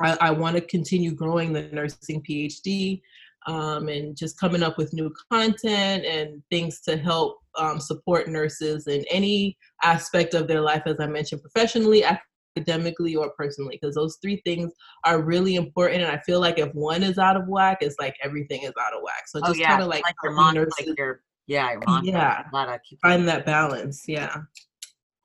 i, 0.02 0.18
I 0.22 0.32
want 0.32 0.56
to 0.56 0.62
continue 0.62 1.12
growing 1.12 1.54
the 1.54 1.64
nursing 1.72 2.24
phd 2.24 3.02
um, 3.48 3.88
and 3.88 4.18
just 4.18 4.40
coming 4.40 4.62
up 4.62 4.78
with 4.78 4.94
new 4.94 5.14
content 5.32 6.06
and 6.06 6.44
things 6.52 6.82
to 6.82 6.98
help 6.98 7.40
um, 7.58 7.80
support 7.80 8.28
nurses 8.28 8.88
in 8.88 9.06
any 9.10 9.58
aspect 9.84 10.34
of 10.34 10.48
their 10.48 10.62
life 10.62 10.84
as 10.86 11.00
i 11.00 11.08
mentioned 11.08 11.42
professionally 11.42 12.04
academically 12.58 13.16
or 13.16 13.32
personally 13.38 13.80
because 13.82 13.96
those 13.96 14.18
three 14.22 14.42
things 14.46 14.72
are 15.06 15.22
really 15.22 15.56
important 15.56 16.02
and 16.02 16.12
i 16.12 16.20
feel 16.26 16.40
like 16.40 16.60
if 16.60 16.74
one 16.74 17.04
is 17.04 17.18
out 17.18 17.38
of 17.38 17.48
whack 17.48 17.78
it's 17.82 17.96
like 18.00 18.16
everything 18.24 18.64
is 18.64 18.74
out 18.80 18.94
of 18.94 19.02
whack 19.04 19.24
so 19.28 19.40
Oh 19.44 19.48
just 19.48 19.60
yeah. 19.60 19.70
kind 19.70 19.84
of 19.84 19.88
like, 19.88 20.04
like 20.04 20.16
your 20.24 20.34
mom, 20.34 20.56
nurses 20.56 20.74
like 20.88 20.98
your 20.98 21.22
yeah, 21.48 21.72
your 21.72 21.82
mom. 21.88 22.06
Yeah. 22.06 22.44
Find 23.02 23.28
that 23.28 23.44
balance 23.44 24.04
yeah 24.08 24.38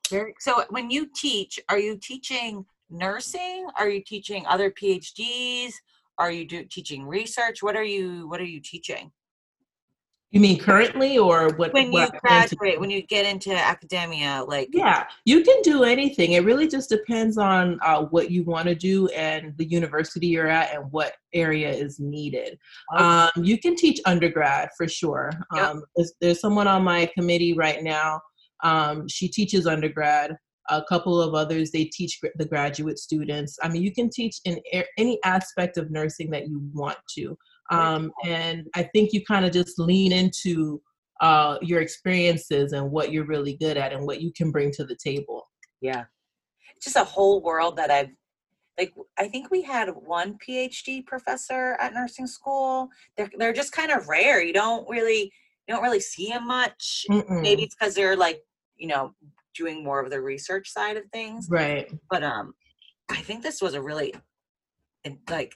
Very, 0.09 0.33
so 0.39 0.63
when 0.69 0.89
you 0.89 1.07
teach, 1.15 1.59
are 1.69 1.77
you 1.77 1.97
teaching 1.97 2.65
nursing? 2.89 3.67
Are 3.77 3.89
you 3.89 4.03
teaching 4.05 4.45
other 4.47 4.71
PhDs? 4.71 5.71
Are 6.17 6.31
you 6.31 6.47
do, 6.47 6.63
teaching 6.65 7.05
research? 7.05 7.61
What 7.61 7.75
are 7.75 7.83
you 7.83 8.27
What 8.27 8.39
are 8.39 8.45
you 8.45 8.61
teaching? 8.61 9.11
you 10.35 10.41
mean 10.41 10.59
currently 10.59 11.17
or 11.17 11.47
what 11.55 11.71
When 11.71 11.93
what 11.93 12.13
you 12.13 12.19
graduate, 12.19 12.77
when 12.77 12.89
you 12.89 13.01
get 13.03 13.25
into 13.25 13.55
academia, 13.55 14.43
like 14.45 14.67
Yeah, 14.73 15.05
you 15.23 15.41
can 15.45 15.61
do 15.61 15.85
anything. 15.85 16.33
It 16.33 16.43
really 16.43 16.67
just 16.67 16.89
depends 16.89 17.37
on 17.37 17.79
uh, 17.81 18.03
what 18.03 18.31
you 18.31 18.43
want 18.43 18.67
to 18.67 18.75
do 18.75 19.07
and 19.09 19.57
the 19.57 19.63
university 19.63 20.27
you're 20.27 20.49
at 20.49 20.75
and 20.75 20.91
what 20.91 21.13
area 21.33 21.71
is 21.71 22.01
needed. 22.01 22.59
Okay. 22.93 23.01
Um, 23.01 23.29
you 23.37 23.57
can 23.57 23.77
teach 23.77 24.01
undergrad 24.05 24.69
for 24.75 24.89
sure. 24.89 25.31
Yep. 25.53 25.63
Um, 25.63 25.83
there's, 25.95 26.13
there's 26.19 26.41
someone 26.41 26.67
on 26.67 26.83
my 26.83 27.09
committee 27.17 27.53
right 27.53 27.81
now. 27.81 28.19
Um, 28.61 29.07
she 29.07 29.29
teaches 29.29 29.65
undergrad. 29.65 30.35
A 30.69 30.81
couple 30.83 31.21
of 31.21 31.33
others 31.33 31.71
they 31.71 31.85
teach 31.85 32.19
the 32.35 32.45
graduate 32.45 32.99
students. 32.99 33.57
I 33.61 33.69
mean, 33.69 33.83
you 33.83 33.93
can 33.93 34.09
teach 34.09 34.39
in 34.45 34.59
any 34.97 35.19
aspect 35.23 35.77
of 35.77 35.91
nursing 35.91 36.29
that 36.31 36.47
you 36.47 36.61
want 36.73 36.97
to. 37.17 37.37
Um, 37.71 38.11
and 38.23 38.67
I 38.75 38.83
think 38.83 39.13
you 39.13 39.23
kind 39.25 39.45
of 39.45 39.51
just 39.51 39.79
lean 39.79 40.11
into 40.11 40.81
uh, 41.21 41.57
your 41.61 41.81
experiences 41.81 42.73
and 42.73 42.91
what 42.91 43.11
you're 43.11 43.25
really 43.25 43.55
good 43.55 43.77
at 43.77 43.93
and 43.93 44.05
what 44.05 44.21
you 44.21 44.31
can 44.33 44.51
bring 44.51 44.71
to 44.71 44.83
the 44.83 44.95
table. 44.95 45.47
yeah, 45.81 46.05
just 46.81 46.95
a 46.95 47.03
whole 47.03 47.41
world 47.41 47.77
that 47.77 47.91
I've 47.91 48.11
like. 48.77 48.93
I 49.17 49.27
think 49.27 49.49
we 49.51 49.61
had 49.61 49.89
one 49.89 50.37
PhD 50.37 51.05
professor 51.05 51.77
at 51.79 51.93
nursing 51.93 52.27
school. 52.27 52.89
They're 53.17 53.31
they're 53.37 53.53
just 53.53 53.71
kind 53.71 53.91
of 53.91 54.07
rare. 54.07 54.43
You 54.43 54.53
don't 54.53 54.87
really 54.89 55.31
you 55.67 55.73
don't 55.73 55.83
really 55.83 55.99
see 55.99 56.29
them 56.29 56.47
much. 56.47 57.05
Mm-mm. 57.09 57.41
Maybe 57.41 57.63
it's 57.63 57.75
because 57.75 57.95
they're 57.95 58.17
like 58.17 58.41
you 58.77 58.87
know 58.87 59.13
doing 59.55 59.83
more 59.83 59.99
of 60.03 60.09
the 60.09 60.21
research 60.21 60.69
side 60.71 60.97
of 60.97 61.03
things. 61.13 61.47
Right. 61.49 61.91
but 62.09 62.23
um 62.23 62.53
i 63.09 63.17
think 63.17 63.43
this 63.43 63.61
was 63.61 63.73
a 63.75 63.81
really 63.81 64.13
like 65.29 65.53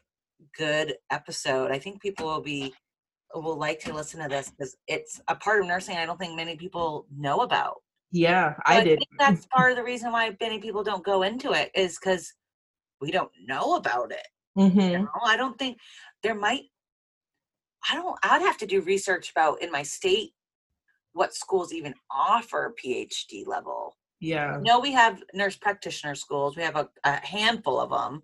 good 0.58 0.96
episode 1.12 1.72
i 1.72 1.80
think 1.80 2.02
people 2.02 2.26
will 2.28 2.42
be 2.42 2.74
will 3.34 3.58
like 3.58 3.80
to 3.82 3.94
listen 3.94 4.22
to 4.22 4.30
this 4.30 4.50
because 4.52 4.76
it's 4.88 5.20
a 5.28 5.36
part 5.36 5.62
of 5.62 5.68
nursing 5.68 5.98
i 5.98 6.06
don't 6.06 6.18
think 6.20 6.36
many 6.36 6.56
people 6.56 7.06
know 7.16 7.40
about 7.42 7.76
Yeah, 8.12 8.54
So 8.56 8.62
I 8.66 8.84
did. 8.84 8.98
think 9.00 9.10
that's 9.20 9.46
part 9.56 9.72
of 9.72 9.78
the 9.78 9.84
reason 9.84 10.12
why 10.12 10.36
many 10.42 10.60
people 10.60 10.84
don't 10.84 11.04
go 11.04 11.24
into 11.24 11.52
it 11.54 11.72
is 11.76 11.98
because 12.00 12.32
we 13.02 13.12
don't 13.12 13.32
know 13.46 13.76
about 13.76 14.12
it 14.12 14.28
Mm-hmm. 14.58 14.80
you 14.80 14.98
know? 15.00 15.08
i 15.26 15.38
don't 15.38 15.58
think 15.60 15.78
there 16.24 16.36
might 16.36 16.64
i 17.90 17.96
don't 17.96 18.18
i'd 18.24 18.42
have 18.42 18.58
to 18.58 18.66
do 18.68 18.82
research 18.82 19.32
about 19.32 19.62
in 19.62 19.72
my 19.72 19.84
state 19.84 20.32
what 21.14 21.34
schools 21.34 21.74
even 21.74 21.94
offer 22.12 22.74
phd 22.84 23.46
level 23.48 23.98
Yeah. 24.20 24.58
no, 24.62 24.80
we 24.80 24.92
have 24.94 25.24
nurse 25.34 25.56
practitioner 25.56 26.16
schools. 26.16 26.56
We 26.58 26.64
have 26.64 26.76
a, 26.76 26.90
a 27.04 27.26
handful 27.26 27.80
of 27.80 27.90
them 27.90 28.22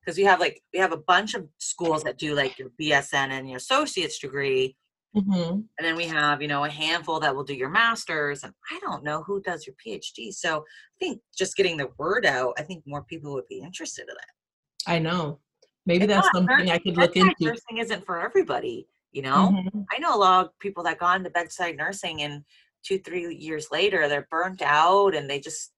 because 0.00 0.16
we 0.18 0.24
have 0.24 0.40
like 0.40 0.62
we 0.72 0.78
have 0.78 0.92
a 0.92 0.96
bunch 0.96 1.34
of 1.34 1.46
schools 1.58 2.02
that 2.04 2.18
do 2.18 2.34
like 2.34 2.58
your 2.58 2.70
BSN 2.80 3.30
and 3.30 3.48
your 3.48 3.58
associate's 3.58 4.18
degree, 4.18 4.76
hmm 5.14 5.60
and 5.78 5.86
then 5.86 5.96
we 5.96 6.06
have 6.06 6.40
you 6.42 6.48
know 6.48 6.64
a 6.64 6.70
handful 6.70 7.20
that 7.20 7.34
will 7.34 7.44
do 7.44 7.54
your 7.54 7.70
master's. 7.70 8.44
And 8.44 8.52
I 8.70 8.78
don't 8.80 9.02
know 9.04 9.22
who 9.22 9.40
does 9.40 9.66
your 9.66 9.76
PhD. 9.82 10.32
So 10.32 10.58
I 10.58 10.96
think 11.00 11.20
just 11.36 11.56
getting 11.56 11.76
the 11.76 11.88
word 11.98 12.26
out, 12.26 12.54
I 12.58 12.62
think 12.62 12.84
more 12.86 13.02
people 13.04 13.32
would 13.34 13.48
be 13.48 13.60
interested 13.60 14.02
in 14.02 14.14
it. 14.14 14.90
I 14.94 14.98
know. 14.98 15.40
Maybe 15.86 16.04
It's 16.04 16.12
that's 16.12 16.26
not 16.26 16.34
something 16.48 16.70
I 16.70 16.78
could 16.78 16.96
look 16.98 17.16
into. 17.16 17.44
Nursing 17.46 17.78
isn't 17.78 18.04
for 18.04 18.20
everybody, 18.20 18.86
you 19.12 19.22
know. 19.22 19.50
Mhm. 19.52 19.84
I 19.92 19.98
know 19.98 20.14
a 20.14 20.18
lot 20.18 20.44
of 20.46 20.58
people 20.60 20.82
that 20.84 20.98
got 20.98 21.16
into 21.18 21.30
bedside 21.30 21.76
nursing 21.76 22.22
and 22.22 22.44
two, 22.84 22.98
three 22.98 23.34
years 23.34 23.68
later 23.70 24.08
they're 24.08 24.28
burnt 24.30 24.62
out 24.62 25.14
and 25.14 25.28
they 25.28 25.38
just 25.40 25.72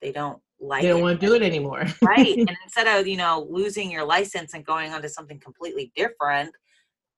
they 0.00 0.12
don't 0.12 0.40
like 0.60 0.82
They 0.82 0.88
don't 0.88 1.00
it. 1.00 1.02
want 1.02 1.20
to 1.20 1.26
do 1.26 1.34
it 1.34 1.42
anymore. 1.42 1.84
right 2.02 2.36
and 2.38 2.56
instead 2.64 2.86
of 2.86 3.06
you 3.06 3.16
know 3.16 3.46
losing 3.50 3.90
your 3.90 4.04
license 4.04 4.54
and 4.54 4.64
going 4.64 4.92
on 4.92 5.02
to 5.02 5.08
something 5.08 5.38
completely 5.40 5.92
different 5.96 6.54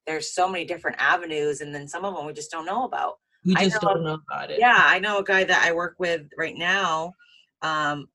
there's 0.06 0.32
so 0.34 0.48
many 0.48 0.64
different 0.64 0.96
avenues 1.00 1.60
and 1.60 1.72
then 1.74 1.86
some 1.86 2.04
of 2.04 2.14
them 2.16 2.26
we 2.26 2.32
just 2.32 2.50
don't 2.50 2.66
know 2.66 2.84
about 2.84 3.14
we 3.44 3.54
just 3.54 3.80
know- 3.82 3.94
don't 3.94 4.02
know 4.04 4.18
about 4.28 4.50
it. 4.50 4.58
yeah 4.58 4.78
i 4.80 4.98
know 4.98 5.18
a 5.18 5.24
guy 5.24 5.44
that 5.44 5.62
i 5.64 5.72
work 5.72 5.94
with 5.98 6.22
right 6.36 6.56
now 6.56 7.12
um 7.62 8.06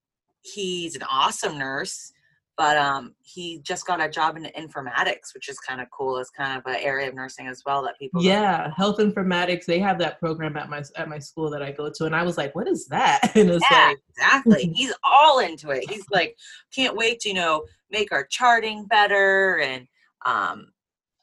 he's 0.42 0.96
an 0.96 1.04
awesome 1.10 1.58
nurse 1.58 2.12
but 2.58 2.78
um 2.78 3.14
he 3.22 3.60
just 3.64 3.86
got 3.86 4.02
a 4.02 4.10
job 4.10 4.36
in 4.38 4.44
informatics 4.58 5.34
which 5.34 5.48
is 5.50 5.60
kind 5.60 5.80
of 5.80 5.88
cool 5.92 6.18
it's 6.18 6.30
kind 6.30 6.58
of 6.58 6.66
an 6.66 6.80
area 6.82 7.08
of 7.08 7.14
nursing 7.14 7.48
as 7.48 7.62
well 7.66 7.84
that 7.84 7.98
people 8.00 8.22
Yeah, 8.22 8.72
health 8.76 8.98
informatics. 8.98 9.66
They 9.66 9.80
have 9.80 10.00
that 10.00 10.20
program 10.20 10.58
at 10.58 10.70
my 10.70 10.84
at 10.96 11.08
my 11.08 11.20
school 11.20 11.50
that 11.52 11.62
I 11.62 11.72
go 11.72 11.90
to, 11.90 12.06
and 12.06 12.16
I 12.16 12.24
was 12.24 12.38
like, 12.38 12.56
"What 12.56 12.68
is 12.68 12.88
that?" 12.88 13.32
And 13.36 13.50
it's 13.50 13.64
Yeah, 13.70 13.88
like, 13.90 13.98
exactly. 14.10 14.72
He's 14.74 14.94
all 15.04 15.40
into 15.40 15.70
it. 15.72 15.90
He's 15.90 16.06
like, 16.12 16.36
can't 16.74 16.96
wait 16.96 17.20
to, 17.22 17.30
you 17.30 17.36
know, 17.36 17.66
make 17.92 18.12
our 18.12 18.26
charting 18.26 18.86
better 18.86 19.60
and 19.60 19.88
um 20.26 20.72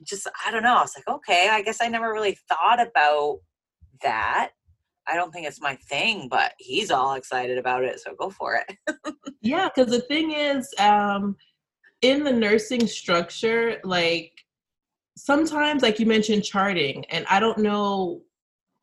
just 0.03 0.29
I 0.47 0.51
don't 0.51 0.63
know. 0.63 0.77
I 0.77 0.83
was 0.83 0.95
like, 0.97 1.09
okay, 1.17 1.49
I 1.51 1.63
guess 1.63 1.79
I 1.81 1.89
never 1.89 2.13
really 2.13 2.39
thought 2.49 2.81
about 2.81 3.39
that. 4.03 4.51
I 5.07 5.17
don't 5.17 5.33
think 5.33 5.47
it's 5.47 5.61
my 5.61 5.77
thing, 5.77 6.29
but 6.29 6.53
he's 6.59 6.91
all 6.91 7.15
excited 7.15 7.59
about 7.59 7.85
it, 7.85 8.01
so 8.01 8.15
go 8.15 8.31
for 8.31 8.57
it. 8.57 8.77
Yeah, 9.41 9.69
because 9.69 9.93
the 9.93 10.01
thing 10.01 10.33
is, 10.33 10.73
um, 10.79 11.37
in 12.01 12.25
the 12.25 12.33
nursing 12.33 12.87
structure, 12.87 13.79
like 13.85 14.33
sometimes, 15.19 15.83
like 15.83 16.01
you 16.01 16.07
mentioned, 16.07 16.45
charting, 16.45 17.05
and 17.11 17.27
I 17.29 17.41
don't 17.41 17.59
know 17.59 18.23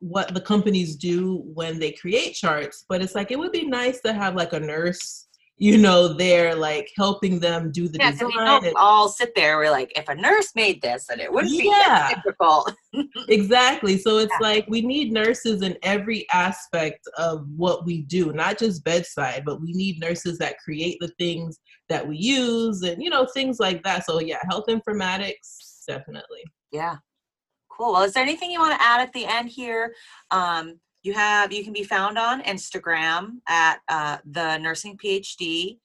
what 0.01 0.36
the 0.36 0.41
companies 0.41 0.95
do 0.95 1.38
when 1.55 1.80
they 1.80 1.91
create 1.91 2.34
charts, 2.34 2.86
but 2.88 3.01
it's 3.01 3.15
like 3.15 3.32
it 3.32 3.39
would 3.39 3.51
be 3.51 3.65
nice 3.65 4.01
to 4.01 4.13
have 4.13 4.36
like 4.36 4.53
a 4.53 4.59
nurse 4.59 5.28
you 5.62 5.78
know, 5.78 6.07
they're 6.07 6.55
like 6.55 6.89
helping 6.97 7.39
them 7.39 7.72
do 7.72 7.88
the 7.88 7.99
yeah, 7.99 8.09
design. 8.09 8.30
We 8.30 8.34
don't 8.34 8.76
all 8.76 9.07
sit 9.07 9.32
there. 9.36 9.57
We're 9.57 9.70
like, 9.70 9.95
if 9.95 10.09
a 10.09 10.16
nurse 10.16 10.55
made 10.55 10.82
this, 10.82 11.05
then 11.05 11.20
it 11.20 11.32
wouldn't 11.32 11.51
be 11.51 11.68
Yeah. 11.68 11.84
that 11.86 12.16
difficult. 12.16 12.74
exactly. 13.28 13.99
So 13.99 14.18
it's 14.18 14.34
Yeah. 14.41 14.47
like 14.47 14.66
we 14.68 14.82
need 14.82 15.14
nurses 15.14 15.62
in 15.62 15.78
every 15.84 16.26
aspect 16.34 17.07
of 17.20 17.47
what 17.55 17.86
we 17.86 18.01
do, 18.01 18.34
not 18.34 18.57
just 18.57 18.84
bedside, 18.84 19.43
but 19.45 19.62
we 19.62 19.72
need 19.74 19.99
nurses 19.99 20.39
that 20.39 20.57
create 20.57 20.97
the 20.99 21.14
things 21.20 21.59
that 21.89 22.07
we 22.07 22.18
use 22.18 22.82
and, 22.82 22.99
you 22.99 23.12
know, 23.12 23.28
things 23.28 23.59
like 23.59 23.84
that. 23.84 24.03
So 24.07 24.20
yeah, 24.20 24.39
health 24.49 24.66
informatics, 24.68 25.86
definitely. 25.88 26.43
Yeah. 26.72 26.95
Cool. 27.70 27.93
Well, 27.93 28.01
is 28.01 28.14
there 28.14 28.24
anything 28.24 28.49
you 28.49 28.59
want 28.59 28.74
to 28.74 28.84
add 28.84 29.01
at 29.01 29.14
the 29.14 29.28
end 29.28 29.49
here? 29.49 29.93
Um, 30.32 30.80
you 31.04 31.14
have 31.14 31.52
you 31.52 31.64
can 31.64 31.74
be 31.74 31.84
found 31.84 32.18
on 32.18 32.41
Instagram 32.43 33.38
at 33.47 33.80
uh, 33.89 34.18
the 34.26 34.58
nursing 34.58 34.97
PhD, 34.97 35.80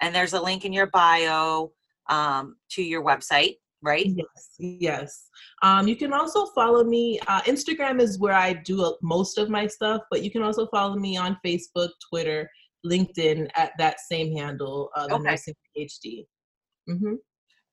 and 0.00 0.14
there's 0.14 0.32
a 0.32 0.40
link 0.40 0.64
in 0.64 0.72
your 0.72 0.86
bio 0.86 1.72
um, 2.08 2.56
to 2.70 2.82
your 2.82 3.04
website, 3.04 3.56
right? 3.82 4.06
Yes, 4.06 4.54
yes. 4.58 5.28
Um, 5.62 5.86
you 5.88 5.96
can 5.96 6.12
also 6.12 6.46
follow 6.46 6.84
me. 6.84 7.20
Uh, 7.28 7.42
Instagram 7.42 8.00
is 8.00 8.18
where 8.18 8.34
I 8.34 8.54
do 8.54 8.96
most 9.02 9.38
of 9.38 9.50
my 9.50 9.66
stuff, 9.66 10.02
but 10.10 10.22
you 10.22 10.30
can 10.30 10.42
also 10.42 10.66
follow 10.68 10.96
me 10.96 11.16
on 11.16 11.38
Facebook, 11.44 11.90
Twitter, 12.08 12.48
LinkedIn 12.86 13.48
at 13.54 13.72
that 13.78 14.00
same 14.00 14.34
handle, 14.34 14.90
uh, 14.96 15.06
the 15.06 15.14
Okay. 15.14 15.22
Nursing 15.24 15.54
PhD. 15.76 16.26
hmm 16.88 17.14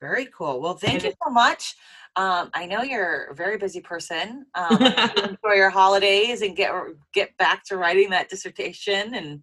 Very 0.01 0.27
cool. 0.27 0.61
Well, 0.61 0.75
thank 0.75 1.03
you 1.03 1.13
so 1.23 1.29
much. 1.31 1.75
Um, 2.15 2.49
I 2.53 2.65
know 2.65 2.81
you're 2.81 3.25
a 3.25 3.35
very 3.35 3.57
busy 3.57 3.81
person. 3.81 4.45
Um, 4.55 4.77
you 4.81 4.87
enjoy 5.23 5.55
your 5.55 5.69
holidays 5.69 6.41
and 6.41 6.55
get 6.55 6.71
get 7.13 7.35
back 7.37 7.63
to 7.65 7.77
writing 7.77 8.09
that 8.11 8.29
dissertation. 8.29 9.13
And 9.13 9.41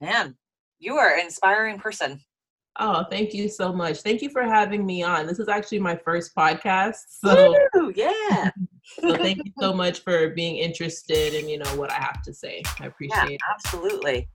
man, 0.00 0.36
you 0.78 0.96
are 0.96 1.14
an 1.14 1.24
inspiring 1.24 1.78
person. 1.78 2.20
Oh, 2.78 3.04
thank 3.10 3.34
you 3.34 3.48
so 3.48 3.72
much. 3.72 4.00
Thank 4.00 4.22
you 4.22 4.30
for 4.30 4.42
having 4.42 4.86
me 4.86 5.02
on. 5.02 5.26
This 5.26 5.38
is 5.38 5.48
actually 5.48 5.80
my 5.80 5.94
first 5.94 6.34
podcast, 6.34 6.96
so, 7.08 7.54
Woo, 7.74 7.92
yeah. 7.94 8.50
so 9.00 9.14
thank 9.16 9.44
you 9.44 9.52
so 9.60 9.74
much 9.74 10.00
for 10.00 10.30
being 10.30 10.56
interested 10.56 11.34
in 11.34 11.50
you 11.50 11.58
know 11.58 11.76
what 11.76 11.90
I 11.90 11.96
have 11.96 12.22
to 12.22 12.32
say. 12.32 12.62
I 12.80 12.84
Yeah, 12.84 12.88
appreciate 12.88 13.34
it. 13.34 13.40
absolutely. 13.54 14.28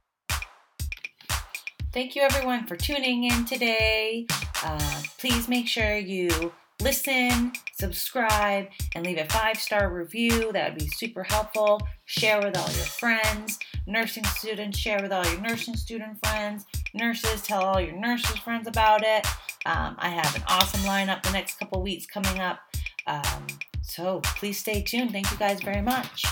Thank 1.93 2.15
you, 2.15 2.21
everyone, 2.21 2.67
for 2.67 2.75
tuning 2.75 3.23
in 3.23 3.45
today. 3.45 4.27
Uh, 4.63 5.01
please 5.17 5.47
make 5.47 5.67
sure 5.67 5.97
you 5.97 6.51
listen, 6.81 7.53
subscribe, 7.73 8.67
and 8.95 9.05
leave 9.05 9.17
a 9.17 9.25
five 9.25 9.57
star 9.57 9.93
review. 9.93 10.51
That 10.51 10.71
would 10.71 10.79
be 10.79 10.87
super 10.87 11.23
helpful. 11.23 11.81
Share 12.05 12.39
with 12.39 12.57
all 12.57 12.65
your 12.65 12.85
friends. 12.85 13.59
Nursing 13.85 14.25
students, 14.25 14.77
share 14.77 15.01
with 15.01 15.11
all 15.11 15.25
your 15.25 15.41
nursing 15.41 15.75
student 15.75 16.17
friends. 16.25 16.65
Nurses, 16.93 17.41
tell 17.41 17.63
all 17.63 17.79
your 17.79 17.95
nurses 17.95 18.37
friends 18.37 18.67
about 18.67 19.03
it. 19.03 19.25
Um, 19.65 19.95
I 19.99 20.09
have 20.09 20.35
an 20.35 20.43
awesome 20.47 20.81
lineup 20.81 21.23
the 21.23 21.31
next 21.31 21.59
couple 21.59 21.81
weeks 21.81 22.05
coming 22.05 22.39
up. 22.39 22.59
Um, 23.05 23.47
so 23.81 24.21
please 24.23 24.57
stay 24.57 24.81
tuned. 24.81 25.11
Thank 25.11 25.31
you 25.31 25.37
guys 25.37 25.61
very 25.61 25.81
much. 25.81 26.25